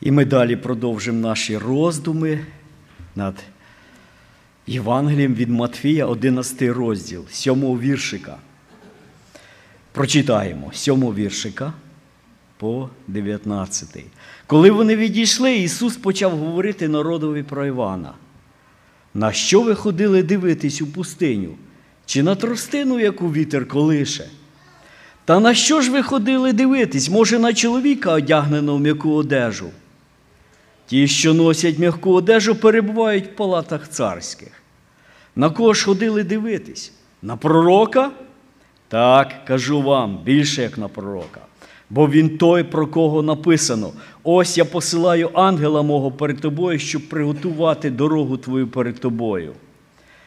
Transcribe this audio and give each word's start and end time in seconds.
І 0.00 0.10
ми 0.10 0.24
далі 0.24 0.56
продовжимо 0.56 1.28
наші 1.28 1.58
роздуми 1.58 2.38
над 3.16 3.34
Євангелієм 4.66 5.34
від 5.34 5.50
Матфія, 5.50 6.06
11 6.06 6.62
розділ, 6.62 7.24
7 7.30 7.78
віршика. 7.78 8.36
Прочитаємо 9.92 10.70
7 10.72 11.00
віршика 11.14 11.72
по 12.56 12.88
19. 13.08 14.04
Коли 14.46 14.70
вони 14.70 14.96
відійшли, 14.96 15.56
Ісус 15.56 15.96
почав 15.96 16.38
говорити 16.38 16.88
народові 16.88 17.42
про 17.42 17.66
Івана. 17.66 18.12
На 19.14 19.32
що 19.32 19.62
ви 19.62 19.74
ходили 19.74 20.22
дивитись 20.22 20.82
у 20.82 20.86
пустиню? 20.86 21.54
Чи 22.06 22.22
на 22.22 22.34
тростину, 22.34 23.00
яку 23.00 23.32
вітер 23.32 23.68
колише? 23.68 24.28
Та 25.24 25.40
на 25.40 25.54
що 25.54 25.80
ж 25.80 25.90
ви 25.90 26.02
ходили 26.02 26.52
дивитись? 26.52 27.10
Може, 27.10 27.38
на 27.38 27.54
чоловіка, 27.54 28.12
одягненого 28.12 28.78
м'яку 28.78 29.12
одежу? 29.14 29.70
Ті, 30.90 31.08
що 31.08 31.34
носять 31.34 31.78
м'яку 31.78 32.12
одежу, 32.12 32.54
перебувають 32.54 33.26
в 33.26 33.36
палатах 33.36 33.88
царських. 33.88 34.48
На 35.36 35.50
кого 35.50 35.74
ж 35.74 35.84
ходили 35.84 36.24
дивитись? 36.24 36.92
На 37.22 37.36
пророка? 37.36 38.10
Так, 38.88 39.44
кажу 39.44 39.82
вам, 39.82 40.18
більше 40.24 40.62
як 40.62 40.78
на 40.78 40.88
пророка. 40.88 41.40
Бо 41.90 42.08
він 42.08 42.38
той, 42.38 42.64
про 42.64 42.86
кого 42.86 43.22
написано: 43.22 43.92
ось 44.22 44.58
я 44.58 44.64
посилаю 44.64 45.30
ангела 45.34 45.82
мого 45.82 46.12
перед 46.12 46.40
тобою, 46.40 46.78
щоб 46.78 47.08
приготувати 47.08 47.90
дорогу 47.90 48.36
твою 48.36 48.68
перед 48.68 49.00
тобою. 49.00 49.52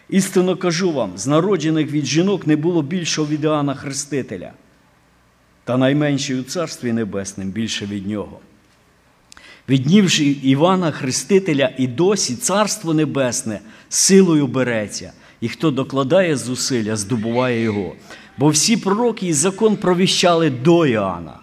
Істинно 0.09 0.57
кажу 0.57 0.91
вам: 0.91 1.11
з 1.15 1.27
народжених 1.27 1.91
від 1.91 2.05
жінок 2.05 2.47
не 2.47 2.55
було 2.55 2.81
більшого 2.81 3.27
від 3.27 3.43
Іоанна 3.43 3.75
Хрестителя, 3.75 4.51
та 5.63 5.77
найменший 5.77 6.39
у 6.39 6.43
Царстві 6.43 6.93
Небесним 6.93 7.49
більше 7.49 7.85
від 7.85 8.07
нього. 8.07 8.39
Від 9.69 9.83
днів 9.83 10.21
Івана 10.45 10.91
Хрестителя 10.91 11.73
і 11.77 11.87
досі 11.87 12.35
Царство 12.35 12.93
Небесне 12.93 13.59
силою 13.89 14.47
береться, 14.47 15.13
і 15.41 15.49
хто 15.49 15.71
докладає 15.71 16.37
зусилля, 16.37 16.95
здобуває 16.95 17.61
його. 17.61 17.95
Бо 18.37 18.49
всі 18.49 18.77
пророки 18.77 19.27
і 19.27 19.33
закон 19.33 19.77
провіщали 19.77 20.49
до 20.49 20.85
Іоанна. 20.85 21.39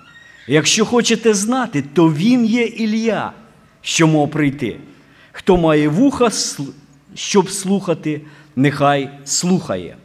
Якщо 0.48 0.86
хочете 0.86 1.34
знати, 1.34 1.84
то 1.94 2.12
він 2.12 2.44
є 2.44 2.64
Ілля, 2.64 3.32
що 3.82 4.06
мав 4.06 4.30
прийти. 4.30 4.80
Хто 5.32 5.56
має 5.56 5.88
вуха, 5.88 6.30
щоб 7.14 7.50
слухати, 7.50 8.20
нехай 8.56 9.10
слухає. 9.24 9.96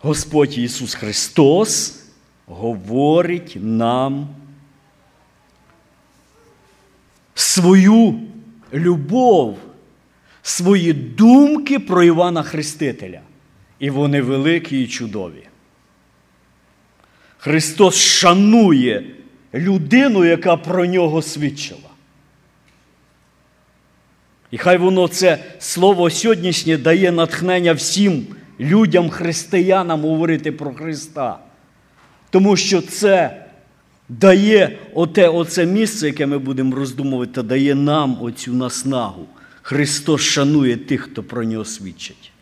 Господь 0.00 0.58
Ісус 0.58 0.94
Христос 0.94 2.01
говорить 2.46 3.56
нам 3.60 4.28
свою 7.34 8.20
любов, 8.72 9.58
свої 10.42 10.92
думки 10.92 11.78
про 11.78 12.02
Івана 12.02 12.42
Хрестителя. 12.42 13.20
І 13.78 13.90
вони 13.90 14.22
великі 14.22 14.82
і 14.82 14.86
чудові. 14.86 15.48
Христос 17.38 17.96
шанує 17.96 19.06
людину, 19.54 20.24
яка 20.24 20.56
про 20.56 20.86
нього 20.86 21.22
свідчила. 21.22 21.90
І 24.50 24.58
хай 24.58 24.76
воно 24.76 25.08
це 25.08 25.44
слово 25.58 26.10
сьогоднішнє 26.10 26.76
дає 26.76 27.12
натхнення 27.12 27.72
всім 27.72 28.26
людям, 28.60 29.10
християнам 29.10 30.02
говорити 30.02 30.52
про 30.52 30.74
Христа. 30.74 31.38
Тому 32.32 32.56
що 32.56 32.82
це 32.82 33.44
дає 34.08 34.78
оте, 34.94 35.28
оце 35.28 35.66
місце, 35.66 36.06
яке 36.06 36.26
ми 36.26 36.38
будемо 36.38 36.76
роздумувати, 36.76 37.32
та 37.32 37.42
дає 37.42 37.74
нам 37.74 38.22
оцю 38.22 38.52
наснагу. 38.54 39.26
Христос 39.62 40.20
шанує 40.20 40.76
тих, 40.76 41.00
хто 41.00 41.22
про 41.22 41.44
нього 41.44 41.64
свідчить. 41.64 42.32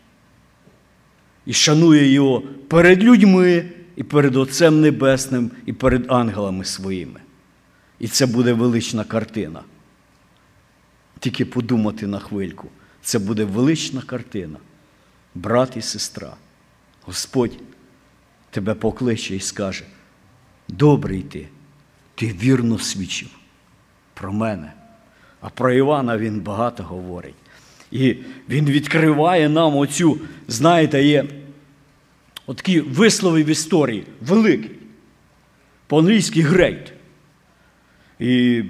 І 1.45 1.53
шанує 1.53 2.07
його 2.07 2.43
перед 2.67 3.03
людьми, 3.03 3.65
і 3.95 4.03
перед 4.03 4.35
Отцем 4.35 4.81
Небесним, 4.81 5.51
і 5.65 5.73
перед 5.73 6.11
ангелами 6.11 6.65
своїми. 6.65 7.19
І 7.99 8.07
це 8.07 8.25
буде 8.25 8.53
велична 8.53 9.03
картина. 9.03 9.61
Тільки 11.19 11.45
подумати 11.45 12.07
на 12.07 12.19
хвильку. 12.19 12.67
Це 13.01 13.19
буде 13.19 13.45
велична 13.45 14.01
картина. 14.01 14.57
Брат 15.35 15.77
і 15.77 15.81
сестра. 15.81 16.33
Господь 17.01 17.51
тебе 18.51 18.73
покличе 18.73 19.35
і 19.35 19.39
скаже: 19.39 19.83
добрий 20.67 21.21
ти, 21.21 21.47
ти 22.15 22.27
вірно 22.27 22.79
свідчив 22.79 23.29
про 24.13 24.33
мене. 24.33 24.73
А 25.41 25.49
про 25.49 25.73
Івана 25.73 26.17
він 26.17 26.39
багато 26.39 26.83
говорить. 26.83 27.35
І 27.91 28.15
він 28.49 28.65
відкриває 28.65 29.49
нам 29.49 29.77
оцю, 29.77 30.19
знаєте, 30.47 31.03
є 31.03 31.25
такі 32.47 32.81
вислови 32.81 33.43
в 33.43 33.49
історії 33.49 34.03
великий. 34.21 34.71
По-англійськи 35.87 36.41
great. 36.41 36.91
І 38.19 38.63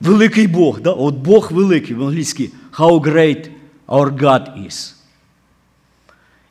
великий 0.00 0.46
Бог. 0.46 0.80
Да? 0.80 0.90
От 0.92 1.14
Бог 1.14 1.52
великий 1.52 1.96
в 1.96 2.02
англійській 2.02 2.50
How 2.72 3.00
great 3.00 3.50
our 3.88 4.18
God 4.18 4.66
is. 4.66 4.99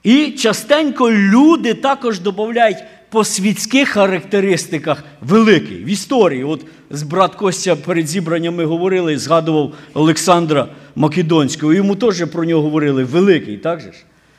І 0.03 0.31
частенько 0.31 1.11
люди 1.11 1.73
також 1.73 2.19
додають 2.19 2.77
по 3.09 3.23
світських 3.23 3.89
характеристиках 3.89 5.03
великий 5.21 5.83
в 5.83 5.87
історії. 5.87 6.43
От 6.43 6.65
з 6.89 7.03
брат 7.03 7.35
Костя 7.35 7.75
перед 7.75 8.07
зібранням 8.07 8.55
ми 8.55 8.65
говорили, 8.65 9.17
згадував 9.17 9.73
Олександра 9.93 10.67
Македонського. 10.95 11.73
Йому 11.73 11.95
теж 11.95 12.25
про 12.25 12.45
нього 12.45 12.61
говорили 12.61 13.03
великий, 13.03 13.57
так 13.57 13.79
же 13.79 13.91
ж? 13.91 13.97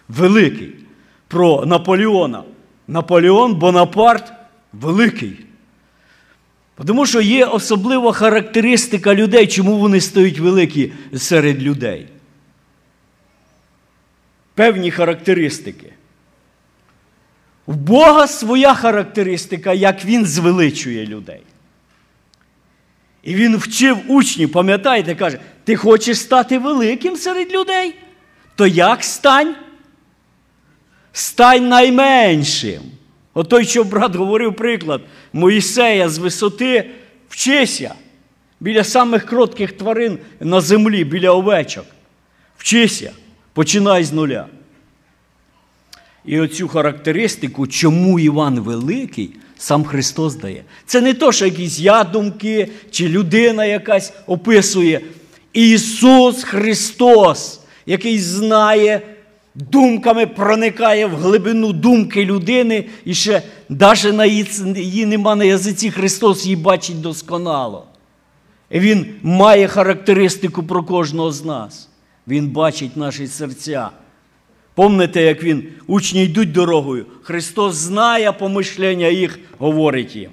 Великий. 0.08 0.74
Про 1.28 1.66
Наполеона. 1.66 2.42
Наполеон 2.88 3.54
Бонапарт 3.54 4.32
великий. 4.72 5.32
Тому 6.86 7.06
що 7.06 7.20
є 7.20 7.44
особлива 7.44 8.12
характеристика 8.12 9.14
людей, 9.14 9.46
чому 9.46 9.76
вони 9.76 10.00
стають 10.00 10.38
великі 10.38 10.92
серед 11.16 11.62
людей. 11.62 12.06
Певні 14.54 14.90
характеристики. 14.90 15.92
В 17.66 17.76
Бога 17.76 18.26
своя 18.26 18.74
характеристика, 18.74 19.72
як 19.72 20.04
Він 20.04 20.26
звеличує 20.26 21.06
людей. 21.06 21.42
І 23.22 23.34
він 23.34 23.56
вчив 23.56 23.98
учнів, 24.08 24.52
пам'ятаєте, 24.52 25.14
каже, 25.14 25.38
ти 25.64 25.76
хочеш 25.76 26.18
стати 26.18 26.58
великим 26.58 27.16
серед 27.16 27.52
людей? 27.52 27.94
То 28.54 28.66
як 28.66 29.04
стань? 29.04 29.54
Стань 31.12 31.68
найменшим. 31.68 32.82
От 33.34 33.48
той, 33.48 33.64
що 33.64 33.84
брат 33.84 34.16
говорив 34.16 34.56
приклад, 34.56 35.00
Моїсея 35.32 36.08
з 36.08 36.18
висоти 36.18 36.90
вчися 37.28 37.94
біля 38.60 38.84
самих 38.84 39.26
кротких 39.26 39.72
тварин 39.72 40.18
на 40.40 40.60
землі, 40.60 41.04
біля 41.04 41.30
овечок. 41.30 41.86
Вчися, 42.56 43.12
починай 43.52 44.04
з 44.04 44.12
нуля. 44.12 44.46
І 46.24 46.40
оцю 46.40 46.68
характеристику, 46.68 47.66
чому 47.66 48.18
Іван 48.18 48.60
Великий, 48.60 49.30
сам 49.58 49.84
Христос 49.84 50.34
дає. 50.34 50.64
Це 50.86 51.00
не 51.00 51.14
то, 51.14 51.32
що 51.32 51.44
якісь 51.44 51.80
ядумки 51.80 52.68
чи 52.90 53.08
людина 53.08 53.64
якась 53.64 54.12
описує. 54.26 55.00
Ісус 55.52 56.44
Христос, 56.44 57.60
який 57.86 58.18
знає, 58.18 59.02
думками 59.54 60.26
проникає 60.26 61.06
в 61.06 61.16
глибину 61.16 61.72
думки 61.72 62.24
людини, 62.24 62.84
і 63.04 63.14
ще 63.14 63.42
навіть 63.68 64.10
на 64.10 64.26
її 64.76 65.06
нема 65.06 65.34
на 65.34 65.44
язиці, 65.44 65.90
Христос 65.90 66.44
її 66.44 66.56
бачить 66.56 67.00
досконало. 67.00 67.86
І 68.70 68.80
Він 68.80 69.06
має 69.22 69.68
характеристику 69.68 70.62
про 70.62 70.84
кожного 70.84 71.32
з 71.32 71.44
нас. 71.44 71.89
Він 72.28 72.48
бачить 72.48 72.96
наші 72.96 73.26
серця. 73.26 73.90
Помните, 74.74 75.22
як 75.22 75.42
він, 75.42 75.68
учні 75.86 76.24
йдуть 76.24 76.52
дорогою, 76.52 77.06
Христос 77.22 77.74
знає 77.74 78.32
помишлення 78.32 79.06
їх, 79.06 79.38
говорить 79.58 80.16
їм. 80.16 80.30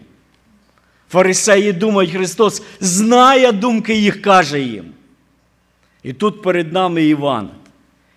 Фарисеї 1.10 1.74
думають, 1.74 2.12
Христос 2.12 2.64
знає 2.80 3.52
думки 3.52 3.96
їх, 3.96 4.22
каже 4.22 4.62
їм. 4.62 4.86
І 6.04 6.14
тут 6.14 6.42
перед 6.42 6.74
нами 6.74 7.04
Іван. 7.04 7.50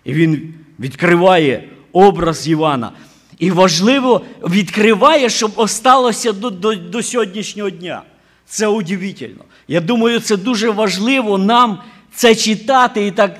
І 0.03 0.13
він 0.13 0.53
відкриває 0.79 1.69
образ 1.91 2.47
Івана. 2.47 2.91
І 3.39 3.51
важливо, 3.51 4.21
відкриває, 4.43 5.29
щоб 5.29 5.51
осталося 5.55 6.31
до, 6.31 6.49
до, 6.49 6.75
до 6.75 7.03
сьогоднішнього 7.03 7.69
дня. 7.69 8.01
Це 8.45 8.67
удивительно. 8.67 9.43
Я 9.67 9.81
думаю, 9.81 10.19
це 10.19 10.37
дуже 10.37 10.69
важливо 10.69 11.37
нам 11.37 11.79
це 12.15 12.35
читати 12.35 13.07
і 13.07 13.11
так 13.11 13.39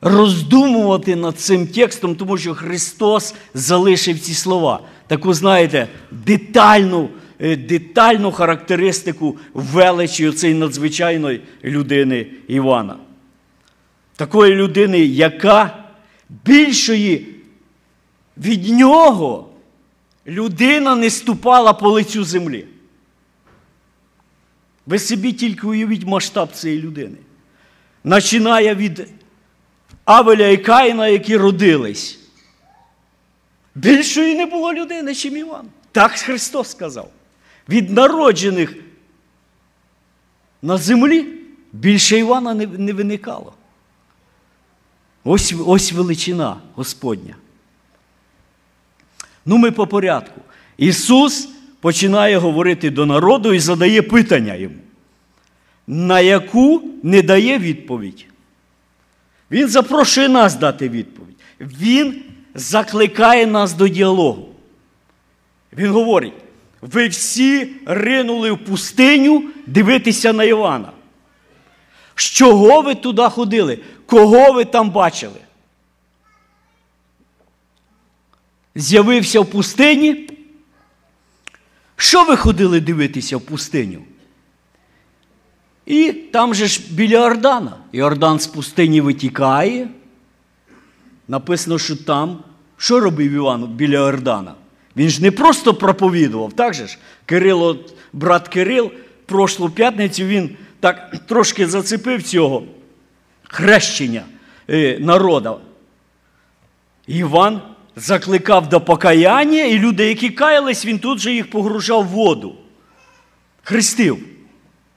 роздумувати 0.00 1.16
над 1.16 1.38
цим 1.38 1.66
текстом, 1.66 2.16
тому 2.16 2.38
що 2.38 2.54
Христос 2.54 3.34
залишив 3.54 4.20
ці 4.20 4.34
слова. 4.34 4.80
Таку, 5.06 5.34
знаєте, 5.34 5.88
детальну 6.10 7.08
е, 7.40 7.56
детальну 7.56 8.32
характеристику 8.32 9.36
величі 9.54 10.32
цієї 10.32 10.58
надзвичайної 10.58 11.40
людини 11.64 12.26
Івана. 12.48 12.96
Такої 14.16 14.54
людини, 14.54 14.98
яка 14.98 15.84
більшої 16.44 17.26
від 18.36 18.68
нього 18.68 19.48
людина 20.26 20.94
не 20.96 21.10
ступала 21.10 21.72
по 21.72 21.90
лицю 21.90 22.24
землі. 22.24 22.66
Ви 24.86 24.98
собі 24.98 25.32
тільки 25.32 25.66
уявіть 25.66 26.06
масштаб 26.06 26.52
цієї 26.52 26.82
людини. 26.82 27.16
Починає 28.02 28.74
від 28.74 29.08
Авеля 30.06 30.46
і 30.46 30.56
Каїна, 30.56 31.08
які 31.08 31.36
родились. 31.36 32.18
Більшої 33.74 34.34
не 34.34 34.46
було 34.46 34.72
людини, 34.72 35.14
чим 35.14 35.36
Іван. 35.36 35.66
Так 35.92 36.12
Христос 36.12 36.70
сказав. 36.70 37.10
Від 37.68 37.90
народжених 37.90 38.74
на 40.62 40.76
землі 40.76 41.26
більше 41.72 42.18
Івана 42.18 42.54
не, 42.54 42.66
не 42.66 42.92
виникало. 42.92 43.52
Ось, 45.24 45.54
ось 45.66 45.92
величина 45.92 46.56
Господня. 46.74 47.36
Ну, 49.46 49.58
ми 49.58 49.70
по 49.70 49.86
порядку. 49.86 50.40
Ісус 50.76 51.48
починає 51.80 52.38
говорити 52.38 52.90
до 52.90 53.06
народу 53.06 53.52
і 53.52 53.58
задає 53.58 54.02
питання 54.02 54.54
йому, 54.54 54.78
на 55.86 56.20
яку 56.20 56.82
не 57.02 57.22
дає 57.22 57.58
відповідь. 57.58 58.26
Він 59.50 59.68
запрошує 59.68 60.28
нас 60.28 60.54
дати 60.54 60.88
відповідь. 60.88 61.36
Він 61.60 62.22
закликає 62.54 63.46
нас 63.46 63.72
до 63.72 63.88
діалогу. 63.88 64.48
Він 65.72 65.90
говорить: 65.90 66.32
ви 66.80 67.08
всі 67.08 67.70
ринули 67.86 68.52
в 68.52 68.64
пустиню 68.64 69.44
дивитися 69.66 70.32
на 70.32 70.44
Івана. 70.44 70.92
З 72.14 72.24
чого 72.24 72.82
ви 72.82 72.94
туди 72.94 73.22
ходили? 73.22 73.78
Кого 74.06 74.52
ви 74.52 74.64
там 74.64 74.90
бачили? 74.90 75.40
З'явився 78.74 79.40
в 79.40 79.46
пустині. 79.46 80.30
Що 81.96 82.24
ви 82.24 82.36
ходили 82.36 82.80
дивитися 82.80 83.36
в 83.36 83.40
пустиню? 83.40 84.02
І 85.86 86.12
там 86.12 86.54
же 86.54 86.66
ж 86.66 86.80
біля 86.90 87.14
Йордана. 87.14 87.76
Йордан 87.92 88.40
з 88.40 88.46
пустині 88.46 89.00
витікає. 89.00 89.88
Написано, 91.28 91.78
що 91.78 91.96
там. 91.96 92.38
Що 92.78 93.00
робив 93.00 93.32
Іван 93.32 93.64
біля 93.66 93.94
Йордана? 93.94 94.54
Він 94.96 95.08
ж 95.08 95.22
не 95.22 95.30
просто 95.30 95.74
проповідував, 95.74 96.52
так 96.52 96.74
же 96.74 96.86
ж? 96.86 96.98
Кирило, 97.26 97.76
брат 98.12 98.48
Кирил, 98.48 98.90
прошлу 99.26 99.70
п'ятницю 99.70 100.24
він 100.24 100.56
так 100.80 101.16
трошки 101.26 101.66
зацепив 101.66 102.22
цього 102.22 102.62
хрещення 103.42 104.22
е, 104.70 104.98
народа. 105.00 105.56
Іван 107.06 107.60
закликав 107.96 108.68
до 108.68 108.80
покаяння, 108.80 109.64
і 109.64 109.78
люди, 109.78 110.08
які 110.08 110.30
каялись, 110.30 110.86
він 110.86 110.98
тут 110.98 111.18
же 111.18 111.32
їх 111.32 111.50
погружав 111.50 112.04
в 112.04 112.08
воду. 112.08 112.56
Хрестив 113.62 114.18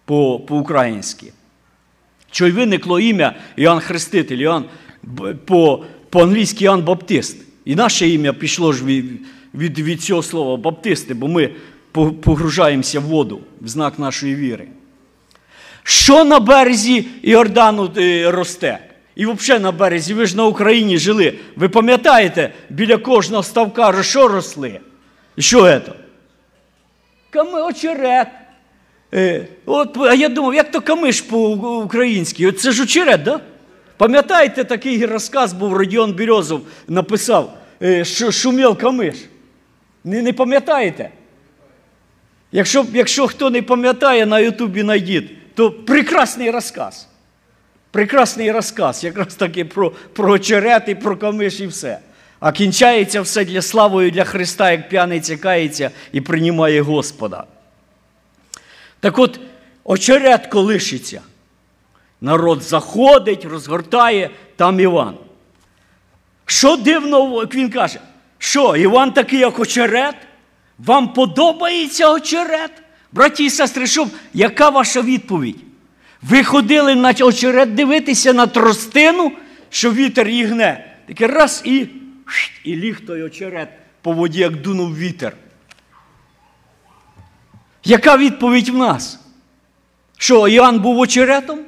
по-українськи. 0.10 1.32
Що 2.32 2.48
й 2.48 2.52
виникло 2.52 3.00
ім'я 3.00 3.36
Іоанн 3.56 3.80
Хреститель, 3.80 4.38
Іоанн, 4.38 4.66
по, 5.46 5.84
по-англійськи 6.10 6.64
Іоанн 6.64 6.82
Баптист. 6.82 7.38
І 7.66 7.76
наше 7.76 8.10
ім'я 8.10 8.34
пішло 8.34 8.74
ж 8.74 8.86
від, 8.86 9.06
від, 9.56 9.80
від 9.80 10.02
цього 10.02 10.24
слова 10.24 10.58
Баптисти, 10.58 11.14
бо 11.14 11.28
ми 11.28 11.50
погружаємося 12.22 13.00
в 13.00 13.04
воду 13.04 13.42
в 13.62 13.68
знак 13.68 14.00
нашої 14.00 14.36
віри. 14.36 14.68
Що 15.84 16.24
на 16.24 16.40
березі 16.40 17.06
Іордану 17.22 17.92
е, 17.98 18.32
росте? 18.32 18.80
І 19.16 19.26
взагалі 19.26 19.64
на 19.64 19.72
березі, 19.72 20.14
ви 20.14 20.26
ж 20.26 20.38
на 20.38 20.46
Україні 20.46 20.98
жили. 20.98 21.34
Ви 21.56 21.70
пам'ятаєте, 21.70 22.54
біля 22.70 22.98
кожного 22.98 23.44
ставка 23.44 24.04
що 24.04 24.28
росли? 24.28 24.80
І 25.36 25.42
що 25.42 25.80
це? 25.80 25.94
Очерет. 27.70 28.28
Е, 29.14 29.48
от, 29.66 29.98
А 29.98 30.14
я 30.14 30.30
думав, 30.30 30.54
як 30.54 30.72
то 30.72 30.82
камиш 30.82 31.22
по-українськи? 31.22 32.52
Це 32.52 32.72
ж 32.72 32.84
очерет, 32.84 33.24
да? 33.24 33.40
Пам'ятаєте, 33.98 34.64
такий 34.64 35.06
розказ 35.06 35.54
був 35.54 35.74
Родіон 35.74 36.14
Бірьозов 36.14 36.62
написав, 36.88 37.58
е, 37.82 38.06
що 38.06 38.32
шумів 38.32 38.78
камиш? 38.78 39.16
Не, 40.04 40.22
не 40.22 40.34
пам'ятаєте? 40.34 41.10
Якщо 42.52 42.86
якщо 42.94 43.28
хто 43.28 43.50
не 43.50 43.62
пам'ятає, 43.62 44.26
на 44.26 44.40
Ютубі 44.40 44.82
знайдіть, 44.82 45.56
то 45.56 45.72
прекрасний 45.72 46.52
розказ. 46.52 47.08
Прекрасний 47.92 48.52
розказ, 48.52 49.04
якраз 49.04 49.36
таки 49.36 49.66
про 49.66 49.92
про 50.14 50.32
очерет 50.32 50.84
і 50.88 50.96
про 50.96 51.18
камиш 51.18 51.60
і 51.60 51.68
все. 51.68 52.00
А 52.40 52.52
кінчається 52.52 53.22
все 53.22 53.46
для 53.46 53.62
славою 53.62 54.12
для 54.12 54.24
Христа, 54.24 54.72
як 54.72 54.90
п'яниця 54.90 55.38
кається 55.38 55.92
і 56.12 56.22
приймає 56.22 56.82
Господа. 56.82 57.44
Так 59.00 59.20
от, 59.20 59.40
очерет 59.84 60.48
колишиться. 60.48 61.22
Народ 62.22 62.64
заходить, 62.64 63.46
розгортає, 63.46 64.30
там 64.56 64.80
Іван. 64.80 65.16
Що 66.46 66.76
дивно, 66.76 67.40
як 67.42 67.56
він 67.56 67.70
каже, 67.70 68.00
що 68.38 68.76
Іван 68.76 69.12
такий, 69.12 69.40
як 69.40 69.60
очерет? 69.60 70.16
Вам 70.80 71.14
подобається 71.14 72.14
очерет? 72.14 72.72
Браті 73.12 73.46
і 73.46 73.50
сестри, 73.50 73.88
що, 73.88 74.08
яка 74.34 74.70
ваша 74.70 75.02
відповідь? 75.02 75.58
Ви 76.22 76.44
ходили 76.44 76.96
на 76.96 77.14
очерет 77.22 77.76
дивитися 77.76 78.34
на 78.34 78.48
тростину, 78.48 79.32
що 79.70 79.94
вітер 79.94 80.28
її 80.28 80.46
гне. 80.46 80.96
Таке 81.08 81.28
раз 81.28 81.62
і 81.66 81.88
і 82.64 82.76
ліг 82.76 83.06
той 83.06 83.24
очерет 83.24 83.70
по 84.02 84.12
воді, 84.14 84.40
як 84.40 84.62
дунув 84.62 84.98
вітер. 84.98 85.34
Яка 87.84 88.18
відповідь 88.18 88.70
в 88.70 88.78
нас? 88.78 89.20
Що 90.18 90.48
Іоанн 90.48 90.80
був 90.80 91.00
очеретом? 91.00 91.60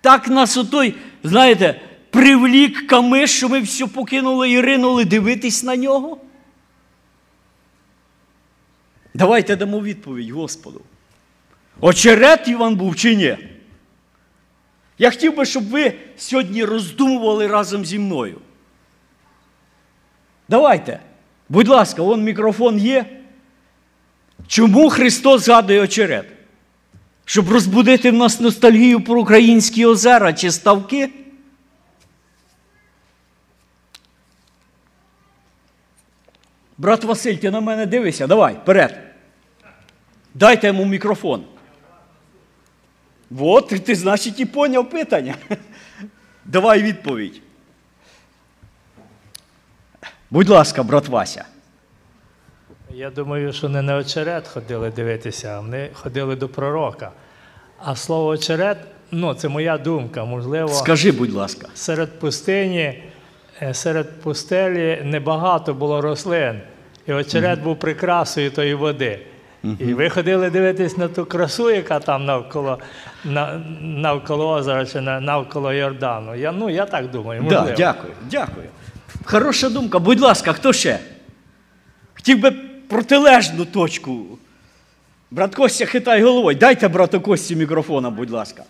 Так 0.00 0.28
нас 0.28 0.56
отой, 0.56 0.94
знаєте, 1.22 1.80
привлік 2.10 2.86
камиш, 2.86 3.36
що 3.36 3.48
ми 3.48 3.60
все 3.60 3.86
покинули 3.86 4.50
і 4.50 4.60
ринули 4.60 5.04
дивитись 5.04 5.62
на 5.62 5.76
нього? 5.76 6.18
Давайте 9.14 9.56
дамо 9.56 9.80
відповідь 9.80 10.30
Господу. 10.30 10.80
Очерет 11.80 12.48
Іван 12.48 12.76
був 12.76 12.96
чи 12.96 13.14
ні? 13.16 13.38
Я 14.98 15.10
хотів 15.10 15.36
би, 15.36 15.44
щоб 15.44 15.68
ви 15.68 15.92
сьогодні 16.16 16.64
роздумували 16.64 17.46
разом 17.46 17.84
зі 17.84 17.98
мною. 17.98 18.40
Давайте, 20.48 21.00
будь 21.48 21.68
ласка, 21.68 22.02
вон 22.02 22.22
мікрофон 22.22 22.78
є. 22.78 23.23
Чому 24.46 24.90
Христос 24.90 25.44
згадує 25.44 25.80
очерет? 25.80 26.26
Щоб 27.24 27.50
розбудити 27.50 28.10
в 28.10 28.14
нас 28.14 28.40
ностальгію 28.40 29.00
про 29.00 29.20
українські 29.20 29.86
озера 29.86 30.32
чи 30.32 30.50
ставки? 30.50 31.10
Брат 36.78 37.04
Василь, 37.04 37.36
ти 37.36 37.50
на 37.50 37.60
мене 37.60 37.86
дивися, 37.86 38.26
давай, 38.26 38.54
вперед. 38.54 39.00
Дайте 40.34 40.66
йому 40.66 40.84
мікрофон. 40.84 41.44
От, 43.38 43.68
ти, 43.68 43.94
значить, 43.94 44.40
і 44.40 44.44
поняв 44.44 44.90
питання. 44.90 45.34
Давай 46.44 46.82
відповідь. 46.82 47.40
Будь 50.30 50.48
ласка, 50.48 50.82
брат 50.82 51.08
Вася. 51.08 51.44
Я 52.96 53.10
думаю, 53.10 53.52
що 53.52 53.68
не 53.68 53.82
на 53.82 53.96
очерет 53.96 54.48
ходили 54.48 54.90
дивитися, 54.90 55.48
а 55.48 55.60
вони 55.60 55.90
ходили 55.94 56.36
до 56.36 56.48
пророка. 56.48 57.10
А 57.78 57.96
слово 57.96 58.26
очерет, 58.26 58.76
ну, 59.10 59.34
це 59.34 59.48
моя 59.48 59.78
думка, 59.78 60.24
можливо. 60.24 60.68
Скажи, 60.68 61.12
будь 61.12 61.32
ласка. 61.32 61.68
Серед 61.74 62.18
пустині, 62.18 63.02
е, 63.62 63.74
серед 63.74 64.20
пустелі 64.20 65.02
небагато 65.04 65.74
було 65.74 66.00
рослин. 66.00 66.60
І 67.06 67.12
очерет 67.12 67.58
угу. 67.58 67.64
був 67.68 67.78
прикрасою 67.78 68.50
тої 68.50 68.74
води. 68.74 69.20
Угу. 69.64 69.76
І 69.80 69.94
ви 69.94 70.10
ходили 70.10 70.50
дивитись 70.50 70.96
на 70.96 71.08
ту 71.08 71.24
красу, 71.24 71.70
яка 71.70 72.00
там 72.00 72.24
навколо 72.24 72.78
навколо 73.80 74.50
озера 74.50 74.86
чи 74.86 75.00
навколо 75.00 75.72
Йордану. 75.72 76.34
Я, 76.34 76.52
Ну, 76.52 76.70
я 76.70 76.86
так 76.86 77.10
думаю. 77.10 77.42
можливо. 77.42 77.66
Да, 77.66 77.74
Дякую, 77.74 78.12
дякую. 78.30 78.66
Хороша 79.24 79.68
думка. 79.68 79.98
Будь 79.98 80.20
ласка, 80.20 80.52
хто 80.52 80.72
ще? 80.72 80.98
Хотів 82.14 82.40
би 82.40 82.52
протилежну 82.93 83.65
точку. 83.65 84.39
Брат 85.31 85.55
Костя 85.55 85.85
хитай 85.85 86.23
головою. 86.23 86.57
Дайте 86.57 86.87
брату 86.87 87.21
Кості 87.21 87.55
мікрофона, 87.55 88.09
будь 88.09 88.29
ласка. 88.29 88.63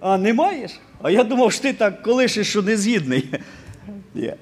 А, 0.00 0.18
не 0.18 0.32
маєш? 0.34 0.80
А 1.02 1.10
я 1.10 1.24
думав, 1.24 1.52
що 1.52 1.62
ти 1.62 1.72
так 1.72 2.02
колишиш, 2.02 2.48
що 2.48 2.62
не 2.62 2.76
згідний. 2.76 3.30
Є. 4.14 4.36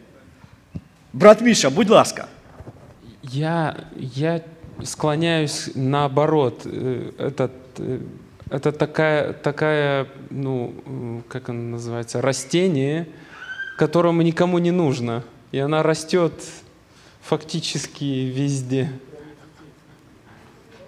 Брат 1.13 1.41
Міша, 1.41 1.71
будь 1.71 1.91
ласка. 1.91 2.27
Я 3.23 3.77
я 3.97 4.41
склоняюсь 4.85 5.71
наоборот. 5.75 6.67
Э, 6.67 7.13
Этот, 7.19 7.51
э, 7.79 7.99
это 8.51 8.73
такая, 8.73 9.33
такая, 9.33 10.07
ну, 10.31 10.73
м, 10.87 11.23
как 11.29 11.49
оно 11.49 11.77
называется, 11.77 12.21
растение, 12.21 13.07
которому 13.79 14.23
никому 14.23 14.59
не 14.59 14.73
нужно. 14.73 15.23
И 15.53 15.59
она 15.59 15.83
растет 15.83 16.33
фактически 17.24 18.32
везде. 18.38 18.90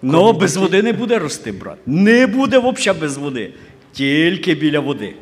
Ну, 0.02 0.32
без 0.32 0.56
води 0.56 0.82
не 0.82 0.92
буде 0.92 1.18
рости, 1.18 1.52
брат. 1.52 1.78
Не 1.86 2.26
буде 2.26 2.58
взагалі 2.58 3.00
без 3.00 3.16
води. 3.16 3.54
Тільки 3.92 4.54
біля 4.54 4.80
води. 4.80 5.16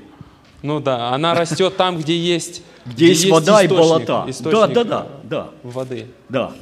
Ну 0.63 0.81
да, 0.81 1.13
она 1.15 1.35
растет 1.35 1.77
там, 1.77 1.97
где 1.99 2.35
есть, 2.35 2.63
Де 2.87 3.05
є 3.05 3.31
вода 3.31 3.53
источник- 3.53 3.69
болота. 3.69 4.27
Да, 4.43 4.67
да, 4.67 4.85
да, 4.85 5.07
да, 5.25 5.49
воды. 5.65 6.05
да. 6.29 6.53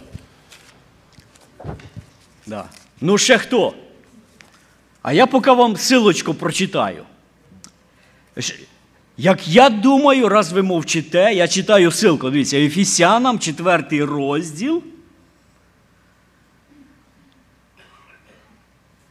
Да. 2.47 2.65
Ну, 3.01 3.19
ще 3.19 3.39
хто? 3.39 3.75
А 5.03 5.13
я 5.13 5.27
поки 5.27 5.51
вам 5.51 5.77
силочку 5.77 6.35
прочитаю. 6.35 7.05
Як 9.23 9.49
я 9.49 9.69
думаю, 9.69 10.29
раз 10.29 10.53
ви 10.53 10.63
мовчите, 10.63 11.35
я 11.35 11.49
читаю 11.49 11.91
силку. 11.91 12.31
Дивіться, 12.31 12.59
Ефесянам, 12.59 13.39
4 13.39 14.05
розділ. 14.05 14.83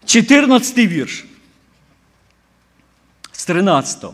14 0.06 0.78
вірш. 0.78 1.26
З 3.32 3.46
13. 3.46 4.06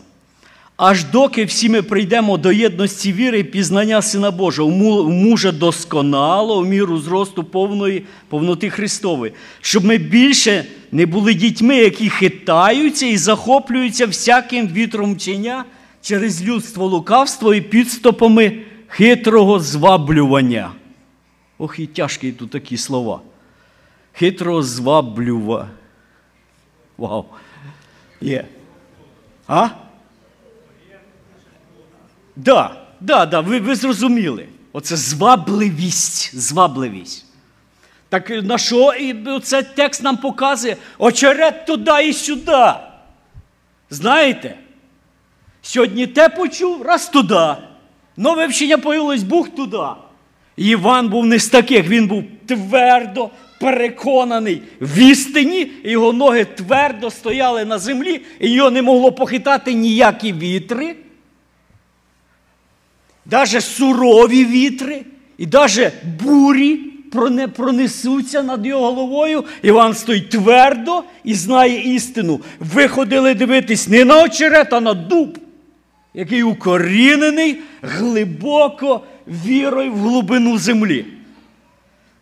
Аж 0.76 1.04
доки 1.04 1.44
всі 1.44 1.68
ми 1.68 1.82
прийдемо 1.82 2.38
до 2.38 2.52
єдності 2.52 3.12
віри 3.12 3.38
і 3.38 3.44
пізнання 3.44 4.02
Сина 4.02 4.30
Божого, 4.30 4.70
мужа 5.10 5.52
досконало, 5.52 6.60
в 6.60 6.66
міру 6.66 6.98
зросту 6.98 7.44
повної 7.44 8.06
повноти 8.28 8.70
Христової, 8.70 9.32
щоб 9.60 9.84
ми 9.84 9.98
більше 9.98 10.64
не 10.92 11.06
були 11.06 11.34
дітьми, 11.34 11.76
які 11.76 12.10
хитаються 12.10 13.06
і 13.06 13.16
захоплюються 13.16 14.06
всяким 14.06 14.68
вітром 14.68 15.14
вчення 15.14 15.64
через 16.02 16.42
людство 16.42 16.86
лукавство 16.86 17.54
і 17.54 17.60
підступами 17.60 18.62
хитрого 18.88 19.60
зваблювання. 19.60 20.72
Ох, 21.58 21.78
і 21.78 21.86
тяжкі 21.86 22.32
тут 22.32 22.50
такі 22.50 22.76
слова. 22.76 23.20
Хитрого 24.12 24.62
зваблюва. 24.62 25.68
Вау. 26.98 27.24
Є. 28.20 28.44
А? 29.46 29.68
Да, 32.36 32.86
да, 33.00 33.26
да, 33.26 33.40
ви, 33.40 33.58
ви 33.58 33.74
зрозуміли. 33.74 34.48
Оце 34.72 34.96
звабливість, 34.96 36.38
звабливість. 36.38 37.24
Так 38.08 38.30
на 38.30 38.58
що 38.58 38.92
і 38.92 39.40
цей 39.40 39.62
текст 39.62 40.02
нам 40.02 40.16
показує? 40.16 40.76
Очерет 40.98 41.66
туди 41.66 42.08
і 42.08 42.12
сюди. 42.12 42.72
Знаєте? 43.90 44.58
Сьогодні 45.68 46.06
те 46.06 46.28
почув, 46.28 46.82
раз 46.82 47.08
туди. 47.08 47.46
Нове 48.16 48.46
вчення 48.46 48.78
появилось 48.78 49.22
Бог 49.22 49.48
туди. 49.48 49.78
Іван 50.56 51.08
був 51.08 51.26
не 51.26 51.38
з 51.38 51.48
таких, 51.48 51.88
він 51.88 52.06
був 52.06 52.24
твердо 52.46 53.30
переконаний 53.60 54.62
в 54.80 54.98
істині, 54.98 55.70
його 55.84 56.12
ноги 56.12 56.44
твердо 56.44 57.10
стояли 57.10 57.64
на 57.64 57.78
землі, 57.78 58.20
і 58.40 58.50
його 58.50 58.70
не 58.70 58.82
могло 58.82 59.12
похитати 59.12 59.74
ніякі 59.74 60.32
вітри 60.32 60.96
даже 63.26 63.60
сурові 63.60 64.44
вітри 64.44 65.02
і 65.38 65.46
даже 65.46 65.92
бурі 66.24 66.80
проне- 67.12 67.48
пронесуться 67.48 68.42
над 68.42 68.66
його 68.66 68.86
головою. 68.86 69.44
Іван 69.62 69.94
стоїть 69.94 70.30
твердо 70.30 71.02
і 71.24 71.34
знає 71.34 71.94
істину. 71.94 72.40
Ви 72.60 72.88
ходили 72.88 73.34
дивитись 73.34 73.88
не 73.88 74.04
на 74.04 74.22
очерет, 74.22 74.72
а 74.72 74.80
на 74.80 74.94
дуб, 74.94 75.38
який 76.18 76.42
укорінений 76.42 77.60
глибоко 77.82 79.00
вірою 79.26 79.92
в 79.92 79.98
глибину 79.98 80.58
землі. 80.58 81.06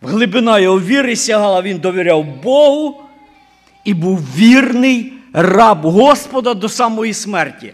Глибина 0.01 0.59
його 0.59 0.79
віри 0.79 1.15
сягала, 1.15 1.61
він 1.61 1.77
довіряв 1.77 2.25
Богу 2.43 3.03
і 3.85 3.93
був 3.93 4.19
вірний 4.35 5.13
раб 5.33 5.81
Господа 5.81 6.53
до 6.53 6.69
самої 6.69 7.13
смерті. 7.13 7.73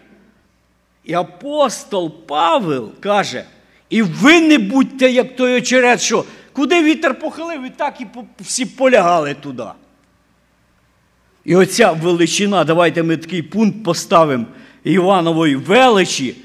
І 1.04 1.14
апостол 1.14 2.26
Павел 2.28 2.92
каже: 3.00 3.44
і 3.90 4.02
ви 4.02 4.42
не 4.42 4.58
будьте, 4.58 5.12
як 5.12 5.36
той 5.36 5.58
очерет, 5.58 6.02
що 6.02 6.26
куди 6.54 6.84
вітер 6.84 7.20
похилив, 7.20 7.64
і 7.64 7.70
так 7.70 8.02
і 8.02 8.06
всі 8.40 8.66
полягали 8.66 9.34
туди. 9.34 9.66
І 11.46 11.56
оця 11.56 11.92
величина, 11.92 12.64
давайте 12.64 13.04
ми 13.04 13.18
такий 13.18 13.42
пункт 13.42 13.84
поставимо 13.84 14.46
Іванової 14.84 15.56
величі. 15.56 16.36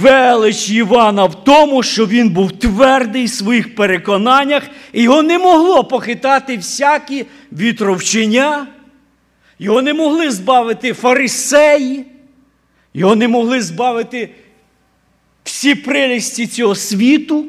Велич 0.00 0.70
Івана 0.70 1.24
в 1.24 1.44
тому, 1.44 1.82
що 1.82 2.06
він 2.06 2.30
був 2.30 2.52
твердий 2.52 3.24
в 3.24 3.30
своїх 3.30 3.74
переконаннях, 3.74 4.62
і 4.92 5.02
його 5.02 5.22
не 5.22 5.38
могло 5.38 5.84
похитати 5.84 6.56
всякі 6.56 7.26
вітровчення, 7.52 8.66
його 9.58 9.82
не 9.82 9.94
могли 9.94 10.30
збавити 10.30 10.92
фарисеї. 10.92 12.06
Його 12.94 13.16
не 13.16 13.28
могли 13.28 13.60
збавити 13.62 14.30
всі 15.44 15.74
прелісті 15.74 16.46
цього 16.46 16.74
світу. 16.74 17.46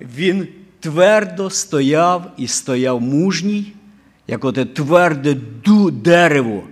Він 0.00 0.48
твердо 0.80 1.50
стояв 1.50 2.32
і 2.36 2.46
стояв 2.46 3.00
мужній, 3.00 3.72
як 4.26 4.44
оте 4.44 4.64
тверде 4.64 5.36
дерево. 5.92 6.62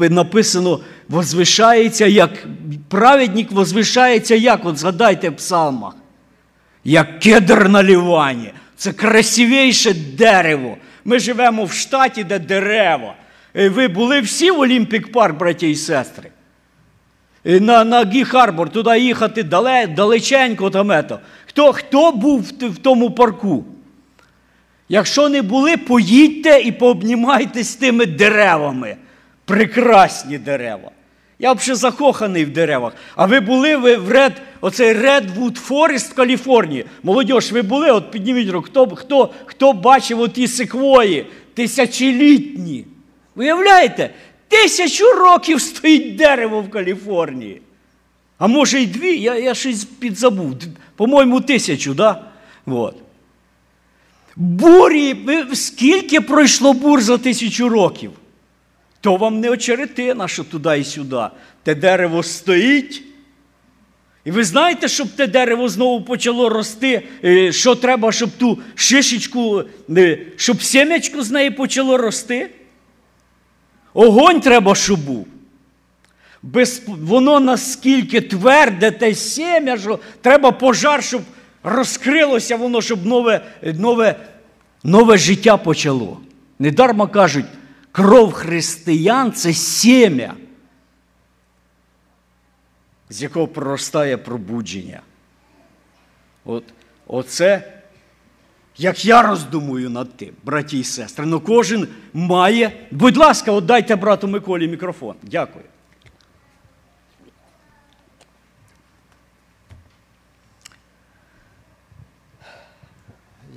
Написано, 0.00 0.80
возвишається, 1.08 2.06
як 2.06 2.46
праведник 2.88 3.52
возвишається, 3.52 4.34
як, 4.34 4.66
от 4.66 4.78
згадайте 4.78 5.30
в 5.30 5.36
псалмах, 5.36 5.96
як 6.84 7.20
кедр 7.20 7.68
на 7.68 7.82
Лівані. 7.82 8.52
Це 8.76 8.92
красивіше 8.92 9.94
дерево. 9.94 10.76
Ми 11.04 11.18
живемо 11.18 11.64
в 11.64 11.72
штаті, 11.72 12.24
де 12.24 12.38
дерева. 12.38 13.14
Е, 13.56 13.68
Ви 13.68 13.88
були 13.88 14.20
всі 14.20 14.50
в 14.50 14.60
Olympic 14.60 15.12
Park, 15.12 15.38
браті 15.38 15.70
і 15.70 15.76
сестри? 15.76 16.30
І 17.44 17.60
на, 17.60 17.84
на 17.84 18.04
Gig 18.04 18.24
Harbor, 18.24 18.70
туди 18.70 18.98
їхати 18.98 19.42
дале, 19.42 19.86
далеченько 19.86 20.70
там 20.70 20.92
ето. 20.92 21.20
Хто, 21.46 21.72
хто 21.72 22.12
був 22.12 22.40
в, 22.40 22.68
в 22.68 22.78
тому 22.78 23.10
парку? 23.10 23.64
Якщо 24.88 25.28
не 25.28 25.42
були, 25.42 25.76
поїдьте 25.76 26.60
і 26.60 26.72
пообнімайтесь 26.72 27.68
з 27.68 27.76
тими 27.76 28.06
деревами. 28.06 28.96
Прекрасні 29.44 30.38
дерева. 30.38 30.90
Я 31.38 31.52
взагалі 31.52 31.78
закоханий 31.78 32.44
в 32.44 32.50
деревах. 32.50 32.92
А 33.16 33.26
ви 33.26 33.40
були 33.40 33.76
ви 33.76 33.96
в 33.96 34.10
Red, 34.10 34.42
оцей 34.60 34.94
Redwood 34.94 35.68
Forest 35.68 36.10
в 36.10 36.14
Каліфорнії? 36.14 36.84
Молодіж, 37.02 37.52
ви 37.52 37.62
були? 37.62 37.90
От 37.90 38.10
підніміть 38.10 38.50
руку. 38.50 38.66
Хто, 38.66 38.86
хто, 38.96 39.30
хто 39.46 39.72
бачив 39.72 40.20
оті 40.20 40.48
секвої 40.48 41.26
тисячолітні? 41.54 42.84
Виявляєте? 43.34 44.10
Тисячу 44.48 45.04
років 45.12 45.60
стоїть 45.60 46.16
дерево 46.16 46.60
в 46.60 46.70
Каліфорнії. 46.70 47.62
А 48.38 48.46
може 48.46 48.80
й 48.80 48.86
дві, 48.86 49.16
я, 49.16 49.34
я 49.34 49.54
щось 49.54 49.84
підзабув. 49.84 50.54
По-моєму, 50.96 51.40
тисячу, 51.40 51.94
да? 51.94 52.22
Вот. 52.66 52.94
Бурі, 54.36 55.16
скільки 55.54 56.20
пройшло 56.20 56.72
бур 56.72 57.00
за 57.00 57.18
тисячу 57.18 57.68
років? 57.68 58.12
То 59.06 59.16
вам 59.16 59.40
не 59.40 59.50
очеретина, 59.50 60.28
що 60.28 60.44
туди 60.44 60.78
і 60.78 60.84
сюди. 60.84 61.22
Те 61.62 61.74
дерево 61.74 62.22
стоїть. 62.22 63.02
І 64.24 64.30
ви 64.30 64.44
знаєте, 64.44 64.88
щоб 64.88 65.08
те 65.08 65.26
дерево 65.26 65.68
знову 65.68 66.02
почало 66.02 66.48
рости, 66.48 67.02
е, 67.24 67.52
що 67.52 67.74
треба, 67.74 68.12
щоб 68.12 68.30
ту 68.30 68.58
шишечку, 68.74 69.62
е, 69.96 70.18
щоб 70.36 70.62
сімечко 70.62 71.22
з 71.22 71.30
неї 71.30 71.50
почало 71.50 71.96
рости? 71.96 72.50
Огонь 73.94 74.40
треба, 74.40 74.74
щоб 74.74 75.00
був. 75.00 75.26
Без, 76.42 76.82
воно 76.86 77.40
наскільки 77.40 78.20
тверде 78.20 78.90
те 78.90 79.14
сім'я, 79.14 79.78
що 79.78 79.98
треба 80.20 80.52
пожар, 80.52 81.04
щоб 81.04 81.22
розкрилося 81.62 82.56
воно, 82.56 82.82
щоб 82.82 83.06
нове, 83.06 83.40
нове, 83.62 84.16
нове 84.84 85.18
життя 85.18 85.56
почало. 85.56 86.20
Недарма 86.58 87.06
кажуть, 87.06 87.46
кров 87.96 88.32
християн 88.32 89.32
це 89.32 89.52
сім'я, 89.52 90.34
з 93.08 93.22
якого 93.22 93.48
проростає 93.48 94.16
пробудження. 94.16 95.00
От, 96.44 96.64
оце, 97.06 97.72
як 98.76 99.04
я 99.04 99.22
роздумую 99.22 99.90
над 99.90 100.16
тим, 100.16 100.34
браті 100.44 100.78
і 100.78 100.84
сестри, 100.84 101.26
ну 101.26 101.40
кожен 101.40 101.88
має. 102.12 102.86
Будь 102.90 103.16
ласка, 103.16 103.52
от 103.52 103.66
дайте 103.66 103.96
брату 103.96 104.28
Миколі 104.28 104.68
мікрофон. 104.68 105.14
Дякую. 105.22 105.64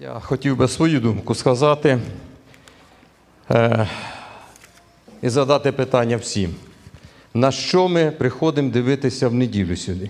Я 0.01 0.19
хотів 0.19 0.57
би 0.57 0.67
свою 0.67 0.99
думку 0.99 1.35
сказати 1.35 1.99
е, 3.51 3.87
і 5.21 5.29
задати 5.29 5.71
питання 5.71 6.17
всім. 6.17 6.55
На 7.33 7.51
що 7.51 7.87
ми 7.87 8.11
приходимо 8.11 8.69
дивитися 8.69 9.27
в 9.27 9.33
неділю 9.33 9.77
сюди? 9.77 10.09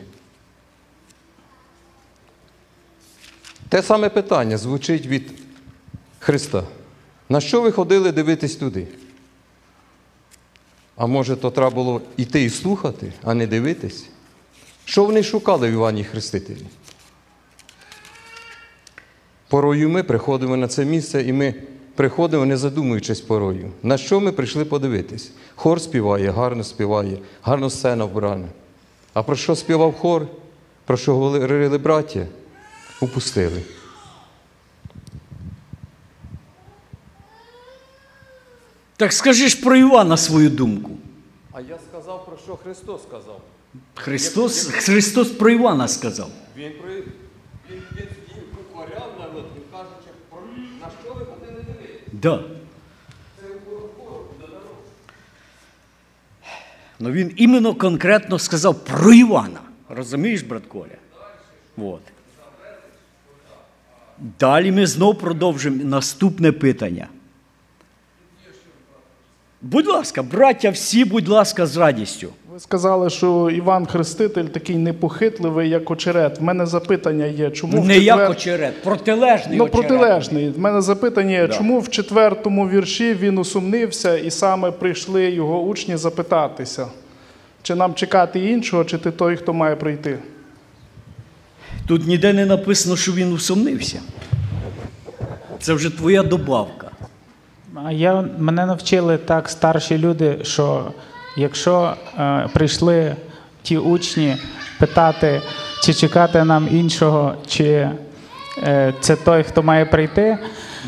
Те 3.70 3.84
саме 3.84 4.10
питання 4.10 4.58
звучить 4.58 5.06
від 5.06 5.32
Христа. 6.20 6.64
На 7.30 7.42
що 7.42 7.62
ви 7.62 7.72
ходили 7.72 8.12
дивитись 8.12 8.56
туди? 8.56 8.88
А 10.96 11.06
може, 11.06 11.36
то 11.36 11.52
треба 11.52 11.70
було 11.70 12.02
йти 12.18 12.44
і 12.44 12.50
слухати, 12.50 13.14
а 13.24 13.34
не 13.34 13.48
дивитись? 13.48 14.10
Що 14.86 15.06
вони 15.06 15.24
шукали 15.24 15.70
в 15.70 15.74
Івані 15.74 16.04
Хрестителі? 16.04 16.66
Порою 19.48 19.90
ми 19.90 20.04
приходимо 20.04 20.58
на 20.58 20.68
це 20.68 20.86
місце, 20.86 21.24
і 21.24 21.34
ми 21.34 21.54
приходимо, 22.00 22.46
не 22.46 22.58
задумуючись 22.58 23.22
порою. 23.22 23.72
На 23.84 23.98
що 23.98 24.20
ми 24.20 24.32
прийшли 24.32 24.66
подивитись? 24.66 25.32
Хор 25.56 25.82
співає, 25.82 26.32
гарно 26.32 26.64
співає, 26.64 27.18
гарно 27.42 27.70
сцена 27.70 28.06
вбрана. 28.06 28.48
А 29.14 29.24
про 29.24 29.36
що 29.36 29.56
співав 29.56 29.94
хор? 29.94 30.28
Про 30.86 30.98
що 30.98 31.16
говорили 31.16 31.78
браття? 31.78 32.28
Упустили. 33.02 33.62
Так 38.98 39.14
скажи 39.14 39.48
ж 39.48 39.62
про 39.62 39.76
Івана 39.76 40.18
свою 40.18 40.50
думку. 40.50 40.92
А 41.52 41.62
я 41.62 41.78
сказав, 41.90 42.26
про 42.26 42.38
що 42.38 42.56
Христос 42.56 43.02
сказав. 43.04 43.42
Христос, 43.96 44.68
Христос 44.68 45.28
про 45.28 45.50
Івана 45.50 45.88
сказав. 45.88 46.30
Він 46.58 46.72
при 46.82 46.94
він, 46.96 47.04
він, 47.70 48.08
він 48.30 48.44
укоряв 48.72 49.12
народ, 49.20 49.46
він 49.56 49.64
кажучи, 49.72 50.10
про 50.30 50.40
на 50.82 50.92
що 51.04 51.14
ви 51.14 51.26
ходили 51.26 51.66
дивитися? 51.68 52.09
Да. 52.22 52.44
Ну 57.00 57.12
він 57.12 57.34
іменно 57.36 57.76
конкретно 57.76 58.40
сказав 58.40 58.86
про 58.86 59.14
Івана. 59.14 59.60
Розумієш, 59.90 60.42
брат 60.42 60.64
Коля? 60.68 60.98
От. 61.78 62.02
Далі 64.40 64.72
ми 64.72 64.88
знов 64.88 65.20
продовжимо 65.20 65.84
наступне 65.84 66.52
питання. 66.52 67.08
Будь 69.62 69.88
ласка, 69.88 70.24
браття, 70.24 70.70
всі, 70.70 71.06
будь 71.06 71.28
ласка, 71.28 71.66
з 71.66 71.78
радістю. 71.78 72.28
Ви 72.54 72.60
сказали, 72.60 73.10
що 73.10 73.50
Іван 73.50 73.86
Хреститель 73.86 74.44
такий 74.46 74.78
непохитливий, 74.78 75.70
як 75.70 75.92
очерет. 75.92 76.40
В 76.40 76.44
мене 76.44 76.66
запитання 76.66 77.26
є, 77.26 77.52
чому 77.52 77.82
в 77.82 77.86
Не 77.86 77.98
як 77.98 78.30
очерет, 78.30 78.84
протилежний 78.84 79.58
Ну, 79.58 79.64
очерет. 79.66 79.88
протилежний. 79.88 80.50
В 80.50 80.60
мене 80.60 80.82
запитання 80.82 81.32
є, 81.36 81.48
Да. 81.48 81.54
чому 81.54 81.80
в 81.80 81.90
четвертому 81.90 82.70
вірші 82.70 83.14
він 83.14 83.38
усумнився 83.38 84.18
і 84.18 84.32
саме 84.32 84.72
прийшли 84.72 85.32
його 85.32 85.62
учні 85.62 85.98
запитатися, 85.98 86.88
чи 87.62 87.76
нам 87.76 87.94
чекати 87.94 88.50
іншого, 88.52 88.84
чи 88.86 88.98
ти 88.98 89.12
той, 89.12 89.36
хто 89.38 89.54
має 89.54 89.76
прийти? 89.76 90.20
Тут 91.88 92.08
ніде 92.08 92.34
не 92.34 92.46
написано, 92.46 92.96
що 92.98 93.12
він 93.12 93.34
усомнився. 93.34 94.00
Це 95.60 95.74
вже 95.74 95.90
твоя 95.90 96.24
добавка. 96.24 96.89
Я, 97.92 98.26
мене 98.38 98.66
навчили 98.66 99.18
так 99.18 99.50
старші 99.50 99.98
люди, 99.98 100.38
що 100.44 100.92
якщо 101.38 101.94
е, 102.20 102.48
прийшли 102.54 103.16
ті 103.62 103.78
учні 103.78 104.38
питати, 104.80 105.42
чи 105.84 105.94
чекати 105.94 106.44
нам 106.44 106.68
іншого, 106.72 107.36
чи 107.48 107.90
е, 108.64 108.94
це 109.00 109.16
той, 109.16 109.44
хто 109.44 109.64
має 109.64 109.86
прийти, 109.86 110.38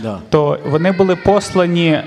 Да. 0.02 0.20
то 0.30 0.60
вони 0.66 0.92
були 0.92 1.16
послані 1.16 2.02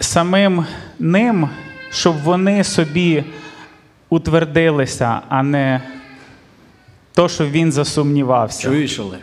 самим 0.00 0.66
ним, 0.98 1.48
щоб 1.90 2.22
вони 2.22 2.64
собі 2.64 3.24
утвердилися, 4.08 5.20
а 5.28 5.42
не 5.42 5.80
то, 7.14 7.28
що 7.28 7.46
він 7.46 7.72
засумнівався. 7.72 8.62
Чуєш, 8.68 8.98
Олег? 8.98 9.20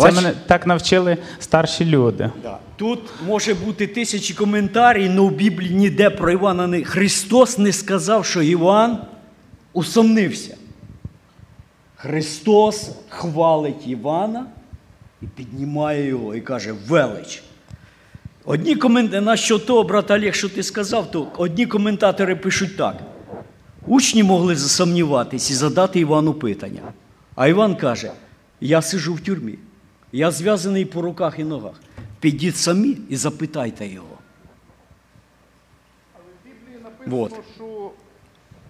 Це 0.00 0.10
мене 0.12 0.32
так 0.46 0.66
навчили 0.66 1.16
старші 1.38 1.84
люди. 1.84 2.30
Да. 2.42 2.58
Тут 2.76 3.00
може 3.26 3.54
бути 3.54 3.86
тисячі 3.86 4.34
коментарів, 4.34 5.10
але 5.10 5.20
в 5.20 5.30
Біблії 5.30 5.74
ніде 5.74 6.10
про 6.10 6.30
Івана 6.30 6.66
не. 6.66 6.84
Христос 6.84 7.58
не 7.58 7.72
сказав, 7.72 8.26
що 8.26 8.42
Іван 8.42 8.98
усомнився. 9.72 10.56
Христос 11.96 12.90
хвалить 13.08 13.86
Івана 13.86 14.46
і 15.22 15.26
піднімає 15.26 16.06
його 16.06 16.34
і 16.34 16.40
каже 16.40 16.72
велич. 16.72 17.42
Одні 18.44 18.76
коментарі, 18.76 19.24
на 19.24 19.36
що 19.36 19.58
того, 19.58 19.82
брат 19.82 20.10
Олег, 20.10 20.34
що 20.34 20.48
ти 20.48 20.62
сказав, 20.62 21.10
то 21.10 21.28
одні 21.36 21.66
коментатори 21.66 22.36
пишуть 22.36 22.76
так. 22.76 22.96
Учні 23.86 24.22
могли 24.22 24.56
засумніватись 24.56 25.50
і 25.50 25.54
задати 25.54 26.00
Івану 26.00 26.34
питання. 26.34 26.82
А 27.34 27.48
Іван 27.48 27.76
каже: 27.76 28.10
Я 28.60 28.82
сижу 28.82 29.14
в 29.14 29.20
тюрмі, 29.20 29.58
я 30.12 30.30
зв'язаний 30.30 30.84
по 30.84 31.02
руках 31.02 31.38
і 31.38 31.44
ногах. 31.44 31.74
Підіть 32.26 32.56
самі 32.56 32.96
і 33.08 33.16
запитайте 33.16 33.86
його. 33.86 34.18
Але 36.14 36.24
в 36.24 36.48
Біблії 36.48 36.84
Вот. 37.06 37.32
що 37.56 37.90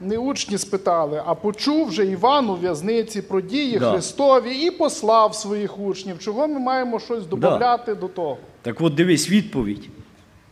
не 0.00 0.18
учні 0.18 0.58
спитали, 0.58 1.22
а 1.26 1.34
почув 1.34 1.88
вже 1.88 2.06
Іван 2.06 2.50
у 2.50 2.56
в'язниці 2.56 3.22
про 3.22 3.40
дії 3.40 3.78
Да. 3.78 3.92
Христові 3.92 4.66
і 4.66 4.70
послав 4.70 5.34
своїх 5.34 5.78
учнів. 5.78 6.18
Чого 6.18 6.48
ми 6.48 6.58
маємо 6.58 7.00
щось 7.00 7.26
додати 7.26 7.94
до 7.94 8.08
того? 8.08 8.38
Так 8.62 8.80
от 8.80 8.94
дивись 8.94 9.30
відповідь. 9.30 9.88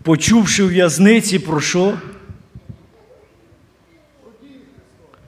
Почувши 0.02 0.64
в 0.64 0.68
в'язниці 0.68 1.38
про 1.38 1.60
що? 1.60 1.98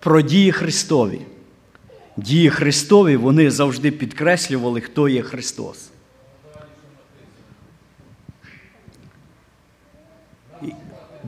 Про 0.01 0.21
дії 0.21 0.53
Христові. 0.53 1.21
Дії 2.17 2.51
Христові 2.51 3.17
вони 3.17 3.51
завжди 3.51 3.91
підкреслювали, 3.91 4.81
хто 4.81 5.09
є 5.09 5.23
Христос. 5.23 5.91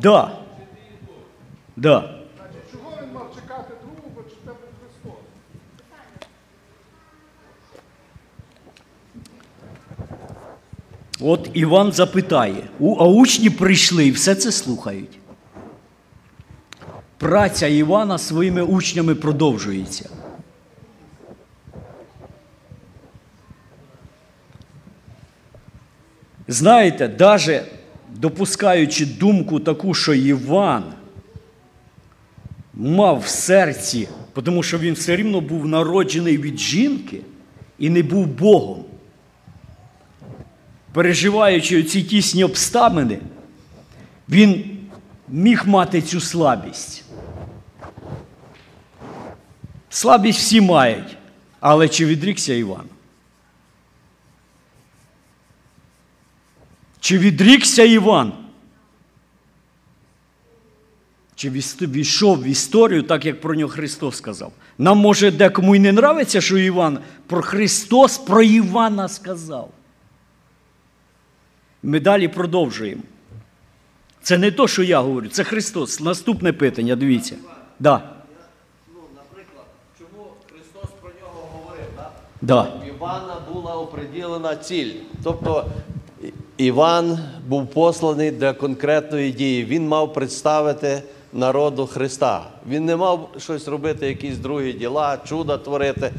Да. 0.02 0.38
Да. 1.76 2.14
Чого 2.72 2.92
він 3.02 3.12
мав 3.14 3.32
чекати 3.34 3.72
другого, 3.82 4.22
чи 4.30 4.36
це 4.44 4.50
був 4.50 4.58
Христос? 4.80 5.20
От 11.20 11.50
Іван 11.54 11.92
запитає, 11.92 12.62
У- 12.78 12.94
а 13.00 13.04
учні 13.04 13.50
прийшли 13.50 14.06
і 14.06 14.10
все 14.10 14.34
це 14.34 14.52
слухають. 14.52 15.18
Праця 17.18 17.66
Івана 17.66 18.18
своїми 18.18 18.62
учнями 18.62 19.14
продовжується. 19.14 20.08
Знаєте, 26.48 27.16
навіть 27.18 27.62
допускаючи 28.20 29.06
думку 29.06 29.60
таку, 29.60 29.94
що 29.94 30.14
Іван 30.14 30.84
мав 32.74 33.18
в 33.18 33.26
серці, 33.26 34.08
тому 34.44 34.62
що 34.62 34.78
він 34.78 34.94
все 34.94 35.16
рівно 35.16 35.40
був 35.40 35.68
народжений 35.68 36.38
від 36.38 36.58
жінки 36.58 37.20
і 37.78 37.90
не 37.90 38.02
був 38.02 38.26
Богом 38.26 38.84
переживаючи 40.92 41.82
ці 41.82 42.02
тісні 42.02 42.44
обставини, 42.44 43.18
він 44.28 44.78
міг 45.28 45.62
мати 45.66 46.02
цю 46.02 46.20
слабість. 46.20 47.04
Слабість 49.90 50.38
всі 50.38 50.60
мають, 50.60 51.16
але 51.60 51.88
чи 51.88 52.06
відрікся 52.06 52.54
Іван? 52.54 52.84
Чи 57.00 57.18
відрікся 57.18 57.82
Іван? 57.82 58.32
Чи 61.34 61.50
війшов 61.80 62.42
в 62.42 62.46
історію, 62.46 63.02
так 63.02 63.24
як 63.24 63.40
про 63.40 63.54
нього 63.54 63.72
Христос 63.72 64.16
сказав? 64.16 64.52
Нам 64.78 64.98
може 64.98 65.30
декому 65.30 65.76
і 65.76 65.78
не 65.78 65.88
нравиться, 65.88 66.40
що 66.40 66.58
Іван 66.58 66.98
про 67.26 67.42
Христос 67.42 68.18
про 68.18 68.42
Івана 68.42 69.08
сказав. 69.08 69.70
Ми 71.82 72.00
далі 72.00 72.28
продовжуємо. 72.28 73.02
Це 74.22 74.38
не 74.38 74.50
то, 74.50 74.68
що 74.68 74.82
я 74.82 75.00
говорю, 75.00 75.28
це 75.28 75.44
Христос. 75.44 76.00
Наступне 76.00 76.52
питання, 76.52 76.96
дивіться. 76.96 77.36
Да. 77.78 78.10
Ну, 78.94 79.00
наприклад, 79.16 79.66
чому 79.98 80.26
Христос 80.52 80.90
про 81.00 81.10
нього 81.20 81.48
говорив? 81.52 81.86
Да? 81.96 82.10
Да. 82.42 82.86
Івана 82.88 83.36
була 83.52 83.76
оприділена 83.76 84.56
ціль. 84.56 84.92
Тобто 85.24 85.70
Іван 86.58 87.18
був 87.48 87.66
посланий 87.66 88.30
для 88.30 88.52
конкретної 88.52 89.32
дії. 89.32 89.64
Він 89.64 89.88
мав 89.88 90.12
представити 90.12 91.02
народу 91.32 91.86
Христа. 91.86 92.46
Він 92.68 92.84
не 92.84 92.96
мав 92.96 93.28
щось 93.38 93.68
робити, 93.68 94.06
якісь 94.08 94.36
другі 94.36 94.72
діла, 94.72 95.18
чуда 95.24 95.58
творити. 95.58 96.12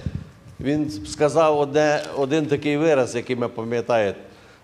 Він 0.60 0.91
сказав 1.08 1.60
одне, 1.60 2.04
один 2.17 2.45
такий 2.45 2.78
вираз, 2.78 3.15
який 3.15 3.36
ми 3.36 3.47
пам'ятаєте. 3.47 4.19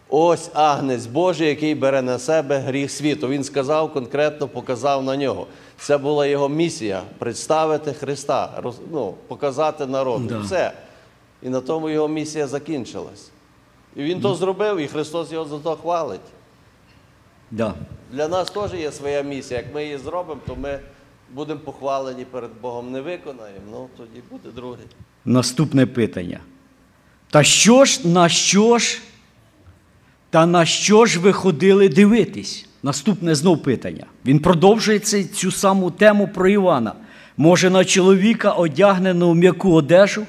ось 0.10 0.50
агнець 0.54 1.06
Божий, 1.06 1.48
який 1.48 1.76
бере 1.76 2.02
на 2.02 2.20
себе 2.20 2.58
гріх 2.58 2.92
світу. 2.92 3.28
Він 3.28 3.44
сказав, 3.44 3.94
конкретно 3.94 4.48
показав 4.48 5.04
на 5.04 5.18
нього. 5.18 5.48
Це 5.80 5.98
була 5.98 6.26
його 6.26 6.50
місія 6.50 7.02
представити 7.20 7.94
Христа, 7.94 8.50
роз- 8.64 8.80
ну, 8.92 9.14
показати 9.28 9.86
народу. 9.86 10.26
Да. 10.30 10.40
Все. 10.40 10.72
І 11.44 11.50
на 11.50 11.62
тому 11.62 11.90
його 11.90 12.08
місія 12.08 12.48
закінчилась. 12.48 13.30
І 13.95 14.03
він 14.03 14.21
то 14.21 14.36
зробив, 14.36 14.77
і 14.77 14.88
Христос 14.88 15.31
його 15.31 15.45
за 15.45 15.60
то 15.60 15.75
хвалить. 15.75 16.21
Да. 17.51 17.73
Для 18.12 18.27
нас 18.27 18.49
теж 18.49 18.73
є 18.73 18.91
своя 18.91 19.21
місія. 19.21 19.60
Як 19.60 19.75
ми 19.75 19.84
її 19.84 19.97
зробимо, 19.97 20.41
то 20.47 20.55
ми 20.55 20.79
будемо 21.34 21.60
похвалені 21.60 22.25
перед 22.25 22.49
Богом. 22.62 22.91
Не 22.91 23.01
виконаємо, 23.01 23.65
ну 23.71 23.89
тоді 23.97 24.21
буде 24.31 24.49
друге. 24.55 24.77
Наступне 25.25 25.86
питання. 25.86 26.39
Та 27.29 27.43
що 27.43 27.86
ж, 27.86 28.08
на 28.08 28.29
що 28.29 28.77
ж, 28.77 29.01
та 30.29 30.45
на 30.45 30.65
що 30.65 31.05
ж 31.05 31.19
ви 31.19 31.34
ходили 31.34 31.89
дивитись? 31.89 32.65
Наступне 32.84 33.36
знов 33.36 33.63
питання. 33.63 34.05
Він 34.25 34.39
продовжує 34.39 34.99
цю 35.34 35.51
саму 35.51 35.91
тему 35.91 36.29
про 36.34 36.47
Івана. 36.47 36.93
Може, 37.38 37.69
на 37.69 37.86
чоловіка 37.86 38.51
одягненого 38.51 39.31
в 39.31 39.36
м'яку 39.36 39.73
одежу? 39.73 40.25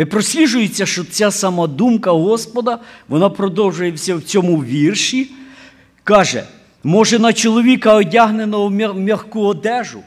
Ви 0.00 0.06
просліджуєте, 0.06 0.86
що 0.86 1.04
ця 1.04 1.30
сама 1.30 1.66
думка 1.66 2.10
Господа, 2.10 2.78
вона 3.08 3.30
продовжується 3.30 4.16
в 4.16 4.22
цьому 4.22 4.64
вірші. 4.64 5.30
Каже, 6.04 6.44
може, 6.84 7.18
на 7.18 7.32
чоловіка 7.32 7.94
одягненого 7.94 8.68
в 8.68 8.70
м'я- 8.70 8.94
м'яку 8.94 9.40
одежу? 9.46 10.02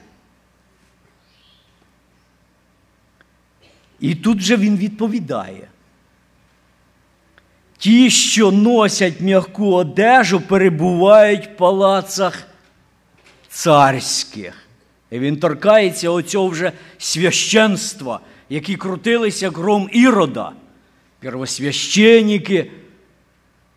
І 3.99 4.15
тут 4.15 4.39
же 4.39 4.57
він 4.57 4.77
відповідає. 4.77 5.67
Ті, 7.77 8.09
що 8.09 8.51
носять 8.51 9.21
м'яку 9.21 9.73
одежу, 9.73 10.41
перебувають 10.41 11.45
в 11.45 11.57
палацах 11.57 12.43
царських. 13.49 14.53
І 15.11 15.19
він 15.19 15.37
торкається 15.37 16.09
оцього 16.09 16.47
вже 16.47 16.71
священства, 16.97 18.19
які 18.53 18.75
крутилися 18.75 19.49
гром 19.49 19.89
Ірода. 19.91 20.51
Первосвященники, 21.19 22.71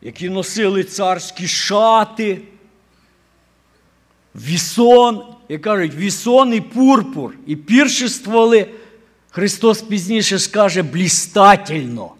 які 0.02 0.28
носили 0.28 0.84
царські 0.84 1.48
шати, 1.48 2.42
вісон, 4.34 5.22
як 5.48 5.62
кажуть, 5.62 5.94
вісон 5.94 6.54
і 6.54 6.60
пурпур, 6.60 7.34
і 7.46 7.56
піршествували, 7.56 8.70
Христос 9.30 9.82
пізніше 9.82 10.38
скаже, 10.38 10.82
блістательно. 10.82 12.14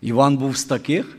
Іван 0.00 0.36
був 0.36 0.56
з 0.56 0.64
таких. 0.64 1.18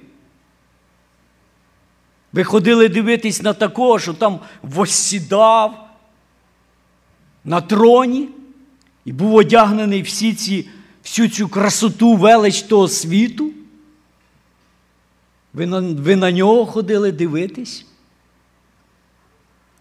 Ви 2.34 2.44
ходили 2.44 2.90
дивитись 2.90 3.42
на 3.42 3.54
такого, 3.54 4.00
що 4.00 4.14
там 4.14 4.40
воссідав 4.62 5.90
на 7.44 7.62
троні 7.62 8.30
і 9.10 9.12
був 9.12 9.36
одягнений 9.36 10.02
всі 10.02 10.34
ці, 10.34 10.70
всю 11.04 11.30
цю 11.30 11.48
красоту, 11.48 12.16
велич 12.16 12.62
того 12.62 12.88
світу. 12.88 13.52
Ви 15.54 15.66
на, 15.66 15.80
ви 15.80 16.16
на 16.16 16.32
нього 16.32 16.66
ходили 16.66 17.12
дивитись? 17.12 17.86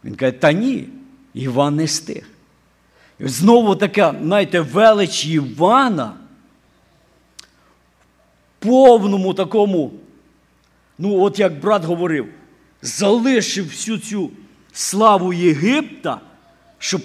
Він 0.04 0.14
каже, 0.14 0.32
та 0.32 0.52
ні, 0.52 0.88
Іван 1.34 1.76
не 1.76 1.86
з. 1.86 2.08
І 2.08 3.28
знову 3.28 3.76
така, 3.76 4.14
знаєте, 4.22 4.60
велич 4.60 5.26
Івана 5.26 6.14
в 8.60 8.64
повному 8.64 9.34
такому, 9.34 9.92
ну, 10.98 11.20
от 11.20 11.38
як 11.38 11.60
брат 11.60 11.84
говорив, 11.84 12.28
залишив 12.82 13.66
всю 13.66 13.98
цю 13.98 14.30
славу 14.72 15.32
Єгипта, 15.32 16.20
щоб 16.78 17.02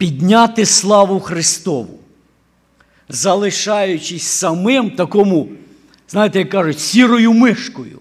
підняти 0.00 0.66
славу 0.66 1.20
Христову, 1.20 1.98
залишаючись 3.08 4.22
самим 4.22 4.90
такому, 4.90 5.48
знаєте, 6.08 6.38
як 6.38 6.50
кажуть, 6.50 6.80
сірою 6.80 7.32
мишкою. 7.32 8.00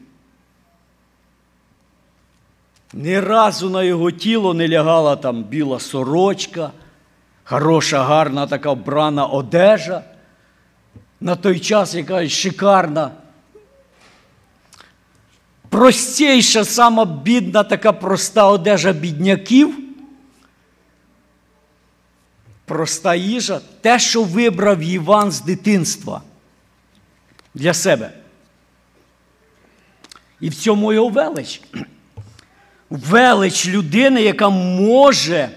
Ні 2.93 3.19
разу 3.19 3.69
на 3.69 3.83
його 3.83 4.11
тіло 4.11 4.53
не 4.53 4.69
лягала 4.69 5.15
там 5.15 5.43
біла 5.43 5.79
сорочка, 5.79 6.71
хороша, 7.43 8.03
гарна 8.03 8.47
така 8.47 8.71
вбрана 8.71 9.25
одежа. 9.25 10.03
На 11.21 11.35
той 11.35 11.59
час 11.59 11.95
якась 11.95 12.31
шикарна, 12.31 13.11
простіша, 15.69 16.65
сама 16.65 17.05
бідна, 17.05 17.63
така 17.63 17.93
проста 17.93 18.47
одежа 18.47 18.93
бідняків. 18.93 19.88
Проста 22.69 23.15
їжа, 23.15 23.61
те, 23.81 23.99
що 23.99 24.23
вибрав 24.23 24.79
Іван 24.79 25.31
з 25.31 25.41
дитинства 25.41 26.21
для 27.53 27.73
себе. 27.73 28.11
І 30.39 30.49
в 30.49 30.55
цьому 30.55 30.93
його 30.93 31.09
велич 31.09 31.61
велич 32.89 33.67
людини, 33.67 34.21
яка 34.21 34.49
може. 34.49 35.49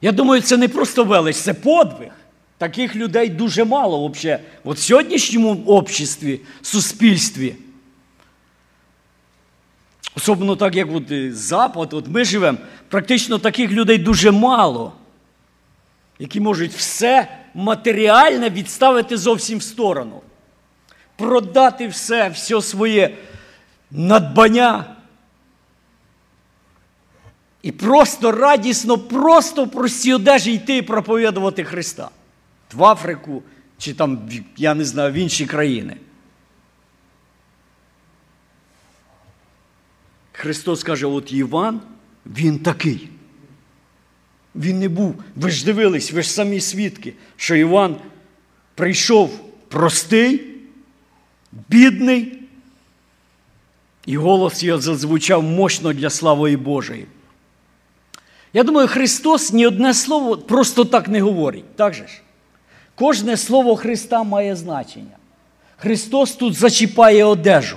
Я 0.00 0.12
думаю, 0.12 0.42
це 0.42 0.56
не 0.56 0.68
просто 0.68 1.04
велич, 1.04 1.36
це 1.36 1.54
подвиг. 1.54 2.10
Таких 2.58 2.96
людей 2.96 3.28
дуже 3.28 3.64
мало 3.64 4.08
взагалі. 4.08 4.42
От 4.64 4.76
в 4.78 4.82
сьогоднішньому 4.82 5.64
обществі, 5.66 6.40
суспільстві. 6.62 7.54
Особливо 10.16 10.56
так, 10.56 10.74
як 10.74 10.88
от 10.94 11.10
е, 11.10 11.32
Запад, 11.32 11.92
от 11.92 12.08
ми 12.08 12.24
живемо, 12.24 12.58
практично 12.88 13.38
таких 13.38 13.70
людей 13.70 13.98
дуже 13.98 14.30
мало, 14.30 14.92
які 16.18 16.40
можуть 16.40 16.72
все 16.72 17.28
матеріальне 17.54 18.50
відставити 18.50 19.16
зовсім 19.16 19.58
в 19.58 19.62
сторону. 19.62 20.22
Продати 21.16 21.88
все, 21.88 22.28
все 22.28 22.62
своє 22.62 23.16
надбання. 23.90 24.96
І 27.62 27.72
просто 27.72 28.32
радісно, 28.32 28.98
просто 28.98 29.64
в 29.64 29.70
простій 29.70 30.14
одежі 30.14 30.52
йти 30.52 30.76
і 30.76 30.82
проповідувати 30.82 31.64
Христа 31.64 32.10
в 32.72 32.84
Африку 32.84 33.42
чи 33.78 33.94
там, 33.94 34.28
я 34.56 34.74
не 34.74 34.84
знаю, 34.84 35.12
в 35.12 35.14
інші 35.14 35.46
країни. 35.46 35.96
Христос 40.32 40.84
каже, 40.84 41.06
от 41.06 41.32
Іван, 41.32 41.80
він 42.26 42.58
такий. 42.58 43.08
Він 44.56 44.78
не 44.78 44.88
був. 44.88 45.14
Ви 45.36 45.50
ж 45.50 45.64
дивились, 45.64 46.12
ви 46.12 46.22
ж 46.22 46.30
самі 46.30 46.60
свідки, 46.60 47.14
що 47.36 47.54
Іван 47.54 47.96
прийшов 48.74 49.40
простий, 49.68 50.46
бідний, 51.68 52.38
і 54.06 54.16
голос 54.16 54.62
його 54.62 54.80
зазвучав 54.80 55.42
мощно 55.42 55.92
для 55.92 56.10
слави 56.10 56.56
Божої. 56.56 57.06
Я 58.52 58.62
думаю, 58.62 58.88
Христос 58.88 59.52
ні 59.52 59.66
одне 59.66 59.94
слово 59.94 60.36
просто 60.36 60.84
так 60.84 61.08
не 61.08 61.20
говорить. 61.20 61.76
Так 61.76 61.94
же 61.94 62.06
ж? 62.06 62.20
Кожне 62.94 63.36
слово 63.36 63.76
Христа 63.76 64.22
має 64.22 64.56
значення. 64.56 65.16
Христос 65.76 66.32
тут 66.32 66.54
зачіпає 66.54 67.24
одежу. 67.24 67.76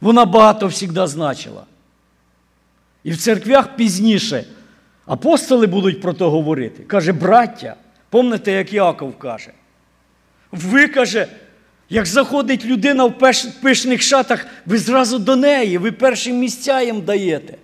Вона 0.00 0.24
багато 0.24 0.70
завжди 0.70 1.06
значила. 1.06 1.64
І 3.04 3.10
в 3.10 3.16
церквях 3.16 3.76
пізніше 3.76 4.44
апостоли 5.06 5.66
будуть 5.66 6.00
про 6.00 6.12
то 6.12 6.30
говорити. 6.30 6.82
Каже, 6.82 7.12
браття, 7.12 7.76
помните, 8.10 8.52
як 8.52 8.72
Яков 8.72 9.18
каже. 9.18 9.50
Ви 10.52 10.88
каже, 10.88 11.26
як 11.90 12.06
заходить 12.06 12.64
людина 12.64 13.04
в 13.04 13.18
пишних 13.62 14.02
шатах, 14.02 14.46
ви 14.66 14.78
зразу 14.78 15.18
до 15.18 15.36
неї, 15.36 15.78
ви 15.78 15.92
перші 15.92 16.32
місця 16.32 16.82
їм 16.82 17.00
даєте. 17.00 17.56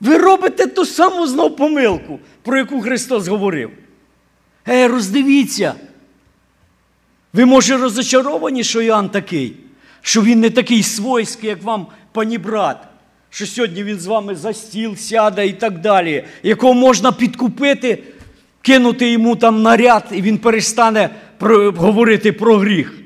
Ви 0.00 0.18
робите 0.18 0.66
ту 0.66 0.84
саму 0.86 1.26
знов 1.26 1.56
помилку, 1.56 2.20
про 2.42 2.58
яку 2.58 2.80
Христос 2.80 3.28
говорив. 3.28 3.70
Ей, 4.68 4.86
роздивіться. 4.86 5.74
Ви, 7.32 7.44
може, 7.44 7.76
розочаровані, 7.76 8.64
що 8.64 8.82
Іоанн 8.82 9.08
такий, 9.08 9.56
що 10.00 10.22
він 10.22 10.40
не 10.40 10.50
такий 10.50 10.82
свойський, 10.82 11.48
як 11.48 11.62
вам, 11.62 11.86
пані 12.12 12.38
брат, 12.38 12.88
що 13.30 13.46
сьогодні 13.46 13.84
він 13.84 14.00
з 14.00 14.06
вами 14.06 14.34
за 14.34 14.52
стіл 14.52 14.96
сяде 14.96 15.46
і 15.46 15.52
так 15.52 15.78
далі, 15.78 16.24
якого 16.42 16.74
можна 16.74 17.12
підкупити, 17.12 18.02
кинути 18.62 19.10
йому 19.10 19.36
там 19.36 19.62
наряд, 19.62 20.04
і 20.12 20.22
він 20.22 20.38
перестане 20.38 21.10
про, 21.38 21.72
говорити 21.72 22.32
про 22.32 22.56
гріх. 22.56 22.98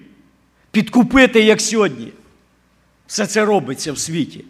Підкупити, 0.70 1.40
як 1.40 1.60
сьогодні. 1.60 2.08
Все 3.06 3.26
це 3.26 3.44
робиться 3.44 3.92
в 3.92 3.98
світі. 3.98 4.44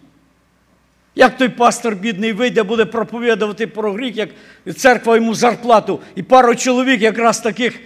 Як 1.15 1.39
той 1.39 1.49
пастор 1.49 1.97
бідний 1.97 2.33
вийде, 2.33 2.63
буде 2.63 2.85
проповідувати 2.85 3.67
про 3.67 3.93
гріх, 3.93 4.17
як 4.17 4.29
церква 4.77 5.17
йому 5.17 5.35
зарплату, 5.35 6.01
і 6.15 6.23
пару 6.23 6.55
чоловік 6.55 7.03
якраз 7.03 7.41
таких 7.41 7.81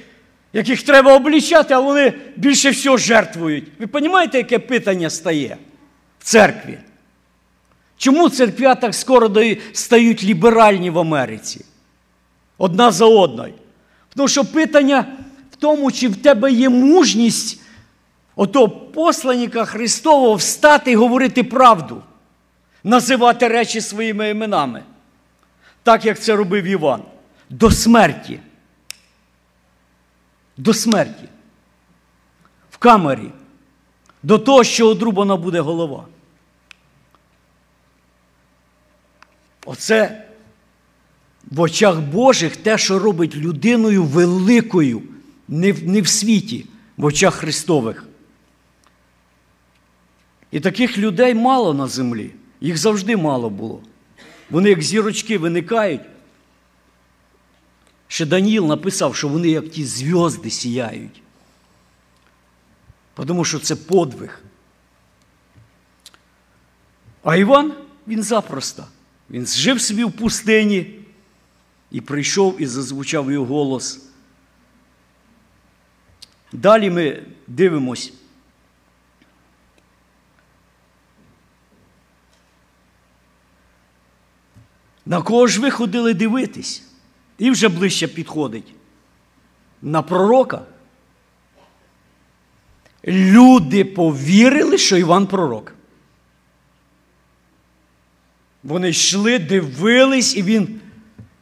яких 0.55 0.83
треба 0.83 1.17
облічати, 1.17 1.75
а 1.75 1.81
вони 1.81 2.13
більше 2.37 2.71
всього 2.71 2.97
жертвують. 2.97 3.65
Ви 3.79 3.89
розумієте, 3.93 4.39
яке 4.39 4.59
питання 4.59 5.11
стає 5.11 5.57
в 6.19 6.25
церкві? 6.25 6.79
Чому 8.05 8.29
церквя 8.29 8.75
так 8.75 8.95
скоро 8.95 9.31
стають 9.73 10.25
ліберальні 10.25 10.91
в 10.91 10.99
Америці? 10.99 11.65
Одна 12.59 12.93
за 12.93 13.05
одною. 13.05 13.55
Тому 14.17 14.29
що 14.29 14.45
питання 14.45 15.07
в 15.53 15.57
тому, 15.57 15.93
чи 15.93 16.09
в 16.09 16.17
тебе 16.17 16.53
є 16.53 16.69
мужність 16.69 17.61
ото 18.37 18.69
посланника 18.69 19.65
Христового 19.65 20.35
встати 20.35 20.93
і 20.93 20.97
говорити 20.97 21.45
правду, 21.45 22.03
називати 22.83 23.49
речі 23.49 23.81
своїми 23.81 24.31
іменами, 24.31 24.83
так 25.83 26.05
як 26.05 26.21
це 26.21 26.37
робив 26.37 26.65
Іван, 26.65 27.03
до 27.51 27.71
смерті. 27.71 28.41
До 30.57 30.75
смерті. 30.75 31.29
В 32.71 32.77
камері. 32.77 33.31
До 34.23 34.39
того, 34.39 34.65
що 34.65 34.89
одрубана 34.89 35.37
буде 35.37 35.61
голова. 35.61 36.05
Оце 39.65 40.25
в 41.51 41.61
очах 41.61 42.01
Божих 42.01 42.57
те, 42.57 42.79
що 42.79 42.99
робить 42.99 43.37
людиною 43.37 44.05
великою, 44.05 45.03
не 45.49 45.73
в, 45.73 45.89
не 45.89 46.01
в 46.01 46.09
світі, 46.09 46.67
в 46.97 47.05
очах 47.05 47.35
Христових. 47.35 48.07
І 50.51 50.61
таких 50.61 50.99
людей 50.99 51.35
мало 51.35 51.75
на 51.75 51.87
землі. 51.87 52.31
Їх 52.61 52.79
завжди 52.79 53.17
мало 53.17 53.51
було. 53.51 53.83
Вони, 54.51 54.69
як 54.69 54.83
зірочки, 54.83 55.39
виникають. 55.39 56.01
Ще 58.09 58.27
Даніїл 58.27 58.67
написав, 58.67 59.17
що 59.17 59.29
вони, 59.29 59.49
як 59.49 59.69
ті 59.69 59.85
зв'язки, 59.85 60.51
сіяють. 60.51 61.23
Тому 63.15 63.45
що 63.45 63.59
це 63.59 63.77
подвиг. 63.77 64.41
А 67.23 67.37
Іван, 67.37 67.75
він 68.09 68.23
запросто. 68.23 68.85
Він 69.31 69.47
жив 69.47 69.81
собі 69.81 70.05
в 70.05 70.13
пустині 70.13 71.01
і 71.91 72.01
прийшов 72.01 72.61
і 72.63 72.67
зазвучав 72.67 73.33
його 73.33 73.47
голос. 73.47 74.09
Далі 76.53 76.91
ми 76.91 77.23
дивимось. 77.47 78.13
На 85.07 85.23
кого 85.23 85.47
ж 85.47 85.61
ви 85.61 85.71
ходили 85.71 86.15
дивитись? 86.15 86.83
І 87.39 87.51
вже 87.51 87.69
ближче 87.69 88.09
підходить. 88.09 88.75
На 89.83 90.03
пророка. 90.03 90.63
Люди 93.07 93.85
повірили, 93.85 94.79
що 94.79 94.97
Іван 94.97 95.27
пророк. 95.27 95.75
Вони 98.65 98.89
йшли, 98.89 99.39
дивились, 99.39 100.37
і 100.37 100.43
він, 100.43 100.69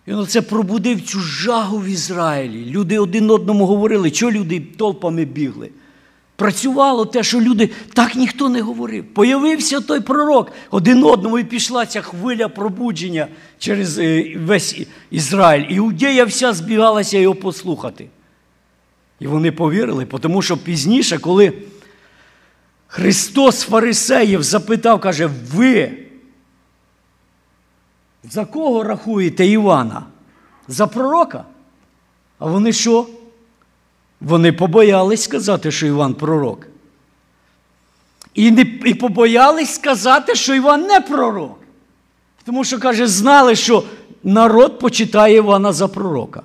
він 0.09 0.15
оце 0.15 0.43
пробудив 0.43 1.01
цю 1.01 1.21
жагу 1.21 1.79
в 1.79 1.85
Ізраїлі. 1.85 2.71
Люди 2.71 2.99
один 2.99 3.31
одному 3.31 3.67
говорили, 3.67 4.11
що 4.11 4.31
люди 4.31 4.61
толпами 4.61 5.25
бігли. 5.25 5.71
Працювало 6.37 7.07
те, 7.07 7.23
що 7.23 7.41
люди 7.41 7.71
так 7.93 8.15
ніхто 8.15 8.49
не 8.49 8.61
говорив. 8.61 9.05
Появився 9.15 9.81
той 9.81 10.01
пророк, 10.01 10.53
один 10.71 11.05
одному 11.05 11.39
і 11.39 11.45
пішла 11.45 11.87
ця 11.87 12.01
хвиля 12.01 12.49
пробудження 12.49 13.29
через 13.59 13.99
е, 13.99 14.37
весь 14.37 14.81
Ізраїль. 15.11 15.67
Іудея 15.69 16.25
вся 16.25 16.53
збігалася 16.53 17.19
його 17.19 17.35
послухати. 17.35 18.07
І 19.21 19.27
вони 19.27 19.53
повірили, 19.53 20.07
тому 20.21 20.43
що 20.43 20.57
пізніше, 20.57 21.19
коли 21.19 21.53
Христос 22.87 23.63
фарисеїв 23.63 24.43
запитав, 24.43 25.01
каже, 25.01 25.31
ви 25.55 25.93
за 28.23 28.45
кого 28.45 28.83
рахуєте 28.85 29.47
Івана? 29.47 30.03
За 30.69 30.87
пророка? 30.87 31.45
А 32.39 32.47
вони 32.47 32.73
що? 32.73 33.07
Вони 34.21 34.53
побоялись 34.53 35.23
сказати, 35.23 35.71
що 35.71 35.87
Іван 35.87 36.15
пророк. 36.15 36.67
І, 38.35 38.51
не, 38.51 38.63
і 38.63 38.95
побоялись 38.95 39.75
сказати, 39.75 40.35
що 40.35 40.55
Іван 40.55 40.83
не 40.83 41.01
пророк. 41.01 41.59
Тому 42.45 42.65
що, 42.65 42.81
каже, 42.81 43.07
знали, 43.07 43.57
що 43.57 43.85
народ 44.23 44.79
почитає 44.79 45.37
Івана 45.37 45.73
за 45.73 45.89
пророка. 45.89 46.43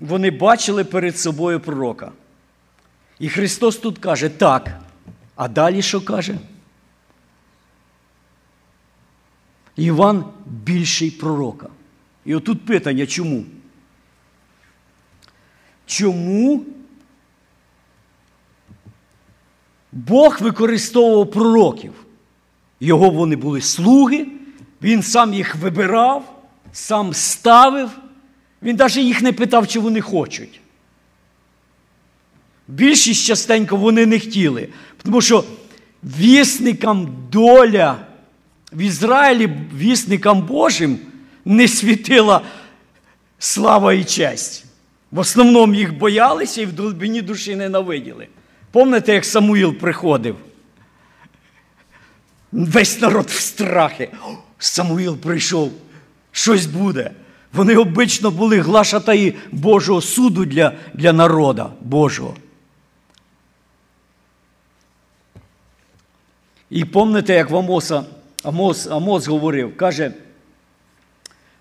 Вони 0.00 0.30
бачили 0.30 0.84
перед 0.84 1.18
собою 1.18 1.60
пророка. 1.60 2.12
І 3.18 3.28
Христос 3.28 3.76
тут 3.76 3.98
каже, 3.98 4.28
так. 4.28 4.81
А 5.36 5.48
далі 5.48 5.82
що 5.82 6.04
каже? 6.04 6.38
Іван 9.76 10.24
більший 10.46 11.10
пророка. 11.10 11.68
І 12.24 12.34
отут 12.34 12.66
питання, 12.66 13.06
чому? 13.06 13.44
Чому 15.86 16.64
Бог 19.92 20.38
використовував 20.40 21.30
пророків? 21.30 21.92
Його 22.80 23.10
вони 23.10 23.36
були 23.36 23.60
слуги, 23.60 24.26
він 24.82 25.02
сам 25.02 25.34
їх 25.34 25.54
вибирав, 25.56 26.42
сам 26.72 27.14
ставив, 27.14 27.90
він 28.62 28.76
навіть 28.76 28.96
їх 28.96 29.22
не 29.22 29.32
питав, 29.32 29.68
чи 29.68 29.80
вони 29.80 30.00
хочуть. 30.00 30.60
Більшість 32.68 33.24
частенько 33.24 33.76
вони 33.76 34.06
не 34.06 34.20
хотіли, 34.20 34.68
тому 35.04 35.20
що 35.20 35.44
вісникам 36.04 37.08
доля 37.30 37.96
в 38.72 38.80
Ізраїлі, 38.80 39.50
вісникам 39.76 40.42
Божим, 40.42 40.98
не 41.44 41.68
світила 41.68 42.40
слава 43.38 43.92
і 43.92 44.04
честь. 44.04 44.64
В 45.10 45.18
основному 45.18 45.74
їх 45.74 45.98
боялися 45.98 46.62
і 46.62 46.66
в 46.66 46.76
глибині 46.76 47.22
душі 47.22 47.56
ненавиділи. 47.56 48.26
Пам'ятаєте, 48.70 49.14
як 49.14 49.24
Самуїл 49.24 49.74
приходив? 49.74 50.36
Весь 52.52 53.00
народ 53.00 53.26
в 53.26 53.40
страхи. 53.40 54.10
Самуїл 54.58 55.16
прийшов, 55.16 55.72
щось 56.32 56.66
буде. 56.66 57.10
Вони 57.52 57.76
обично 57.76 58.30
були 58.30 58.60
глашатаї 58.60 59.34
Божого 59.52 60.00
суду 60.00 60.44
для, 60.44 60.72
для 60.94 61.12
народа 61.12 61.70
Божого. 61.80 62.36
І 66.72 66.84
пам'ятаєте, 66.84 67.34
як 67.34 67.50
Амоса, 67.50 68.04
Амос, 68.42 68.86
Амос 68.86 69.26
говорив, 69.26 69.76
каже, 69.76 70.12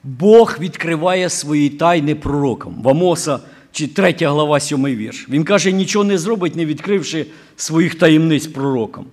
Бог 0.03 0.57
відкриває 0.59 1.29
свої 1.29 1.69
тайни 1.69 2.15
пророкам. 2.15 2.81
В 2.81 2.89
Амоса, 2.89 3.39
чи 3.71 3.87
3 3.87 4.15
глава, 4.19 4.59
7 4.59 4.85
вірш. 4.85 5.29
Він 5.29 5.43
каже, 5.43 5.71
нічого 5.71 6.05
не 6.05 6.17
зробить, 6.17 6.55
не 6.55 6.65
відкривши 6.65 7.25
своїх 7.55 7.95
таємниць 7.95 8.47
пророкам. 8.47 9.05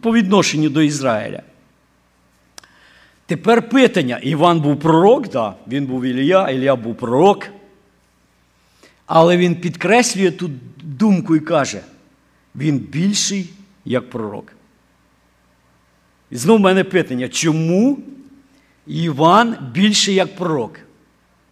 По 0.00 0.14
відношенню 0.14 0.70
до 0.70 0.82
Ізраїля. 0.82 1.42
Тепер 3.26 3.68
питання. 3.68 4.18
Іван 4.22 4.60
був 4.60 4.80
пророк, 4.80 5.28
да, 5.28 5.54
він 5.68 5.86
був 5.86 6.04
Ілія, 6.04 6.50
Ілія 6.50 6.76
був 6.76 6.96
пророк. 6.96 7.46
Але 9.06 9.36
він 9.36 9.54
підкреслює 9.54 10.30
тут 10.30 10.52
думку 10.82 11.36
і 11.36 11.40
каже, 11.40 11.80
він 12.54 12.78
більший 12.78 13.50
як 13.84 14.10
пророк. 14.10 14.52
І 16.30 16.36
знову 16.36 16.58
в 16.58 16.62
мене 16.62 16.84
питання, 16.84 17.28
чому 17.28 17.98
Іван 18.86 19.56
більший 19.72 20.14
як 20.14 20.36
пророк, 20.36 20.78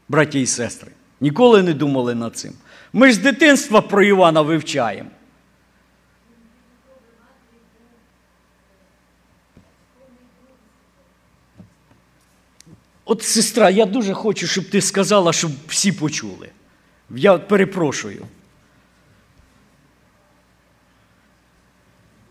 браті 0.09 0.41
і 0.41 0.47
сестри? 0.47 0.91
Ніколи 1.21 1.63
не 1.63 1.75
думали 1.75 2.15
над 2.15 2.37
цим. 2.37 2.53
Ми 2.93 3.09
ж 3.09 3.15
з 3.15 3.19
дитинства 3.19 3.81
про 3.81 4.03
Івана 4.03 4.43
вивчаємо. 4.43 5.11
От, 13.05 13.23
сестра, 13.23 13.71
я 13.71 13.87
дуже 13.87 14.15
хочу, 14.15 14.47
щоб 14.47 14.71
ти 14.71 14.81
сказала, 14.81 15.33
щоб 15.33 15.51
всі 15.69 15.93
почули. 15.93 16.49
Я 17.11 17.39
перепрошую. 17.39 18.27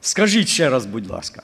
Скажіть 0.02 0.48
ще 0.48 0.70
раз, 0.70 0.86
будь 0.86 1.10
ласка. 1.10 1.44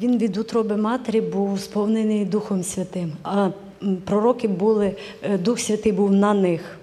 Він 0.00 0.18
від 0.18 0.36
утроби 0.36 0.76
матері 0.76 1.20
був 1.20 1.60
сповнений 1.60 2.24
Духом 2.24 2.62
Святим, 2.62 3.12
а 3.22 3.50
пророки 4.04 4.48
були, 4.48 4.96
е, 5.22 5.38
Дух 5.38 5.60
Святий 5.60 5.92
був 5.92 6.12
на 6.12 6.34
них. 6.34 6.78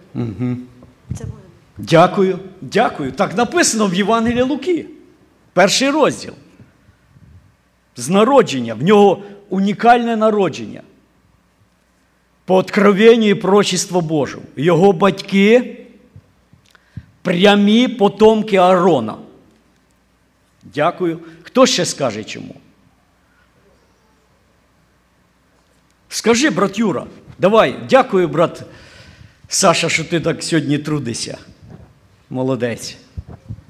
Це 1.17 1.23
буде. 1.23 1.43
Дякую, 1.77 2.39
дякую. 2.61 3.11
Так 3.11 3.37
написано 3.37 3.87
в 3.87 3.93
Євангелії 3.93 4.41
Луки. 4.41 4.85
Перший 5.53 5.89
розділ. 5.89 6.33
З 7.95 8.09
народження. 8.09 8.73
В 8.73 8.83
нього 8.83 9.23
унікальне 9.49 10.15
народження 10.15 10.81
по 12.45 12.55
откровенню 12.55 13.27
і 13.27 13.35
прочество 13.35 14.01
Божому. 14.01 14.45
Його 14.55 14.93
батьки 14.93 15.82
прямі 17.22 17.88
потомки 17.88 18.56
Аарона. 18.56 19.14
Дякую. 20.62 21.18
Хто 21.42 21.66
ще 21.66 21.84
скаже 21.84 22.24
чому? 22.24 22.54
Скажи, 26.08 26.50
брат 26.50 26.78
Юра, 26.78 27.06
давай, 27.38 27.76
дякую, 27.90 28.28
брат 28.28 28.62
Саша, 29.48 29.88
що 29.88 30.04
ти 30.04 30.20
так 30.20 30.42
сьогодні 30.42 30.78
трудишся. 30.78 31.38
Молодець. 32.30 32.96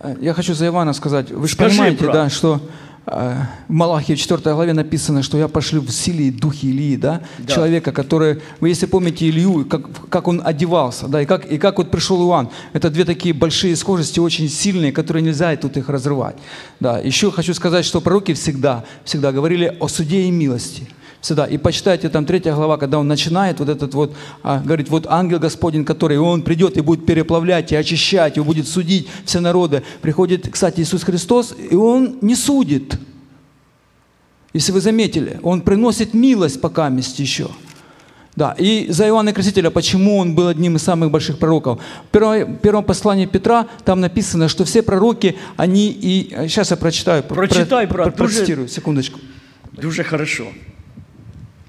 Э, 0.00 0.16
Я 0.20 0.32
хочу 0.34 0.54
за 0.54 0.66
Ивана 0.66 0.94
сказать. 0.94 1.30
Вы 1.30 1.46
же 1.46 1.54
Скажи, 1.54 1.70
понимаете, 1.76 2.04
брат. 2.04 2.12
да, 2.12 2.30
что 2.30 2.54
э, 2.54 2.58
в 3.05 3.47
Малахии 3.67 4.15
в 4.15 4.19
4 4.19 4.53
главе 4.53 4.73
написано, 4.73 5.23
что 5.23 5.37
я 5.37 5.47
пошлю 5.47 5.81
в 5.81 5.91
силе 5.91 6.27
и 6.27 6.31
духе 6.31 6.67
Илии, 6.67 6.95
да? 6.95 7.21
Да. 7.39 7.53
Человека, 7.53 7.91
который, 7.91 8.41
вы 8.61 8.69
если 8.69 8.85
помните 8.85 9.27
Илью, 9.29 9.65
как, 9.65 10.09
как 10.09 10.27
он 10.27 10.41
одевался, 10.43 11.07
да, 11.07 11.21
и 11.21 11.25
как, 11.25 11.45
и 11.45 11.57
как 11.57 11.77
вот 11.77 11.91
пришел 11.91 12.25
Иоанн. 12.29 12.49
Это 12.71 12.89
две 12.89 13.03
такие 13.03 13.33
большие 13.33 13.75
схожести, 13.75 14.19
очень 14.19 14.47
сильные, 14.47 14.93
которые 14.93 15.21
нельзя 15.23 15.55
тут 15.57 15.75
их 15.75 15.89
разрывать. 15.89 16.37
Да. 16.79 16.99
Еще 16.99 17.31
хочу 17.31 17.53
сказать, 17.53 17.85
что 17.85 17.99
пророки 17.99 18.33
всегда, 18.33 18.85
всегда 19.03 19.31
говорили 19.31 19.75
о 19.79 19.87
суде 19.87 20.21
и 20.21 20.31
милости. 20.31 20.87
Всегда. 21.23 21.45
И 21.45 21.57
почитайте 21.57 22.09
там 22.09 22.25
третья 22.25 22.53
глава, 22.53 22.75
когда 22.77 22.99
он 22.99 23.07
начинает 23.07 23.59
вот 23.59 23.69
этот 23.69 23.93
вот, 23.93 24.13
а, 24.43 24.59
говорит, 24.59 24.89
вот 24.89 25.07
ангел 25.09 25.39
Господень, 25.39 25.85
который, 25.85 26.17
он 26.17 26.41
придет 26.41 26.75
и 26.75 26.81
будет 26.81 27.05
переплавлять 27.05 27.71
и 27.71 27.77
очищать, 27.77 28.35
и 28.37 28.41
будет 28.41 28.67
судить 28.67 29.07
все 29.23 29.39
народы. 29.39 29.83
Приходит, 30.01 30.49
кстати, 30.51 30.81
Иисус 30.81 31.03
Христос, 31.03 31.55
и 31.71 31.75
он 31.75 32.17
не 32.21 32.35
судит. 32.35 32.99
Если 34.51 34.73
вы 34.73 34.81
заметили, 34.81 35.39
он 35.43 35.61
приносит 35.61 36.13
милость 36.13 36.59
пока 36.59 36.89
месть 36.89 37.19
еще. 37.19 37.47
Да, 38.35 38.53
и 38.59 38.87
за 38.91 39.05
Иоанна 39.07 39.31
Крестителя, 39.31 39.69
почему 39.69 40.17
он 40.17 40.35
был 40.35 40.49
одним 40.49 40.75
из 40.75 40.83
самых 40.83 41.09
больших 41.09 41.37
пророков. 41.39 41.79
В 42.09 42.11
первом, 42.11 42.57
первом 42.57 42.83
послании 42.83 43.27
Петра 43.27 43.67
там 43.85 44.01
написано, 44.01 44.49
что 44.49 44.65
все 44.65 44.81
пророки, 44.81 45.37
они 45.55 45.87
и... 45.89 46.29
Сейчас 46.49 46.71
я 46.71 46.75
прочитаю. 46.77 47.23
про- 47.23 47.35
Прочитай, 47.35 47.87
про- 47.87 47.93
брат, 48.03 48.15
про- 48.17 48.25
дуже- 48.25 48.35
Процитирую, 48.39 48.67
секундочку. 48.67 49.19
Дуже 49.71 50.03
хорошо. 50.03 50.47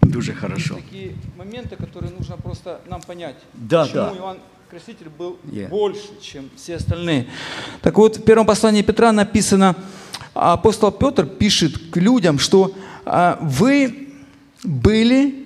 Дуже 0.05 0.33
хорошо. 0.33 0.75
Такие 0.77 1.13
моменты, 1.37 1.77
которые 1.77 2.13
нужно 2.13 2.37
просто 2.37 2.81
нам 2.89 3.03
понять. 3.03 3.37
Да, 3.55 3.85
почему 3.85 4.03
да. 4.03 4.17
Иоанн 4.17 4.39
Креститель 4.71 5.09
был 5.09 5.39
Yeah. 5.45 5.69
больше, 5.69 6.21
чем 6.21 6.51
все 6.57 6.77
остальные. 6.77 7.27
Так 7.81 7.97
вот, 7.97 8.17
в 8.17 8.25
первом 8.25 8.47
послании 8.47 8.83
Петра 8.83 9.13
написано, 9.13 9.77
апостол 10.35 10.91
Петр 10.91 11.27
пишет 11.27 11.79
к 11.91 11.97
людям, 11.97 12.39
что 12.39 12.75
а, 13.05 13.39
вы 13.41 14.09
были 14.65 15.45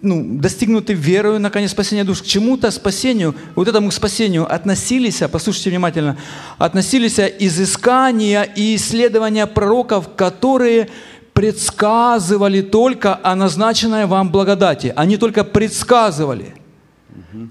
ну, 0.00 0.38
достигнуты 0.38 0.92
верою, 0.92 1.40
наконец, 1.40 1.72
спасения 1.72 2.04
душ. 2.04 2.22
К 2.22 2.26
чему-то 2.26 2.70
спасению, 2.70 3.34
вот 3.56 3.66
этому 3.66 3.90
спасению 3.90 4.52
относились, 4.52 5.20
послушайте 5.32 5.70
внимательно, 5.70 6.16
относились 6.58 7.18
изыскания 7.18 8.42
и 8.42 8.76
исследования 8.76 9.46
пророков, 9.46 10.14
которые 10.14 10.88
предсказывали 11.36 12.62
только 12.62 13.20
о 13.22 13.34
назначенной 13.34 14.06
вам 14.06 14.30
благодати. 14.30 14.94
Они 14.96 15.18
только 15.18 15.44
предсказывали. 15.44 16.54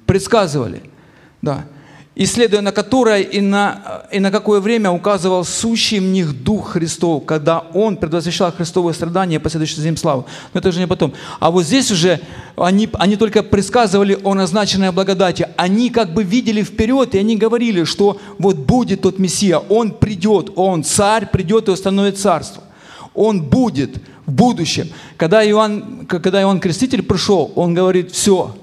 Предсказывали. 0.07 0.81
Да. 1.43 1.65
Исследуя 2.15 2.61
на 2.61 2.71
которое 2.71 3.21
и 3.21 3.41
на, 3.41 4.05
и 4.11 4.19
на 4.19 4.31
какое 4.31 4.59
время 4.59 4.89
указывал 4.89 5.45
сущий 5.45 5.99
в 5.99 6.03
них 6.03 6.43
Дух 6.43 6.71
Христов, 6.71 7.25
когда 7.25 7.59
Он 7.75 7.97
предвозвещал 7.97 8.51
Христовые 8.51 8.95
страдания 8.95 9.35
и 9.35 9.39
последующую 9.39 9.81
за 9.81 9.85
ним 9.85 9.97
славу. 9.97 10.25
Но 10.53 10.59
это 10.59 10.69
уже 10.69 10.79
не 10.79 10.87
потом. 10.87 11.13
А 11.39 11.51
вот 11.51 11.63
здесь 11.65 11.91
уже 11.91 12.21
они, 12.57 12.89
они 12.93 13.17
только 13.17 13.43
предсказывали 13.43 14.17
о 14.23 14.33
назначенной 14.33 14.91
благодати. 14.93 15.47
Они 15.57 15.91
как 15.91 16.11
бы 16.11 16.23
видели 16.23 16.63
вперед, 16.63 17.13
и 17.13 17.19
они 17.19 17.37
говорили, 17.37 17.83
что 17.83 18.17
вот 18.39 18.55
будет 18.55 19.01
тот 19.01 19.19
Мессия, 19.19 19.59
Он 19.59 19.91
придет, 19.91 20.49
Он 20.55 20.83
царь 20.83 21.27
придет 21.27 21.67
и 21.67 21.71
установит 21.71 22.17
царство. 22.17 22.63
Он 23.15 23.41
будет 23.41 23.97
в 24.25 24.32
будущем. 24.32 24.89
Когда 25.17 25.47
Иоанн, 25.47 26.06
когда 26.08 26.41
Иоанн 26.41 26.60
Креститель 26.60 27.01
пришел, 27.04 27.51
он 27.56 27.73
говорит, 27.73 28.12
все, 28.12 28.56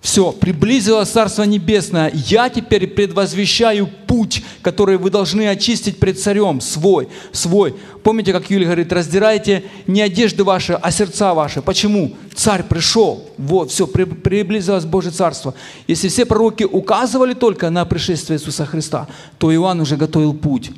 все, 0.00 0.30
приблизилось 0.30 1.08
Царство 1.08 1.42
Небесное. 1.42 2.12
Я 2.14 2.48
теперь 2.48 2.86
предвозвещаю 2.86 3.88
путь, 4.06 4.44
который 4.62 4.98
вы 4.98 5.10
должны 5.10 5.48
очистить 5.48 5.98
пред 5.98 6.20
царем, 6.20 6.60
свой, 6.60 7.08
свой. 7.32 7.74
Помните, 8.04 8.32
как 8.32 8.48
Юлия 8.48 8.66
говорит, 8.66 8.92
раздирайте 8.92 9.64
не 9.88 10.00
одежды 10.00 10.44
ваши, 10.44 10.74
а 10.74 10.90
сердца 10.92 11.34
ваши. 11.34 11.60
Почему? 11.60 12.14
Царь 12.34 12.62
пришел. 12.62 13.28
Вот, 13.36 13.72
все, 13.72 13.86
при- 13.88 14.04
приблизилось 14.04 14.84
Божье 14.84 15.10
Царство. 15.10 15.54
Если 15.88 16.06
все 16.06 16.24
пророки 16.24 16.62
указывали 16.62 17.34
только 17.34 17.68
на 17.70 17.84
пришествие 17.84 18.38
Иисуса 18.38 18.64
Христа, 18.64 19.08
то 19.38 19.52
Иоанн 19.52 19.80
уже 19.80 19.96
готовил 19.96 20.34
путь. 20.34 20.70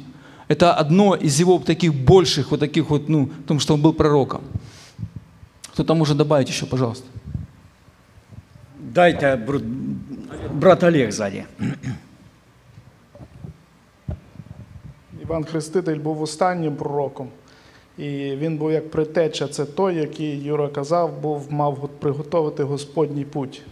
Это 0.49 0.73
одно 0.81 1.15
из 1.15 1.41
его 1.41 1.59
таких 1.59 1.95
больших, 1.95 2.51
вот 2.51 2.61
таких 2.61 2.91
вот, 2.91 3.09
ну, 3.09 3.25
в 3.27 3.47
том, 3.47 3.61
что 3.61 3.75
он 3.75 3.83
был 3.83 3.93
пророком. 3.93 4.41
Кто-то 5.73 5.95
может 5.95 6.17
добавить 6.17 6.49
еще, 6.49 6.67
пожалуйста. 6.67 7.07
Дайте 8.95 9.37
брат, 9.37 9.63
брат 10.55 10.83
Олег 10.83 11.13
ззаді. 11.13 11.45
Іван 15.23 15.45
Хреститель 15.45 15.99
був 15.99 16.23
останнім 16.23 16.77
пророком. 16.77 17.29
І 17.99 18.05
він 18.37 18.57
був 18.59 18.73
як 18.73 18.91
притеча, 18.91 19.49
це 19.49 19.65
той, 19.65 19.95
який 19.97 20.39
Юра 20.43 20.69
казав, 20.69 21.21
був, 21.21 21.53
мав 21.53 21.75
го- 21.75 21.89
приготовити 21.89 22.63
Господній 22.63 23.25
путь. 23.25 23.63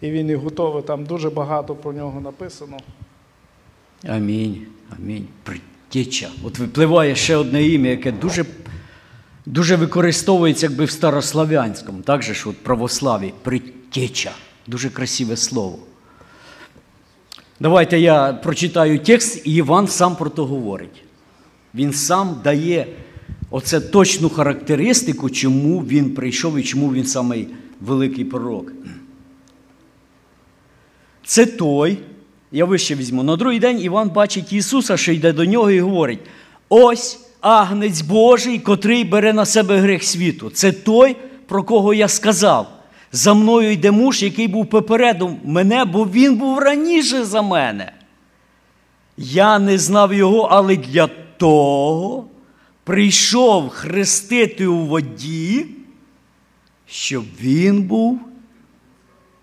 І 0.00 0.10
він 0.10 0.30
і 0.30 0.34
готовий, 0.34 0.82
там 0.82 1.04
дуже 1.04 1.30
багато 1.30 1.74
про 1.74 1.92
нього 1.92 2.20
написано. 2.20 2.76
Амінь. 4.08 4.66
Амінь. 4.98 5.28
Притеча. 5.94 6.30
От 6.42 6.58
випливає 6.58 7.16
ще 7.16 7.36
одне 7.36 7.68
ім'я, 7.68 7.90
яке 7.90 8.12
дуже, 8.12 8.44
дуже 9.46 9.76
використовується 9.76 10.66
якби 10.66 10.84
в 10.84 10.90
старослав'янському, 10.90 12.02
так 12.02 12.22
же 12.22 12.34
ж 12.34 12.48
от 12.48 12.56
православі. 12.56 13.32
Притеча. 13.42 14.32
Дуже 14.66 14.90
красиве 14.90 15.36
слово. 15.36 15.78
Давайте 17.60 17.98
я 17.98 18.32
прочитаю 18.32 18.98
текст, 18.98 19.46
і 19.46 19.54
Іван 19.54 19.88
сам 19.88 20.16
про 20.16 20.30
то 20.30 20.46
говорить. 20.46 21.02
Він 21.74 21.92
сам 21.92 22.40
дає 22.44 22.86
оце 23.50 23.80
точну 23.80 24.28
характеристику, 24.28 25.30
чому 25.30 25.80
він 25.80 26.14
прийшов 26.14 26.58
і 26.58 26.62
чому 26.62 26.92
він 26.92 27.06
самий 27.06 27.48
великий 27.80 28.24
пророк. 28.24 28.72
Це 31.24 31.46
той, 31.46 31.98
я 32.54 32.64
вище 32.64 32.94
візьму. 32.94 33.22
На 33.22 33.36
другий 33.36 33.58
день 33.58 33.80
Іван 33.80 34.10
бачить 34.10 34.52
Ісуса, 34.52 34.96
що 34.96 35.12
йде 35.12 35.32
до 35.32 35.44
нього 35.44 35.70
і 35.70 35.80
говорить: 35.80 36.20
ось 36.68 37.20
агнець 37.40 38.00
Божий, 38.00 38.58
котрий 38.58 39.04
бере 39.04 39.32
на 39.32 39.46
себе 39.46 39.78
гріх 39.78 40.04
світу. 40.04 40.50
Це 40.50 40.72
той, 40.72 41.16
про 41.46 41.64
кого 41.64 41.94
я 41.94 42.08
сказав. 42.08 42.68
За 43.12 43.34
мною 43.34 43.72
йде 43.72 43.90
муж, 43.90 44.22
який 44.22 44.48
був 44.48 44.66
попереду 44.66 45.36
мене, 45.44 45.84
бо 45.84 46.04
він 46.04 46.36
був 46.36 46.58
раніше 46.58 47.24
за 47.24 47.42
мене. 47.42 47.92
Я 49.16 49.58
не 49.58 49.78
знав 49.78 50.14
його, 50.14 50.40
але 50.40 50.76
для 50.76 51.06
того 51.36 52.24
прийшов 52.84 53.68
хрестити 53.68 54.66
у 54.66 54.78
воді, 54.86 55.66
щоб 56.86 57.24
він 57.40 57.82
був 57.82 58.20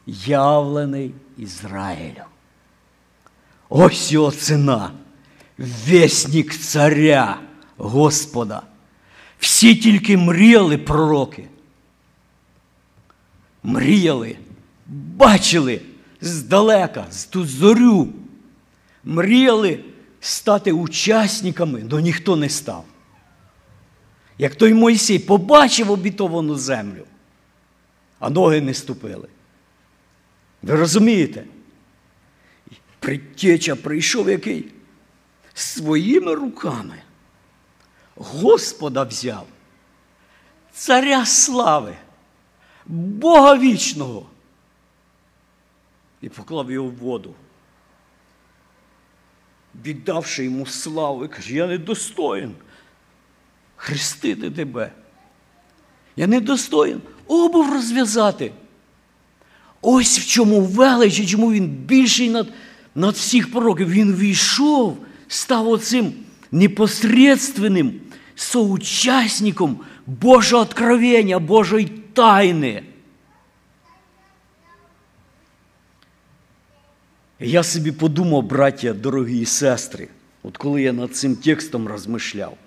явлений 0.07 1.11
Ізраїлю. 1.37 2.30
Ось 3.73 4.11
його 4.11 4.31
ціна, 4.31 4.91
вісник 5.59 6.55
царя 6.55 7.39
Господа. 7.77 8.61
Всі 9.39 9.75
тільки 9.75 10.17
мріяли 10.17 10.77
пророки. 10.77 11.47
Мріяли, 13.63 14.37
бачили 14.87 15.81
здалека, 16.21 17.05
з 17.11 17.25
ту 17.25 17.45
зорю. 17.45 18.07
Мріяли 19.03 19.83
стати 20.19 20.71
учасниками, 20.71 21.83
але 21.91 22.01
ніхто 22.01 22.35
не 22.35 22.49
став. 22.49 22.85
Як 24.37 24.55
той 24.55 24.73
Мойсей 24.73 25.19
побачив 25.19 25.91
обітовану 25.91 26.55
землю, 26.55 27.05
а 28.19 28.29
ноги 28.29 28.61
не 28.61 28.73
ступили. 28.73 29.27
Ви 30.61 30.75
розумієте? 30.75 31.43
Предтеча 33.01 33.75
прийшов 33.75 34.29
який? 34.29 34.71
Своїми 35.53 36.35
руками. 36.35 37.01
Господа 38.15 39.03
взяв, 39.03 39.47
царя 40.71 41.25
слави, 41.25 41.95
Бога 42.85 43.57
вічного. 43.57 44.25
І 46.21 46.29
поклав 46.29 46.71
його 46.71 46.87
в 46.87 46.95
воду, 46.95 47.33
віддавши 49.85 50.43
йому 50.43 50.65
славу, 50.65 51.25
і 51.25 51.27
каже, 51.27 51.55
я 51.55 51.67
не 51.67 51.77
достоїн 51.77 52.55
хрестити 53.75 54.51
тебе. 54.51 54.91
Я 56.15 56.27
не 56.27 56.41
достоїн 56.41 57.01
обув 57.27 57.73
розв'язати. 57.73 58.51
Ось 59.81 60.19
в 60.19 60.27
чому 60.27 60.61
велич, 60.61 61.29
чому 61.29 61.51
він 61.51 61.67
більший 61.67 62.29
над, 62.29 62.47
над 62.95 63.15
всіх 63.15 63.51
пророків. 63.51 63.89
Він 63.89 64.15
війшов, 64.15 64.97
став 65.27 65.67
оцим 65.67 66.13
непосредственним 66.51 67.93
соучасником 68.35 69.79
Божого 70.07 70.61
откровення, 70.61 71.39
Божої 71.39 71.85
тайни. 72.13 72.83
Я 77.39 77.63
собі 77.63 77.91
подумав, 77.91 78.43
браття, 78.43 78.93
дорогі 78.93 79.39
і 79.39 79.45
сестри, 79.45 80.07
от 80.43 80.57
коли 80.57 80.81
я 80.81 80.93
над 80.93 81.15
цим 81.15 81.35
текстом 81.35 81.87
розмишляв, 81.87 82.57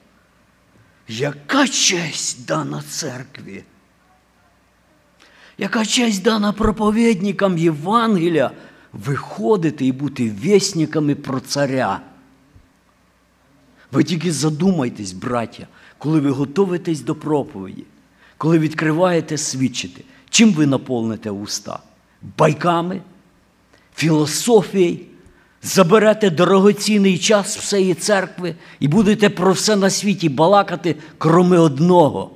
яка 1.09 1.68
честь 1.68 2.47
дана 2.47 2.83
церкві? 2.89 3.64
Яка 5.59 5.85
честь 5.87 6.22
дана 6.22 6.53
проповідникам 6.53 7.59
Євангелія 7.59 8.51
виходити 8.95 9.87
і 9.87 9.93
бути 9.93 10.31
вісниками 10.31 11.15
про 11.15 11.41
царя? 11.41 12.01
Ви 13.93 14.05
тільки 14.05 14.33
задумайтесь, 14.33 15.13
браття, 15.13 15.67
коли 15.99 16.21
ви 16.21 16.31
готуєтесь 16.31 17.01
до 17.01 17.15
проповіді, 17.15 17.85
коли 18.39 18.59
відкриваєте 18.59 19.39
свідчити, 19.39 20.05
чим 20.31 20.53
ви 20.53 20.67
наповните 20.67 21.31
уста? 21.31 21.79
Байками, 22.39 23.03
філософією, 23.97 24.99
заберете 25.63 26.31
дорогоцінний 26.31 27.19
час 27.19 27.59
всієї 27.59 27.95
церкви 27.95 28.55
і 28.81 28.89
будете 28.89 29.31
про 29.31 29.53
все 29.53 29.77
на 29.77 29.91
світі 29.91 30.29
балакати, 30.29 30.97
кроме 31.19 31.59
одного 31.59 32.31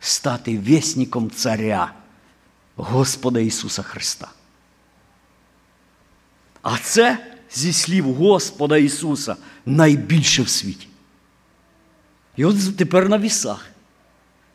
стати 0.00 0.58
вісником 0.58 1.30
царя. 1.30 1.92
Господа 2.76 3.40
Ісуса 3.40 3.82
Христа. 3.82 4.28
А 6.64 6.78
це 6.78 7.18
зі 7.50 7.72
слів 7.72 8.14
Господа 8.14 8.76
Ісуса 8.76 9.36
найбільше 9.66 10.42
в 10.42 10.48
світі. 10.48 10.86
І 12.36 12.44
от 12.44 12.76
тепер 12.76 13.08
на 13.08 13.18
вісах. 13.18 13.66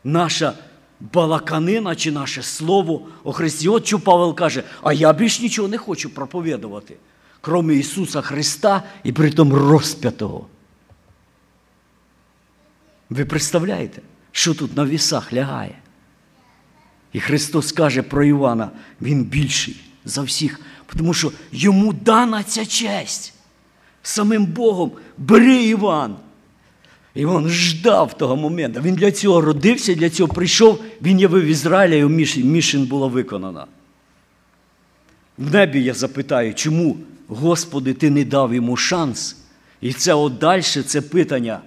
Наша 0.04 0.54
балаканина 1.00 1.94
чи 1.94 2.12
наше 2.12 2.42
слово 2.42 3.08
о 3.24 3.32
Христі. 3.32 3.68
От 3.68 3.86
що 3.86 4.00
Павел 4.00 4.34
каже, 4.34 4.64
а 4.82 4.92
я 4.92 5.12
більш 5.12 5.40
нічого 5.40 5.68
не 5.68 5.78
хочу 5.78 6.10
проповідувати, 6.10 6.96
крім 7.40 7.70
Ісуса 7.70 8.20
Христа 8.20 8.82
і 9.04 9.12
притом 9.12 9.54
розп'ятого. 9.54 10.46
Ви 13.10 13.24
представляєте, 13.24 14.02
що 14.32 14.54
тут 14.54 14.76
на 14.76 14.84
вісах 14.84 15.32
лягає? 15.32 15.78
І 17.12 17.20
Христос 17.20 17.72
каже 17.72 18.02
про 18.02 18.24
Івана, 18.24 18.70
він 19.00 19.24
більший 19.24 19.80
за 20.04 20.22
всіх, 20.22 20.60
тому 20.96 21.14
що 21.14 21.32
йому 21.52 21.92
дана 21.92 22.42
ця 22.42 22.66
честь. 22.66 23.34
Самим 24.02 24.46
Богом 24.46 24.92
бери 25.18 25.64
Іван. 25.64 26.16
Іван 27.14 27.48
ждав 27.48 28.18
того 28.18 28.36
моменту. 28.36 28.80
Він 28.80 28.94
для 28.94 29.12
цього 29.12 29.40
родився, 29.40 29.94
для 29.94 30.10
цього 30.10 30.34
прийшов, 30.34 30.82
він 31.02 31.20
явив 31.20 31.44
Ізраїля, 31.44 31.94
і 31.94 32.04
мішень 32.44 32.86
була 32.86 33.06
виконана. 33.06 33.66
В 35.38 35.54
небі 35.54 35.82
я 35.82 35.94
запитаю, 35.94 36.54
чому, 36.54 36.96
Господи, 37.28 37.94
ти 37.94 38.10
не 38.10 38.24
дав 38.24 38.54
йому 38.54 38.76
шанс? 38.76 39.36
І 39.80 39.92
це 39.92 40.14
от 40.14 40.38
далі, 40.38 40.62
це 40.62 41.00
питання. 41.00 41.60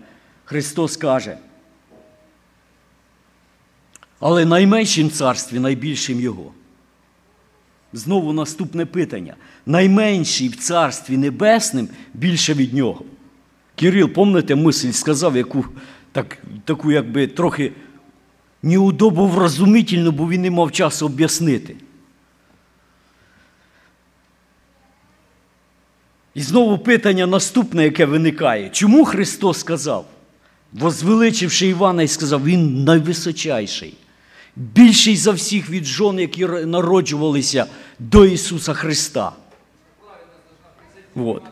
Христос 0.46 0.98
каже. 0.98 1.38
Але 4.20 4.46
найменшим 4.46 5.10
царстві 5.10 5.60
найбільшим 5.60 6.20
його. 6.20 6.52
Знову 7.94 8.34
наступне 8.34 8.86
питання. 8.86 9.36
Найменший 9.66 10.48
в 10.48 10.56
царстві 10.56 11.18
небесним 11.18 11.90
більше 12.14 12.54
від 12.54 12.74
нього. 12.74 13.06
Кирил, 13.76 14.10
помните, 14.10 14.56
мисль 14.56 14.92
сказав, 14.92 15.38
яку 15.38 15.66
так, 16.12 16.38
таку, 16.66 16.92
якби 16.92 17.28
трохи 17.28 17.72
неудобу 18.64 19.28
вразумительну, 19.28 20.12
бо 20.12 20.30
він 20.30 20.42
не 20.42 20.52
мав 20.52 20.72
часу 20.72 21.06
об'яснити. 21.06 21.76
І 26.34 26.42
знову 26.42 26.78
питання 26.78 27.28
наступне, 27.28 27.84
яке 27.84 28.06
виникає. 28.06 28.70
Чому 28.70 29.06
Христос 29.06 29.60
сказав, 29.60 30.06
возвеличивши 30.74 31.68
Івана 31.68 32.04
і 32.04 32.08
сказав, 32.08 32.44
Він 32.44 32.84
найвисочайший, 32.84 33.94
більший 34.56 35.18
за 35.18 35.32
всіх 35.32 35.70
від 35.70 35.86
жон, 35.86 36.20
які 36.20 36.46
народжувалися 36.46 37.66
до 38.00 38.26
Ісуса 38.26 38.74
Христа. 38.74 39.32
Вот. 41.16 41.44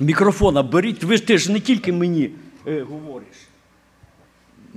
Мікрофона 0.00 0.62
беріть, 0.62 1.04
ви 1.04 1.16
ж 1.16 1.26
ти 1.26 1.38
ж 1.38 1.52
не 1.52 1.60
тільки 1.60 1.92
мені 1.92 2.30
е, 2.66 2.82
говориш. 2.82 3.36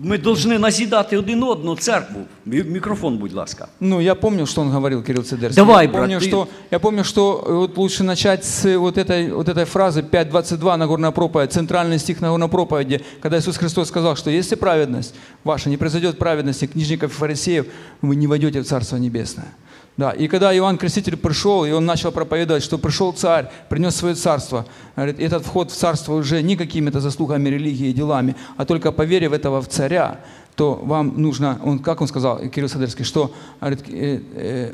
Ми 0.01 0.19
повинні 0.19 0.59
назідати 0.59 1.17
один 1.19 1.43
одного 1.43 1.77
церкву. 1.77 2.21
Мі- 2.47 2.65
Мікрофон, 2.71 3.19
будь 3.19 3.33
ласка. 3.33 3.69
Ну, 3.81 4.01
я 4.01 4.15
помню, 4.15 4.47
что 4.47 4.61
он 4.61 4.71
говорил, 4.71 5.03
Кирилл 5.03 5.23
Цидерский. 5.25 5.57
Давай, 5.57 5.87
я 5.87 5.93
брат, 5.93 6.03
помню, 6.03 6.19
ты- 6.19 6.29
что, 6.29 6.49
я 6.71 6.79
помню, 6.79 7.05
что 7.05 7.45
э, 7.49 7.53
вот 7.53 7.77
лучше 7.79 8.05
начать 8.05 8.45
с 8.45 8.79
вот 8.79 8.97
этой, 8.97 9.33
вот 9.33 9.49
этой 9.49 9.65
фразы 9.65 10.03
5.22 10.03 10.77
Нагорная 10.77 11.11
проповедь, 11.11 11.53
центральный 11.53 11.99
стих 11.99 12.21
Нагорной 12.21 12.49
проповеди, 12.49 13.01
когда 13.21 13.39
Иисус 13.39 13.57
Христос 13.57 13.89
сказал, 13.89 14.15
что 14.17 14.31
если 14.31 14.55
праведность 14.57 15.15
ваша 15.45 15.69
не 15.69 15.77
произойдет 15.77 16.17
праведности 16.19 16.67
книжников 16.67 17.11
и 17.11 17.15
фарисеев, 17.15 17.67
вы 18.03 18.15
не 18.17 18.29
войдете 18.29 18.61
в 18.61 18.65
Царство 18.67 18.99
Небесное. 18.99 19.49
Да, 19.96 20.10
и 20.12 20.28
когда 20.28 20.56
Иоанн 20.56 20.78
Креститель 20.78 21.16
пришел, 21.18 21.66
и 21.66 21.72
он 21.72 21.86
начал 21.86 22.12
проповедовать, 22.12 22.64
что 22.64 22.80
пришел 22.80 23.12
царь, 23.14 23.50
принес 23.70 23.96
свое 23.96 24.16
царство, 24.16 24.66
говорит, 24.96 25.20
этот 25.20 25.46
вход 25.46 25.70
в 25.72 25.76
царство 25.76 26.14
уже 26.16 26.42
не 26.42 26.56
какими-то 26.56 27.00
заслугами 27.00 27.50
религии 27.50 27.90
и 27.90 27.94
делами, 27.94 28.36
а 28.58 28.66
только 28.66 28.92
по 28.92 29.04
в 29.06 29.34
этого 29.34 29.62
в 29.62 29.68
царя, 29.68 30.20
то 30.56 30.74
вам 30.74 31.22
нужно, 31.22 31.60
он, 31.64 31.78
как 31.80 32.02
он 32.02 32.08
сказал, 32.08 32.40
Кирилл 32.50 32.70
Садерский, 32.70 33.06
что 33.06 33.32
говорит, 33.62 33.84
э, 33.88 34.20
э, 34.36 34.74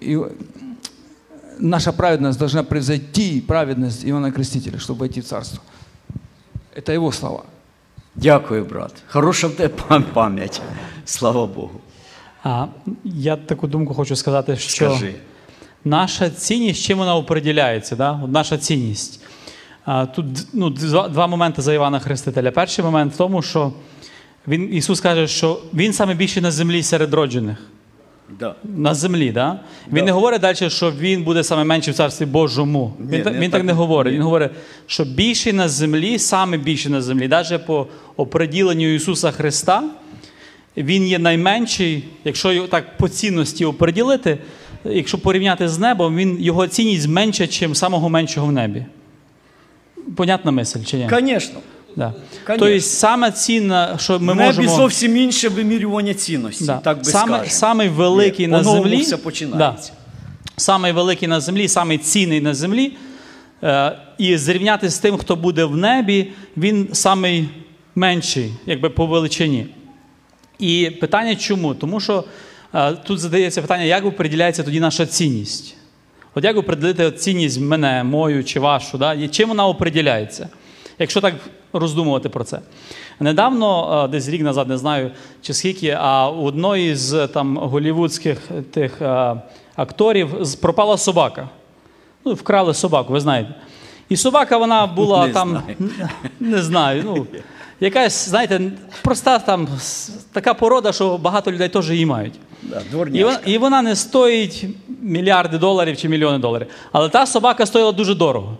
и- 0.00 0.22
наша 1.58 1.92
праведность 1.92 2.38
должна 2.38 2.62
превзойти 2.62 3.40
праведность 3.40 4.04
Иоанна 4.04 4.32
Крестителя, 4.32 4.78
чтобы 4.78 5.00
войти 5.00 5.20
в 5.20 5.24
царство. 5.26 5.60
Это 6.74 6.92
его 6.92 7.10
слова. 7.10 7.44
Дякую, 8.14 8.64
брат. 8.64 8.92
Хороша 9.06 9.48
в 9.48 9.54
тебе 9.54 9.68
пам- 9.68 10.12
пам'ять. 10.12 10.60
Слава 11.06 11.46
Богу. 11.46 11.80
А 12.48 12.66
я 13.04 13.36
таку 13.36 13.66
думку 13.66 13.94
хочу 13.94 14.16
сказати, 14.16 14.56
що 14.56 14.90
Скажи. 14.90 15.14
наша 15.84 16.30
цінність, 16.30 16.84
чим 16.84 16.98
вона 16.98 17.16
определяється? 17.16 17.96
Да? 17.96 18.20
Наша 18.28 18.58
цінність. 18.58 19.20
А, 19.84 20.06
тут 20.06 20.26
ну, 20.52 20.70
два, 20.70 21.08
два 21.08 21.26
моменти 21.26 21.62
за 21.62 21.74
Івана 21.74 21.98
Хрестителя. 21.98 22.50
Перший 22.50 22.84
момент 22.84 23.14
в 23.14 23.16
тому, 23.16 23.42
що 23.42 23.72
він, 24.48 24.74
Ісус 24.74 25.00
каже, 25.00 25.26
що 25.26 25.60
Він 25.74 25.92
саме 25.92 26.14
більший 26.14 26.42
на 26.42 26.50
землі 26.50 26.82
серед 26.82 27.14
роджених. 27.14 27.58
Да. 28.40 28.54
На 28.64 28.94
землі, 28.94 29.32
да? 29.32 29.60
Він 29.92 30.04
не 30.04 30.12
говорить 30.12 30.40
далі, 30.40 30.70
що 30.70 30.90
він 30.90 31.24
буде 31.24 31.44
саме 31.44 31.64
менший 31.64 31.92
в 31.92 31.96
царстві 31.96 32.26
Божому. 32.26 32.94
Ні, 32.98 33.16
він, 33.16 33.22
так- 33.22 33.32
не 33.32 33.40
він 33.40 33.50
так. 33.50 33.58
так 33.60 33.66
не 33.66 33.72
говорить. 33.72 34.14
Він 34.14 34.22
говорить, 34.22 34.50
що 34.86 35.04
більший 35.04 35.52
на 35.52 35.68
землі, 35.68 36.18
саме 36.18 36.56
більший 36.56 36.92
на 36.92 37.02
землі, 37.02 37.28
навіть 37.28 37.66
по 37.66 37.86
оприділенню 38.16 38.94
Ісуса 38.94 39.30
Христа, 39.30 39.82
він 40.84 41.06
є 41.06 41.18
найменший, 41.18 42.04
якщо 42.24 42.52
його 42.52 42.68
так 42.68 42.96
по 42.96 43.08
цінності 43.08 43.64
оприділити, 43.64 44.38
якщо 44.84 45.18
порівняти 45.18 45.68
з 45.68 45.78
небом, 45.78 46.16
він, 46.16 46.36
його 46.42 46.66
цінність 46.66 47.08
менша, 47.08 47.66
ніж 47.66 47.78
самого 47.78 48.08
меншого 48.08 48.46
в 48.46 48.52
небі. 48.52 48.84
Понятна 50.16 50.50
мисль 50.50 50.78
чи 50.86 50.96
ні? 50.96 51.08
Звісно. 51.20 51.60
Да. 51.96 52.14
Тобто 52.46 52.80
саме 52.80 53.30
цінна, 53.32 53.96
що 53.98 54.18
ми 54.20 54.32
В 54.32 54.36
небі 54.36 54.46
можемо. 54.46 54.76
зовсім 54.76 55.16
інше 55.16 55.48
вимірювання 55.48 56.14
цінності, 56.14 56.64
Да. 56.64 56.76
так 56.78 56.98
би 56.98 57.04
саме, 57.04 57.26
скажемо. 57.26 57.50
самий 57.50 57.88
великий 57.88 58.42
Є. 58.46 58.48
на 58.48 58.64
землі. 58.64 58.96
все 58.96 59.16
починається. 59.16 59.92
Самий 60.56 60.92
великий 60.92 61.28
на 61.28 61.40
землі, 61.40 61.68
самий 61.68 61.98
цінний 61.98 62.40
на 62.40 62.54
землі. 62.54 62.92
Е, 63.62 63.98
і 64.18 64.36
зрівняти 64.36 64.90
з 64.90 64.98
тим, 64.98 65.16
хто 65.16 65.36
буде 65.36 65.64
в 65.64 65.76
небі, 65.76 66.28
він 66.56 66.88
самий 66.92 67.48
менший, 67.94 68.52
якби 68.66 68.90
по 68.90 69.06
величині. 69.06 69.66
І 70.58 70.90
питання 71.00 71.36
чому? 71.36 71.74
Тому 71.74 72.00
що 72.00 72.24
е, 72.74 72.92
тут 72.92 73.18
задається 73.18 73.62
питання, 73.62 73.84
як 73.84 74.04
определяється 74.04 74.62
тоді 74.62 74.80
наша 74.80 75.06
цінність? 75.06 75.76
От 76.34 76.44
як 76.44 76.56
определити 76.56 77.12
цінність 77.12 77.60
мене, 77.60 78.04
мою 78.04 78.44
чи 78.44 78.60
вашу? 78.60 78.98
Да? 78.98 79.14
І 79.14 79.28
чим 79.28 79.48
вона 79.48 79.66
определяється? 79.66 80.48
Якщо 80.98 81.20
так 81.20 81.34
роздумувати 81.72 82.28
про 82.28 82.44
це. 82.44 82.60
Недавно, 83.20 84.02
е, 84.04 84.08
десь 84.08 84.28
рік 84.28 84.42
назад, 84.42 84.68
не 84.68 84.78
знаю 84.78 85.10
чи 85.42 85.54
скільки, 85.54 85.96
а 86.00 86.30
у 86.30 86.44
одної 86.44 86.96
з 86.96 87.26
там 87.26 87.56
голівудських 87.56 88.38
тих 88.70 89.02
е, 89.02 89.34
акторів 89.76 90.60
пропала 90.60 90.96
собака. 90.96 91.48
Ну, 92.24 92.34
вкрали 92.34 92.74
собаку, 92.74 93.12
ви 93.12 93.20
знаєте. 93.20 93.54
І 94.08 94.16
собака 94.16 94.56
вона 94.56 94.86
була 94.96 95.26
Не 95.26 95.32
там, 95.32 95.62
не 96.40 96.62
знаю, 96.62 97.02
ну, 97.04 97.26
якась, 97.80 98.28
знаєте, 98.28 98.60
проста 99.02 99.38
там 99.38 99.68
така 100.40 100.54
порода, 100.54 100.92
що 100.92 101.18
багато 101.18 101.52
людей 101.52 101.68
теж 101.68 101.90
її 101.90 102.06
мають. 102.06 102.34
Да, 102.62 102.82
І 103.12 103.24
вона, 103.24 103.38
і 103.46 103.58
вона 103.58 103.82
не 103.82 103.96
стоїть 103.96 104.64
мільярди 105.02 105.58
доларів 105.58 105.96
чи 105.96 106.08
мільйони 106.08 106.38
доларів. 106.38 106.66
Але 106.92 107.08
та 107.08 107.26
собака 107.26 107.66
стоїла 107.66 107.92
дуже 107.92 108.14
дорого. 108.14 108.58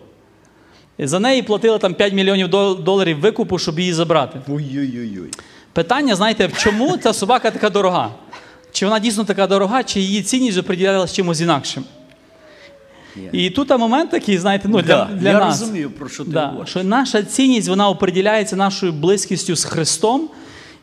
І 0.98 1.06
за 1.06 1.20
неї 1.20 1.42
платили 1.42 1.78
там 1.78 1.94
5 1.94 2.12
мільйонів 2.12 2.48
доларів 2.84 3.20
викупу, 3.20 3.58
щоб 3.58 3.78
її 3.78 3.92
забрати. 3.92 4.40
Ой-ой-ой. 4.48 5.30
Питання, 5.72 6.16
знаєте, 6.16 6.50
чому 6.56 6.96
ця 6.96 7.12
собака 7.12 7.50
така 7.50 7.70
дорога? 7.70 8.10
Чи 8.72 8.86
вона 8.86 8.98
дійсно 8.98 9.24
така 9.24 9.46
дорога, 9.46 9.82
чи 9.82 10.00
її 10.00 10.22
цінність 10.22 10.58
оприділялася 10.58 11.14
чимось 11.14 11.40
інакшим? 11.40 11.84
І 13.32 13.50
тут 13.50 13.70
момент 13.70 14.10
такий, 14.10 14.38
знаєте, 14.38 14.68
ну, 14.68 14.82
для, 14.82 14.96
Да, 14.96 15.08
для 15.14 15.30
я 15.30 15.38
нас. 15.38 15.60
розумію, 15.60 15.90
про 15.90 16.08
що 16.08 16.24
ти 16.24 16.30
да, 16.30 16.46
говориш. 16.46 16.70
що 16.70 16.84
наша 16.84 17.22
цінність 17.22 17.68
вона 17.68 17.88
оприділяється 17.88 18.56
нашою 18.56 18.92
близькістю 18.92 19.56
з 19.56 19.64
Христом. 19.64 20.28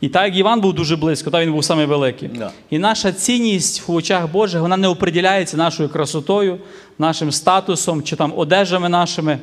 І 0.02 0.10
так 0.10 0.26
як 0.26 0.36
Іван 0.36 0.62
був 0.62 0.74
дуже 0.74 0.96
близько, 0.96 1.32
та 1.32 1.42
він 1.42 1.52
був 1.52 1.66
самий 1.66 1.86
великий. 1.86 2.28
Да. 2.28 2.52
І 2.70 2.80
наша 2.80 3.12
цінність 3.12 3.88
в 3.88 3.92
очах 3.92 4.32
Божих 4.32 4.62
вона 4.62 4.78
не 4.78 4.88
оприділяється 4.88 5.58
нашою 5.58 5.90
красотою, 5.90 6.58
нашим 7.00 7.32
статусом 7.32 8.04
чи 8.04 8.16
там 8.16 8.34
одежами 8.36 8.90
нашими. 8.90 9.40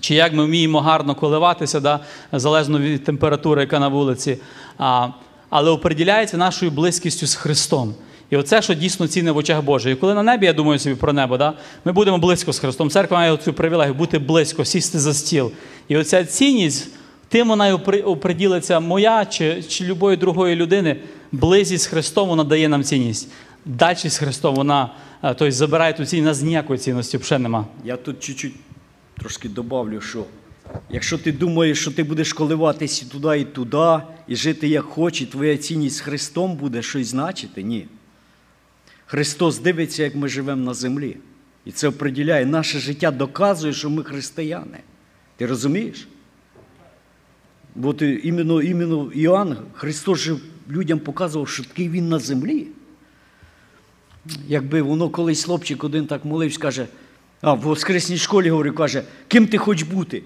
Чи 0.00 0.14
як 0.14 0.32
ми 0.32 0.44
вміємо 0.44 0.80
гарно 0.80 1.14
коливатися, 1.14 1.80
да, 1.80 2.00
залежно 2.32 2.78
від 2.78 3.04
температури, 3.04 3.60
яка 3.60 3.78
на 3.78 3.88
вулиці, 3.88 4.38
а, 4.78 5.08
але 5.50 5.70
оприділяється 5.70 6.36
нашою 6.36 6.70
близькістю 6.70 7.26
з 7.26 7.34
Христом. 7.34 7.94
І 8.30 8.36
оце, 8.36 8.62
що 8.62 8.74
дійсно 8.74 9.08
цінне 9.08 9.32
в 9.32 9.36
очах 9.36 9.62
Божих. 9.62 9.92
І 9.92 9.96
коли 9.96 10.14
на 10.14 10.22
небі, 10.22 10.46
я 10.46 10.52
думаю 10.52 10.78
собі 10.78 10.94
про 10.94 11.12
небо, 11.12 11.36
да, 11.36 11.52
ми 11.84 11.92
будемо 11.92 12.18
близько 12.18 12.52
з 12.52 12.58
Христом. 12.58 12.90
Церква 12.90 13.16
має 13.16 13.36
цю 13.36 13.52
привілегію 13.52 13.94
бути 13.94 14.18
близько, 14.18 14.64
сісти 14.64 14.98
за 14.98 15.14
стіл. 15.14 15.52
І 15.88 15.96
оця 15.96 16.24
цінність, 16.24 16.88
тим 17.34 17.48
вона 17.48 17.74
оприділиться 18.04 18.80
моя 18.80 19.24
чи, 19.24 19.62
чи 19.62 19.84
любої 19.84 20.16
другої 20.16 20.56
людини. 20.56 20.96
Близість 21.32 21.84
з 21.84 21.86
Христом 21.86 22.28
вона 22.28 22.44
дає 22.44 22.68
нам 22.68 22.82
цінність. 22.82 23.32
Дальшість 23.64 24.16
з 24.16 24.18
Христом 24.18 24.54
вона 24.54 24.94
тобто, 25.22 25.50
забирає 25.50 25.92
ту 25.92 26.04
цінність, 26.04 26.26
нас 26.26 26.42
ніякої 26.42 26.78
цінності 26.78 27.18
взагалі 27.18 27.42
нема. 27.42 27.66
Я 27.84 27.96
тут 27.96 28.20
чуть-чуть 28.20 28.54
трошки 29.18 29.48
добавлю, 29.48 30.00
що 30.00 30.24
якщо 30.90 31.18
ти 31.18 31.32
думаєш, 31.32 31.80
що 31.80 31.90
ти 31.90 32.02
будеш 32.02 32.32
коливатися 32.32 33.06
і 33.06 33.10
туди, 33.10 33.40
і 33.40 33.44
туди, 33.44 34.02
і 34.28 34.36
жити 34.36 34.68
як 34.68 34.84
хочеш, 34.84 35.28
твоя 35.28 35.56
цінність 35.56 35.96
з 35.96 36.00
Христом 36.00 36.56
буде 36.56 36.82
щось 36.82 37.06
значити, 37.06 37.62
ні. 37.62 37.86
Христос 39.06 39.58
дивиться, 39.58 40.02
як 40.02 40.14
ми 40.14 40.28
живемо 40.28 40.64
на 40.64 40.74
землі. 40.74 41.16
І 41.64 41.72
це 41.72 41.88
определяє. 41.88 42.46
Наше 42.46 42.78
життя 42.78 43.10
доказує, 43.10 43.72
що 43.72 43.90
ми 43.90 44.04
християни. 44.04 44.78
Ти 45.36 45.46
розумієш? 45.46 46.08
Бо 47.74 47.92
ти, 47.92 48.20
іменно, 48.24 48.62
іменно 48.62 49.12
Іоанн, 49.12 49.56
Христос 49.72 50.18
же 50.18 50.36
людям 50.70 50.98
показував, 50.98 51.48
що 51.48 51.64
такий 51.64 51.88
він 51.88 52.08
на 52.08 52.18
землі. 52.18 52.66
Якби 54.48 54.82
воно 54.82 55.08
колись 55.08 55.44
хлопчик 55.44 55.84
один 55.84 56.06
так 56.06 56.24
молився, 56.24 56.58
каже, 56.58 56.86
а 57.40 57.52
в 57.52 57.60
воскресній 57.60 58.18
школі 58.18 58.50
говорю, 58.50 58.72
каже, 58.72 59.02
ким 59.28 59.46
ти 59.46 59.58
хочеш 59.58 59.88
бути? 59.88 60.22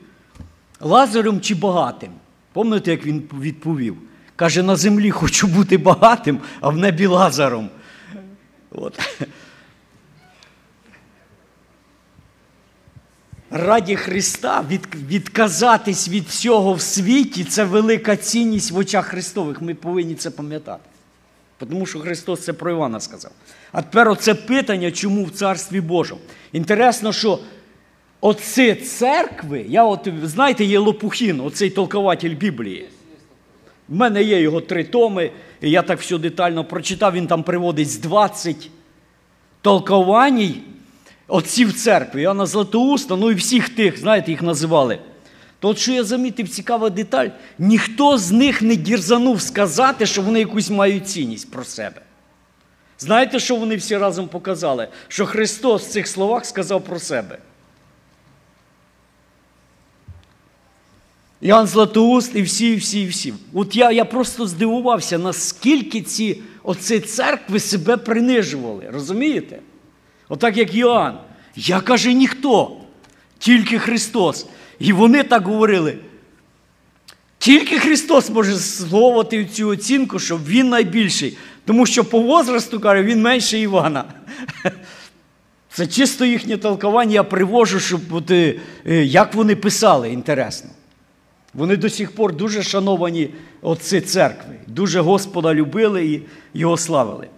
Лазарем 0.80 1.40
чи 1.40 1.55
багатим? 1.55 2.11
Пам'ятаєте, 2.53 2.90
як 2.90 3.07
він 3.07 3.22
відповів? 3.40 3.96
Каже, 4.36 4.62
на 4.62 4.76
землі 4.76 5.11
хочу 5.11 5.46
бути 5.46 5.78
багатим, 5.78 6.38
а 6.61 6.68
в 6.68 6.76
небі 6.76 7.07
лазаром. 7.07 7.70
От. 8.70 8.99
Раді 13.51 13.96
Христа 13.96 14.64
від, 14.70 14.88
відказатись 15.09 16.09
від 16.09 16.24
всього 16.24 16.72
в 16.72 16.80
світі 16.80 17.44
це 17.44 17.64
велика 17.64 18.16
цінність 18.16 18.70
в 18.70 18.76
очах 18.76 19.07
Христових. 19.07 19.62
Ми 19.62 19.74
повинні 19.74 20.14
це 20.14 20.30
пам'ятати. 20.30 20.82
Тому 21.59 21.86
що 21.86 21.99
Христос 21.99 22.40
це 22.40 22.53
про 22.53 22.70
Івана 22.70 23.01
сказав. 23.01 23.32
А 23.72 23.82
тепер 23.82 24.09
оце 24.09 24.34
питання, 24.34 24.90
чому 24.90 25.24
в 25.24 25.30
Царстві 25.30 25.80
Божому. 25.80 26.20
Інтересно, 26.53 27.12
що 27.12 27.38
оці 28.20 28.74
церкви, 28.74 29.66
я 29.68 29.84
от, 29.84 30.09
знаєте, 30.24 30.64
є 30.64 30.78
Лопухін, 30.78 31.40
оцей 31.40 31.70
толкователь 31.70 32.34
Біблії. 32.34 32.88
В 33.88 33.94
мене 33.94 34.22
є 34.22 34.40
його 34.40 34.61
три 34.61 34.84
томи, 34.84 35.30
і 35.61 35.70
я 35.70 35.82
так 35.82 36.01
все 36.01 36.18
детально 36.18 36.64
прочитав, 36.64 37.12
він 37.12 37.26
там 37.26 37.42
приводить 37.42 37.90
з 37.90 37.99
20 37.99 38.70
толкувань 39.62 40.55
отців 41.28 41.72
церкви, 41.72 42.22
Іоанна 42.22 42.46
Златоуста, 42.46 43.16
ну 43.16 43.30
і 43.30 43.34
всіх 43.34 43.68
тих, 43.68 43.98
знаєте, 43.98 44.30
їх 44.30 44.42
називали. 44.42 44.98
То 45.60 45.68
от 45.68 45.78
що 45.78 45.92
я 45.92 46.04
замітив, 46.04 46.48
цікава 46.48 46.90
деталь, 46.90 47.28
ніхто 47.58 48.18
з 48.18 48.30
них 48.30 48.62
не 48.62 48.76
дірзанув 48.76 49.40
сказати, 49.40 50.06
що 50.06 50.22
вони 50.22 50.38
якусь 50.38 50.70
мають 50.70 51.08
цінність 51.08 51.50
про 51.50 51.64
себе. 51.64 52.00
Знаєте, 52.98 53.38
що 53.38 53.56
вони 53.56 53.76
всі 53.76 53.96
разом 53.96 54.28
показали? 54.28 54.88
Що 55.08 55.26
Христос 55.26 55.86
в 55.86 55.90
цих 55.90 56.08
словах 56.08 56.46
сказав 56.46 56.84
про 56.84 56.98
себе. 56.98 57.38
Іоанн 61.40 61.66
Златоуст 61.66 62.36
і 62.36 62.42
всі, 62.42 62.72
і 62.72 62.76
всі, 62.76 63.02
і 63.02 63.06
всі. 63.06 63.34
От 63.52 63.76
я, 63.76 63.90
я 63.90 64.04
просто 64.04 64.46
здивувався, 64.46 65.18
наскільки 65.18 66.02
ці 66.02 66.42
оці 66.62 67.00
церкви 67.00 67.60
себе 67.60 67.96
принижували. 67.96 68.90
Розумієте? 68.92 69.58
Отак 70.28 70.56
як 70.56 70.74
Йоанн. 70.74 71.18
Я 71.56 71.80
каже 71.80 72.12
ніхто, 72.12 72.76
тільки 73.38 73.78
Христос. 73.78 74.46
І 74.78 74.92
вони 74.92 75.22
так 75.22 75.46
говорили. 75.46 75.98
Тільки 77.38 77.78
Христос 77.78 78.30
може 78.30 78.56
словати 78.56 79.44
цю 79.44 79.68
оцінку, 79.68 80.18
що 80.18 80.36
Він 80.36 80.68
найбільший. 80.68 81.36
Тому 81.64 81.86
що 81.86 82.04
по 82.04 82.20
возрасту, 82.20 82.80
каже, 82.80 83.02
він 83.02 83.22
менше 83.22 83.58
Івана. 83.58 84.04
Це 85.70 85.86
чисто 85.86 86.24
їхнє 86.24 86.56
толкування, 86.56 87.14
я 87.14 87.24
привожу, 87.24 87.80
щоб 87.80 88.00
от, 88.10 88.30
е, 88.30 88.60
е, 88.86 89.04
як 89.04 89.34
вони 89.34 89.56
писали, 89.56 90.12
інтересно. 90.12 90.70
Вони 91.54 91.76
до 91.76 91.90
сих 91.90 92.14
пор 92.14 92.36
дуже 92.36 92.62
шановані 92.62 93.30
отці 93.62 94.00
церкви, 94.00 94.54
дуже 94.66 95.00
Господа 95.00 95.54
любили 95.54 96.06
і 96.06 96.22
його 96.54 96.76
славили. 96.76 97.28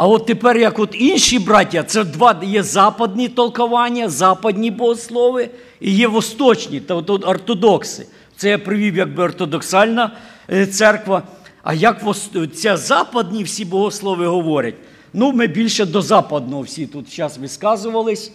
А 0.00 0.06
от 0.06 0.26
тепер, 0.26 0.56
як 0.56 0.78
от 0.78 0.90
інші 0.92 1.38
браття, 1.38 1.82
це 1.82 2.04
два 2.04 2.40
є 2.42 2.62
западні 2.62 3.28
толкування, 3.28 4.08
западні 4.08 4.70
богослови 4.70 5.50
і 5.80 5.94
є 5.94 6.08
восточні, 6.08 6.80
та 6.80 6.94
от 6.94 7.10
ортодокси. 7.10 8.06
Це 8.36 8.50
я 8.50 8.58
привів 8.58 8.96
якби 8.96 9.22
ортодоксальна 9.22 10.16
е, 10.50 10.66
церква. 10.66 11.22
А 11.62 11.74
як 11.74 12.04
ця 12.54 12.76
западні 12.76 13.44
всі 13.44 13.64
богослови 13.64 14.26
говорять? 14.26 14.74
Ну, 15.12 15.32
ми 15.32 15.46
більше 15.46 15.86
до 15.86 16.02
западного 16.02 16.62
всі 16.62 16.86
тут 16.86 17.16
зараз 17.16 17.38
висказувались. 17.38 18.32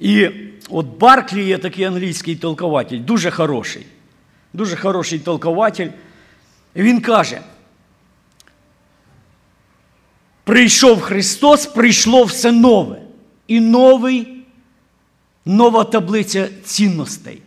І 0.00 0.28
от 0.70 0.86
Барклі 0.86 1.44
є 1.44 1.58
такий 1.58 1.84
англійський 1.84 2.36
толкователь, 2.36 3.00
дуже 3.00 3.30
хороший. 3.30 3.86
Дуже 4.52 4.76
хороший 4.76 5.18
толкователь. 5.18 5.88
Він 6.76 7.00
каже: 7.00 7.40
прийшов 10.50 11.00
Христос, 11.00 11.66
прийшло 11.66 12.24
все 12.24 12.52
нове. 12.52 13.02
І 13.48 13.60
новий, 13.60 14.44
нова 15.44 15.84
таблиця 15.84 16.48
цінностей, 16.64 17.42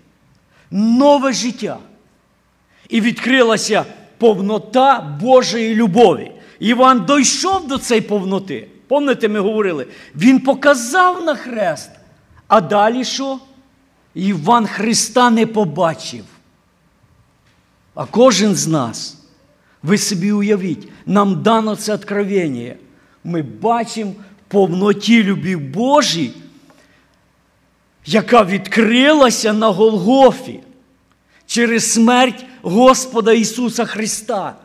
нове 0.71 1.33
життя. 1.33 1.77
І 2.89 3.01
відкрилася 3.01 3.85
повнота 4.17 5.17
Божої 5.21 5.75
любові. 5.75 6.31
Іван 6.59 7.05
дійшов 7.05 7.67
до 7.67 7.77
цієї 7.77 8.01
повноти. 8.01 8.67
Пам'ятаєте, 8.87 9.27
ми 9.27 9.39
говорили, 9.39 9.87
він 10.15 10.39
показав 10.39 11.23
на 11.23 11.35
хрест. 11.35 11.91
А 12.47 12.61
далі 12.61 13.03
що? 13.03 13.39
Іван 14.13 14.67
Христа 14.67 15.29
не 15.29 15.45
побачив. 15.45 16.23
А 17.95 18.05
кожен 18.05 18.55
з 18.55 18.67
нас, 18.67 19.17
ви 19.83 19.97
собі 19.97 20.31
уявіть, 20.31 20.87
нам 21.05 21.43
дано 21.43 21.75
це 21.75 21.93
откровення. 21.93 22.75
Ми 23.23 23.41
бачимо 23.41 24.13
повноті 24.47 25.23
любів 25.23 25.59
Божій, 25.61 26.31
яка 28.05 28.43
відкрилася 28.43 29.53
на 29.53 29.67
Голгофі 29.67 30.59
через 31.45 31.91
смерть 31.91 32.45
Господа 32.61 33.33
Ісуса 33.33 33.85
Христа. 33.85 34.55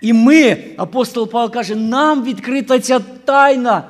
І 0.00 0.12
ми, 0.12 0.64
апостол 0.76 1.30
Павло 1.30 1.50
каже, 1.50 1.76
нам 1.76 2.24
відкрита 2.24 2.80
ця 2.80 3.00
тайна, 3.00 3.84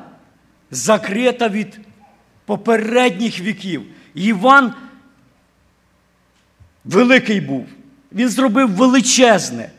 закрита 0.70 1.49
від 1.49 1.81
попередніх 2.45 3.41
віків. 3.41 3.83
Іван 4.14 4.75
великий 6.85 7.41
був. 7.41 7.66
Він 8.12 8.29
зробив 8.29 8.70
величезне. 8.70 9.70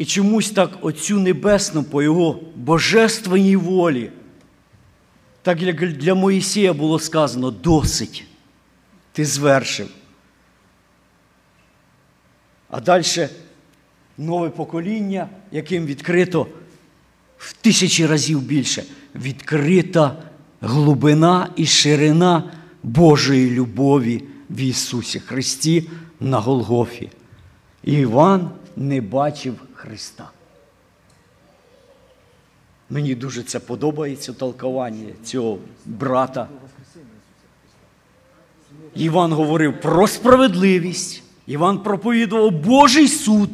І 0.00 0.04
чомусь 0.04 0.50
так 0.50 0.78
оцю 0.80 1.18
небесну 1.18 1.84
по 1.84 2.02
його 2.02 2.40
божественній 2.56 3.56
волі 3.56 4.10
Так 5.42 5.62
як 5.62 5.92
для 5.92 6.14
Моїсія 6.14 6.72
було 6.72 6.98
сказано 6.98 7.50
досить. 7.50 8.24
Ти 9.12 9.24
звершив. 9.24 9.88
А 12.70 12.80
далі 12.80 13.28
нове 14.18 14.50
покоління, 14.50 15.28
яким 15.52 15.86
відкрито 15.86 16.46
в 17.38 17.52
тисячі 17.52 18.06
разів 18.06 18.42
більше. 18.42 18.84
Відкрита 19.14 20.22
глибина 20.60 21.48
і 21.56 21.66
ширина 21.66 22.52
Божої 22.82 23.50
любові 23.50 24.24
в 24.50 24.60
Ісусі 24.60 25.20
Христі 25.20 25.90
на 26.20 26.38
Голгофі. 26.38 27.10
І 27.84 27.92
Іван 27.92 28.50
не 28.76 29.00
бачив 29.00 29.54
Христа. 29.80 30.30
Мені 32.90 33.14
дуже 33.14 33.42
це 33.42 33.60
подобається 33.60 34.32
толкування 34.32 35.08
цього 35.24 35.58
брата. 35.86 36.48
Іван 38.94 39.32
говорив 39.32 39.80
про 39.80 40.06
справедливість. 40.06 41.22
Іван 41.46 41.78
проповідував 41.78 42.50
Божий 42.50 43.08
суд. 43.08 43.50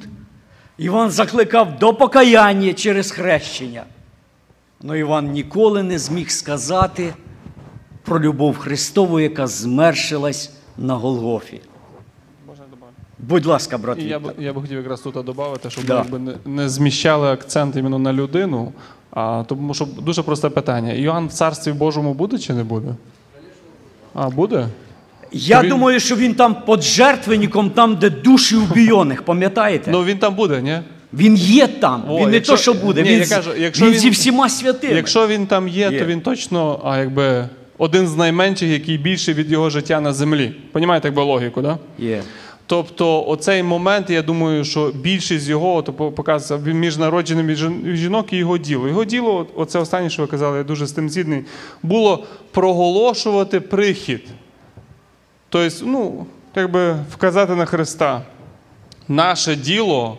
Іван 0.78 1.10
закликав 1.10 1.78
до 1.78 1.94
покаяння 1.94 2.72
через 2.72 3.10
хрещення. 3.10 3.84
Але 4.84 4.98
Іван 4.98 5.30
ніколи 5.30 5.82
не 5.82 5.98
зміг 5.98 6.30
сказати 6.30 7.14
про 8.02 8.20
любов 8.20 8.58
Христову, 8.58 9.20
яка 9.20 9.46
змершилась 9.46 10.52
на 10.78 10.94
Голгофі. 10.94 11.60
Будь 13.18 13.46
ласка, 13.46 13.78
брат 13.78 13.98
І 13.98 14.04
я 14.04 14.18
б, 14.18 14.32
я 14.38 14.52
б 14.52 14.60
хотів 14.60 14.76
якраз 14.76 15.00
тут 15.00 15.14
додати, 15.14 15.70
щоб 15.70 15.84
Да. 15.84 16.04
ми 16.12 16.18
не, 16.18 16.32
не 16.44 16.68
зміщали 16.68 17.28
акцент 17.28 17.76
іменно 17.76 17.98
на 17.98 18.12
людину. 18.12 18.72
А, 19.10 19.44
тому 19.48 19.74
що 19.74 19.84
дуже 20.02 20.22
просте 20.22 20.48
питання. 20.48 20.92
Іоанн 20.92 21.26
в 21.26 21.32
царстві 21.32 21.72
Божому 21.72 22.14
буде 22.14 22.38
чи 22.38 22.54
не 22.54 22.64
буде? 22.64 22.88
А, 24.14 24.28
буде? 24.30 24.68
Я 25.32 25.62
він- 25.62 25.68
думаю, 25.70 26.00
що 26.00 26.16
він 26.16 26.34
там 26.34 26.56
під 26.66 26.82
жертвенником, 26.82 27.70
там, 27.70 27.96
де 27.96 28.10
душі 28.10 28.56
убійоних, 28.56 29.22
пам'ятаєте? 29.22 29.90
Ну 29.90 30.04
він 30.04 30.18
там 30.18 30.34
буде, 30.34 30.62
ні? 30.62 30.78
Він 31.14 31.36
є 31.36 31.66
там. 31.66 32.04
О, 32.08 32.18
він 32.20 32.28
не 32.28 32.34
якщо- 32.34 32.52
то, 32.52 32.58
що 32.58 32.74
буде, 32.74 33.02
Ні, 33.02 33.08
він, 33.08 33.20
я 33.20 33.26
кажу, 33.28 33.50
якщо 33.58 33.84
він 33.84 33.92
він- 33.92 34.00
зі 34.00 34.10
всіма 34.10 34.48
святими. 34.48 34.94
Якщо 34.94 35.26
він 35.28 35.46
там 35.46 35.68
є, 35.68 35.88
Є. 35.92 35.98
то 35.98 36.04
він 36.04 36.20
точно 36.20 36.80
а, 36.84 36.98
якби, 36.98 37.48
один 37.78 38.08
з 38.08 38.16
найменших, 38.16 38.68
який 38.68 38.98
більший 38.98 39.34
від 39.34 39.50
його 39.52 39.70
життя 39.70 40.00
на 40.00 40.12
землі. 40.12 40.54
Понімаєте, 40.72 41.08
якби 41.08 41.22
логіку, 41.22 41.62
так? 41.62 41.78
Да? 41.98 42.04
Є. 42.04 42.22
Тобто, 42.68 43.24
оцей 43.28 43.62
момент, 43.62 44.10
я 44.10 44.22
думаю, 44.22 44.64
що 44.64 44.92
більшість 44.94 45.48
його 45.48 45.82
то 45.82 45.92
по- 45.92 46.12
показується 46.12 46.70
між 46.72 46.96
народженим 46.96 47.50
жінок 47.96 48.32
і 48.32 48.36
його 48.36 48.58
діло. 48.58 48.88
Його 48.88 49.04
діло, 49.04 49.46
оце 49.56 49.78
останнє, 49.78 50.10
що 50.10 50.22
ви 50.22 50.28
казали, 50.28 50.58
я 50.58 50.64
дуже 50.64 50.86
з 50.86 50.92
тим 50.92 51.10
згідний, 51.10 51.44
було 51.82 52.24
проголошувати 52.50 53.60
прихід. 53.60 54.22
Тобто, 55.48 55.76
ну, 55.86 56.26
якби 56.54 56.96
вказати 57.12 57.54
на 57.54 57.64
Христа. 57.64 58.22
Наше 59.08 59.56
діло 59.56 60.18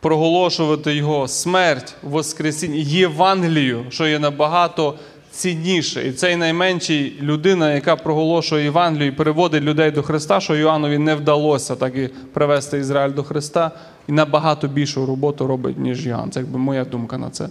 проголошувати 0.00 0.94
Його 0.94 1.28
смерть, 1.28 1.94
Воскресіння, 2.02 2.76
Євангелію, 2.78 3.84
що 3.88 4.06
є 4.06 4.18
набагато 4.18 4.94
цінніше. 5.36 6.08
І 6.08 6.12
цей 6.12 6.36
найменший 6.36 7.18
людина, 7.20 7.74
яка 7.74 7.96
проголошує 7.96 8.64
Євангелію 8.64 9.08
і 9.08 9.12
переводить 9.12 9.62
людей 9.62 9.90
до 9.90 10.02
Христа, 10.02 10.40
що 10.40 10.56
Іоаннові 10.56 10.98
не 10.98 11.14
вдалося 11.14 11.76
так 11.76 11.96
і 11.96 12.08
привести 12.32 12.78
Ізраїль 12.78 13.14
до 13.14 13.24
Христа, 13.24 13.70
і 14.08 14.12
набагато 14.12 14.68
більшу 14.68 15.06
роботу 15.06 15.46
робить, 15.46 15.78
ніж 15.78 16.06
Іоанн. 16.06 16.30
Це 16.30 16.40
якби 16.40 16.58
моя 16.58 16.84
думка 16.84 17.18
на 17.18 17.30
це. 17.30 17.48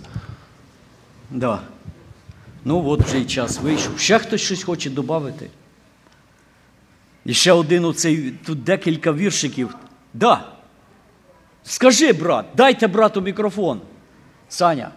Да. 1.32 1.60
Ну, 2.66 2.90
от 2.90 3.02
вже 3.02 3.18
й 3.18 3.26
час 3.26 3.60
вийшов. 3.60 4.00
Ще 4.00 4.20
хтось 4.20 4.42
щось 4.42 4.64
хоче 4.64 4.90
додати? 4.90 5.50
І 7.26 7.34
ще 7.34 7.52
один 7.52 7.86
оцей, 7.86 8.34
тут 8.46 8.64
декілька 8.64 9.12
віршиків. 9.12 9.76
Да. 10.14 10.44
Скажи, 11.64 12.14
брат, 12.14 12.46
дайте 12.56 12.88
брату 12.88 13.22
мікрофон. 13.22 13.82
Саня. 14.50 14.92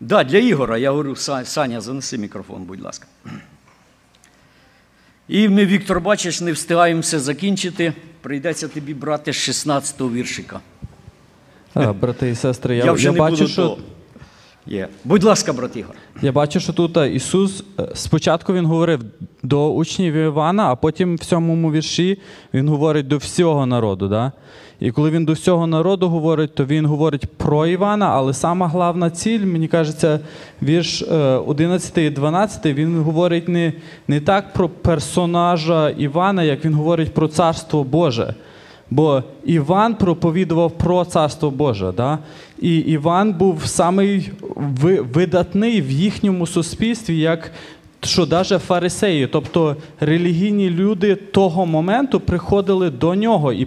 Да, 0.00 0.24
для 0.24 0.38
Ігора, 0.38 0.78
я 0.78 0.90
говорю, 0.90 1.16
Саня, 1.16 1.80
занеси 1.80 2.18
мікрофон, 2.18 2.62
будь 2.64 2.80
ласка. 2.80 3.06
І 5.28 5.48
ми, 5.48 5.66
Віктор, 5.66 6.00
бачиш, 6.00 6.40
не 6.40 6.52
встигаємося 6.52 7.20
закінчити. 7.20 7.92
Прийдеться 8.20 8.68
тобі 8.68 8.94
брати 8.94 9.32
з 9.32 9.36
16-го 9.36 10.10
віршика. 10.10 10.60
А, 11.74 11.92
брати 11.92 12.30
і 12.30 12.34
сестри, 12.34 12.76
я, 12.76 12.84
Я 12.84 12.92
вже 12.92 13.04
я 13.04 13.12
не 13.12 13.18
бачу, 13.18 13.36
буду 13.36 13.48
що 13.48 13.68
то. 13.68 13.78
Є. 14.66 14.88
Будь 15.04 15.24
ласка, 15.24 15.52
брат 15.52 15.76
Ігор. 15.76 15.94
Я 16.22 16.32
бачу, 16.32 16.60
що 16.60 16.72
тут 16.72 16.96
е, 16.96 17.12
Ісус 17.12 17.64
е, 17.80 17.88
спочатку 17.94 18.52
він 18.52 18.66
говорив 18.66 19.00
до 19.42 19.72
учнів 19.72 20.14
Івана, 20.14 20.70
а 20.70 20.76
потім 20.76 21.16
в 21.16 21.22
сьомому 21.22 21.72
вірші 21.72 22.18
він 22.54 22.68
говорить 22.68 23.08
до 23.08 23.16
всього 23.16 23.66
народу. 23.66 24.08
Да? 24.08 24.32
І 24.80 24.90
коли 24.90 25.10
він 25.10 25.24
до 25.24 25.32
всього 25.32 25.66
народу 25.66 26.08
говорить, 26.08 26.54
то 26.54 26.64
він 26.64 26.86
говорить 26.86 27.26
про 27.26 27.66
Івана, 27.66 28.06
але 28.08 28.34
сама 28.34 28.68
головна 28.68 29.10
ціль, 29.10 29.40
мені 29.40 29.68
кажеться, 29.68 30.20
вірш 30.62 31.02
е, 31.02 31.16
11 31.46 31.98
і 31.98 32.10
12, 32.10 32.66
він 32.66 33.02
говорить 33.02 33.48
не, 33.48 33.72
не 34.08 34.20
так 34.20 34.52
про 34.52 34.68
персонажа 34.68 35.90
Івана, 35.90 36.42
як 36.42 36.64
він 36.64 36.74
говорить 36.74 37.14
про 37.14 37.28
царство 37.28 37.84
Боже. 37.84 38.34
Бо 38.94 39.22
Іван 39.44 39.94
проповідував 39.94 40.70
про 40.70 41.04
царство 41.04 41.50
Боже. 41.50 41.92
Да? 41.96 42.18
І 42.60 42.76
Іван 42.76 43.32
був 43.32 43.66
самий 43.66 44.30
видатний 45.14 45.80
в 45.80 45.90
їхньому 45.90 46.46
суспільстві, 46.46 47.18
як 47.18 47.52
що 48.02 48.26
навіть 48.26 48.62
фарисеї, 48.62 49.26
тобто 49.26 49.76
релігійні 50.00 50.70
люди 50.70 51.14
того 51.14 51.66
моменту 51.66 52.20
приходили 52.20 52.90
до 52.90 53.14
нього 53.14 53.52
і, 53.52 53.66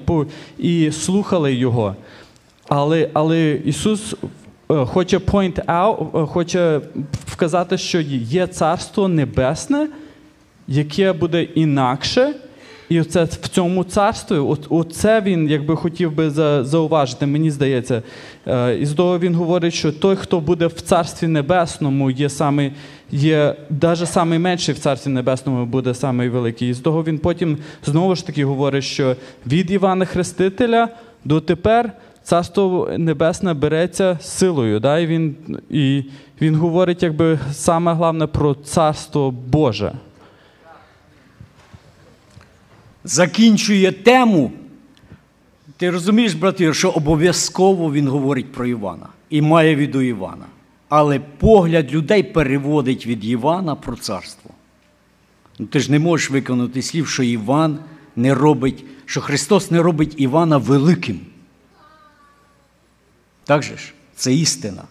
і 0.58 0.92
слухали 0.92 1.54
його. 1.54 1.96
Але, 2.68 3.10
але 3.14 3.52
Ісус 3.66 4.16
е, 4.72 4.86
хоче 4.86 5.18
point 5.18 5.66
out, 5.66 6.24
е, 6.24 6.26
хоче 6.26 6.82
вказати, 7.26 7.78
що 7.78 8.02
є 8.02 8.48
царство 8.48 9.08
небесне, 9.08 9.88
яке 10.68 11.14
буде 11.14 11.44
інакше. 11.44 12.34
І 12.90 13.02
оце 13.02 13.24
в 13.24 13.48
цьому 13.48 13.84
царстві, 13.84 14.36
оце 14.70 15.22
він 15.22 15.50
якби 15.50 15.76
хотів 15.76 16.12
би 16.12 16.30
зауважити, 16.64 17.26
мені 17.26 17.52
здається. 17.52 18.04
Е, 18.48 18.78
і 18.78 18.86
з 18.86 18.94
того 18.94 19.20
він 19.20 19.36
говорить, 19.36 19.74
що 19.74 19.92
той, 19.92 20.16
хто 20.16 20.40
буде 20.40 20.68
в 20.68 20.82
царстві 20.82 21.28
небесному, 21.28 22.12
є 22.12 22.30
саме, 22.30 22.72
є 23.12 23.56
навіть 23.82 24.08
самий 24.08 24.40
менший 24.40 24.76
в 24.76 24.80
царстві 24.80 25.12
небесному 25.12 25.66
буде 25.66 25.94
самий 25.94 26.30
великий. 26.30 26.70
І 26.70 26.74
з 26.74 26.80
того 26.80 27.04
він 27.04 27.20
потім 27.20 27.58
знову 27.86 28.16
ж 28.16 28.26
таки 28.26 28.46
говорить, 28.46 28.84
що 28.84 29.16
від 29.48 29.72
Івана 29.72 30.06
Хрестителя 30.06 30.90
до 31.26 31.42
тепер 31.42 31.92
царство 32.24 32.90
небесне 32.98 33.54
береться 33.54 34.18
силою. 34.22 34.80
Да? 34.80 35.00
І, 35.00 35.08
він, 35.08 35.36
і 35.70 36.04
він 36.42 36.56
говорить, 36.56 37.04
якби 37.04 37.40
саме 37.52 37.94
головне 37.94 38.28
про 38.28 38.54
царство 38.54 39.32
Боже. 39.32 39.92
Закінчує 43.10 43.92
тему. 43.92 44.52
Ти 45.78 45.90
розумієш, 45.90 46.34
брати, 46.34 46.74
що 46.74 46.90
обов'язково 46.90 47.94
він 47.94 48.08
говорить 48.08 48.52
про 48.52 48.66
Івана 48.66 49.08
і 49.30 49.42
має 49.42 49.76
від 49.76 49.96
у 49.96 50.02
Івана. 50.02 50.46
Але 50.90 51.20
погляд 51.20 51.94
людей 51.94 52.24
переводить 52.24 53.08
від 53.08 53.26
Івана 53.26 53.76
про 53.76 53.96
царство. 53.96 54.52
Ну, 55.60 55.66
ти 55.66 55.80
ж 55.80 55.92
не 55.92 56.00
можеш 56.00 56.30
виконати 56.30 56.82
слів, 56.82 57.08
що 57.08 57.24
Іван 57.24 57.80
не 58.16 58.34
робить, 58.34 58.86
що 59.06 59.22
Христос 59.22 59.72
не 59.72 59.82
робить 59.82 60.14
Івана 60.18 60.58
великим. 60.58 61.20
Так 63.44 63.64
же 63.64 63.78
ж? 63.78 63.94
Це 64.16 64.34
істина. 64.34 64.84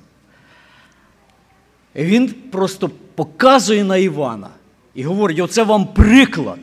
Він 1.95 2.35
просто 2.51 2.91
показує 3.15 3.85
на 3.85 3.97
Івана 3.97 4.49
і 4.95 5.03
говорить: 5.03 5.39
оце 5.39 5.63
вам 5.63 5.87
приклад. 5.87 6.59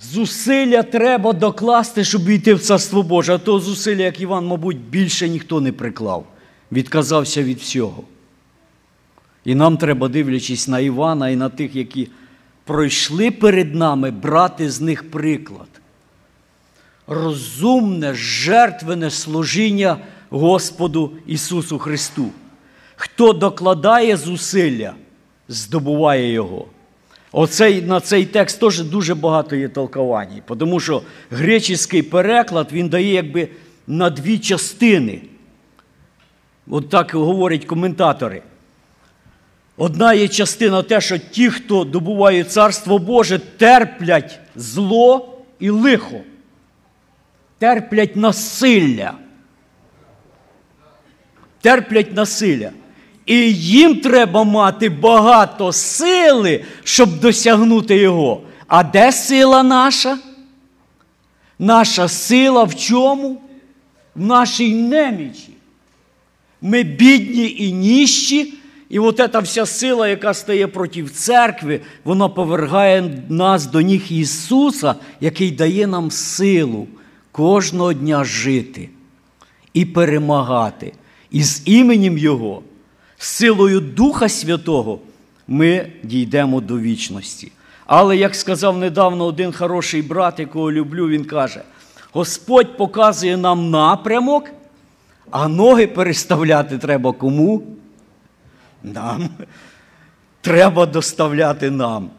Зусилля 0.00 0.82
треба 0.82 1.32
докласти, 1.32 2.04
щоб 2.04 2.24
війти 2.24 2.54
в 2.54 2.60
царство 2.60 3.02
Боже. 3.02 3.34
А 3.34 3.38
то 3.38 3.60
зусилля, 3.60 4.02
як 4.02 4.20
Іван, 4.20 4.46
мабуть, 4.46 4.78
більше 4.78 5.28
ніхто 5.28 5.60
не 5.60 5.72
приклав. 5.72 6.26
Відказався 6.72 7.42
від 7.42 7.58
всього. 7.58 8.04
І 9.44 9.54
нам 9.54 9.76
треба, 9.76 10.08
дивлячись 10.08 10.68
на 10.68 10.80
Івана 10.80 11.28
і 11.28 11.36
на 11.36 11.48
тих, 11.48 11.76
які 11.76 12.08
пройшли 12.64 13.30
перед 13.30 13.74
нами, 13.74 14.10
брати 14.10 14.70
з 14.70 14.80
них 14.80 15.10
приклад. 15.10 15.68
Розумне, 17.06 18.14
жертвене 18.14 19.10
служіння 19.10 19.98
Господу 20.30 21.12
Ісусу 21.26 21.78
Христу. 21.78 22.30
Хто 22.96 23.32
докладає 23.32 24.16
зусилля, 24.16 24.94
здобуває 25.48 26.32
Його. 26.32 26.66
Оцей, 27.32 27.82
на 27.82 28.00
цей 28.00 28.26
текст 28.26 28.60
теж 28.60 28.82
дуже 28.82 29.14
багато 29.14 29.56
є 29.56 29.68
толкувань, 29.68 30.42
тому 30.58 30.80
що 30.80 31.02
греческий 31.30 32.02
переклад 32.02 32.68
він 32.72 32.88
дає 32.88 33.12
якби 33.12 33.48
на 33.86 34.10
дві 34.10 34.38
частини. 34.38 35.20
От 36.70 36.88
так 36.88 37.14
говорять 37.14 37.64
коментатори. 37.64 38.42
Одна 39.76 40.14
є 40.14 40.28
частина 40.28 40.82
те, 40.82 41.00
що 41.00 41.18
ті, 41.18 41.50
хто 41.50 41.84
добувають 41.84 42.50
Царство 42.50 42.98
Боже, 42.98 43.38
терплять 43.38 44.40
зло 44.56 45.38
і 45.58 45.70
лихо, 45.70 46.20
терплять 47.58 48.16
насилля. 48.16 49.14
Терплять 51.60 52.14
насилля. 52.14 52.70
І 53.28 53.52
їм 53.54 53.96
треба 53.96 54.44
мати 54.44 54.88
багато 54.88 55.72
сили, 55.72 56.64
щоб 56.84 57.20
досягнути 57.20 57.96
його. 57.96 58.40
А 58.66 58.82
де 58.82 59.12
сила 59.12 59.62
наша? 59.62 60.18
Наша 61.58 62.08
сила 62.08 62.64
в 62.64 62.74
чому? 62.74 63.42
В 64.14 64.26
нашій 64.26 64.74
немічі. 64.74 65.50
Ми 66.62 66.82
бідні 66.82 67.54
і 67.58 67.72
ніщі, 67.72 68.54
і 68.88 68.98
от 68.98 69.16
ця 69.32 69.38
вся 69.38 69.66
сила, 69.66 70.08
яка 70.08 70.34
стає 70.34 70.66
проти 70.66 71.04
церкви, 71.04 71.80
вона 72.04 72.28
повергає 72.28 73.22
нас 73.28 73.66
до 73.66 73.80
ніг 73.80 74.02
Ісуса, 74.10 74.94
який 75.20 75.50
дає 75.50 75.86
нам 75.86 76.10
силу 76.10 76.86
кожного 77.32 77.92
дня 77.92 78.24
жити 78.24 78.88
і 79.74 79.84
перемагати. 79.84 80.92
І 81.30 81.42
з 81.42 81.62
іменем 81.64 82.18
Його, 82.18 82.62
силою 83.18 83.80
Духа 83.80 84.28
Святого, 84.28 84.98
ми 85.48 85.92
дійдемо 86.02 86.60
до 86.60 86.78
вічності. 86.78 87.52
Але, 87.86 88.16
як 88.16 88.34
сказав 88.34 88.78
недавно 88.78 89.24
один 89.24 89.52
хороший 89.52 90.02
брат, 90.02 90.38
якого 90.38 90.72
люблю, 90.72 91.08
він 91.08 91.24
каже: 91.24 91.62
Господь 92.12 92.76
показує 92.76 93.36
нам 93.36 93.70
напрямок, 93.70 94.50
а 95.30 95.48
ноги 95.48 95.86
переставляти 95.86 96.78
треба 96.78 97.12
кому? 97.12 97.62
Нам. 98.82 99.28
Треба 100.40 100.86
доставляти 100.86 101.70
нам. 101.70 102.10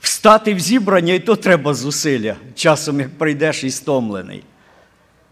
Встати 0.00 0.54
в 0.54 0.60
зібрання, 0.60 1.14
і 1.14 1.18
то 1.18 1.36
треба 1.36 1.74
зусилля, 1.74 2.36
часом 2.54 3.00
як 3.00 3.18
прийдеш 3.18 3.64
і 3.64 3.70
стомлений. 3.70 4.42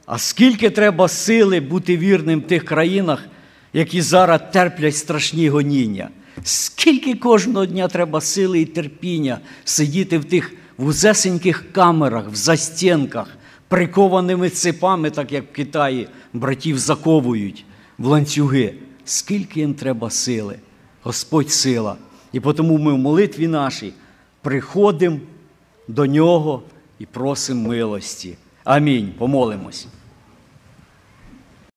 А 0.06 0.18
скільки 0.18 0.70
треба 0.70 1.08
сили 1.08 1.60
бути 1.60 1.96
вірним 1.96 2.40
в 2.40 2.46
тих 2.46 2.64
країнах, 2.64 3.24
які 3.72 4.02
зараз 4.02 4.40
терплять 4.52 4.96
страшні 4.96 5.48
гоніння? 5.48 6.08
Скільки 6.44 7.14
кожного 7.14 7.66
дня 7.66 7.88
треба 7.88 8.20
сили 8.20 8.60
і 8.60 8.64
терпіння 8.64 9.38
сидіти 9.64 10.18
в 10.18 10.24
тих 10.24 10.52
вузесеньких 10.78 11.72
камерах, 11.72 12.28
в 12.28 12.34
застінках, 12.34 13.26
прикованими 13.68 14.50
цепами, 14.50 15.10
так 15.10 15.32
як 15.32 15.44
в 15.44 15.52
Китаї 15.52 16.08
братів 16.32 16.78
заковують 16.78 17.64
в 17.98 18.06
ланцюги. 18.06 18.74
Скільки 19.04 19.60
їм 19.60 19.74
треба 19.74 20.10
сили? 20.10 20.56
Господь 21.02 21.50
сила. 21.50 21.96
І 22.32 22.40
тому 22.40 22.78
ми 22.78 22.92
в 22.92 22.98
молитві 22.98 23.48
нашій 23.48 23.92
приходимо 24.42 25.18
до 25.88 26.06
Нього 26.06 26.62
і 26.98 27.06
просимо 27.06 27.68
милості. 27.68 28.36
Амінь. 28.64 29.12
Помолимось. 29.18 29.86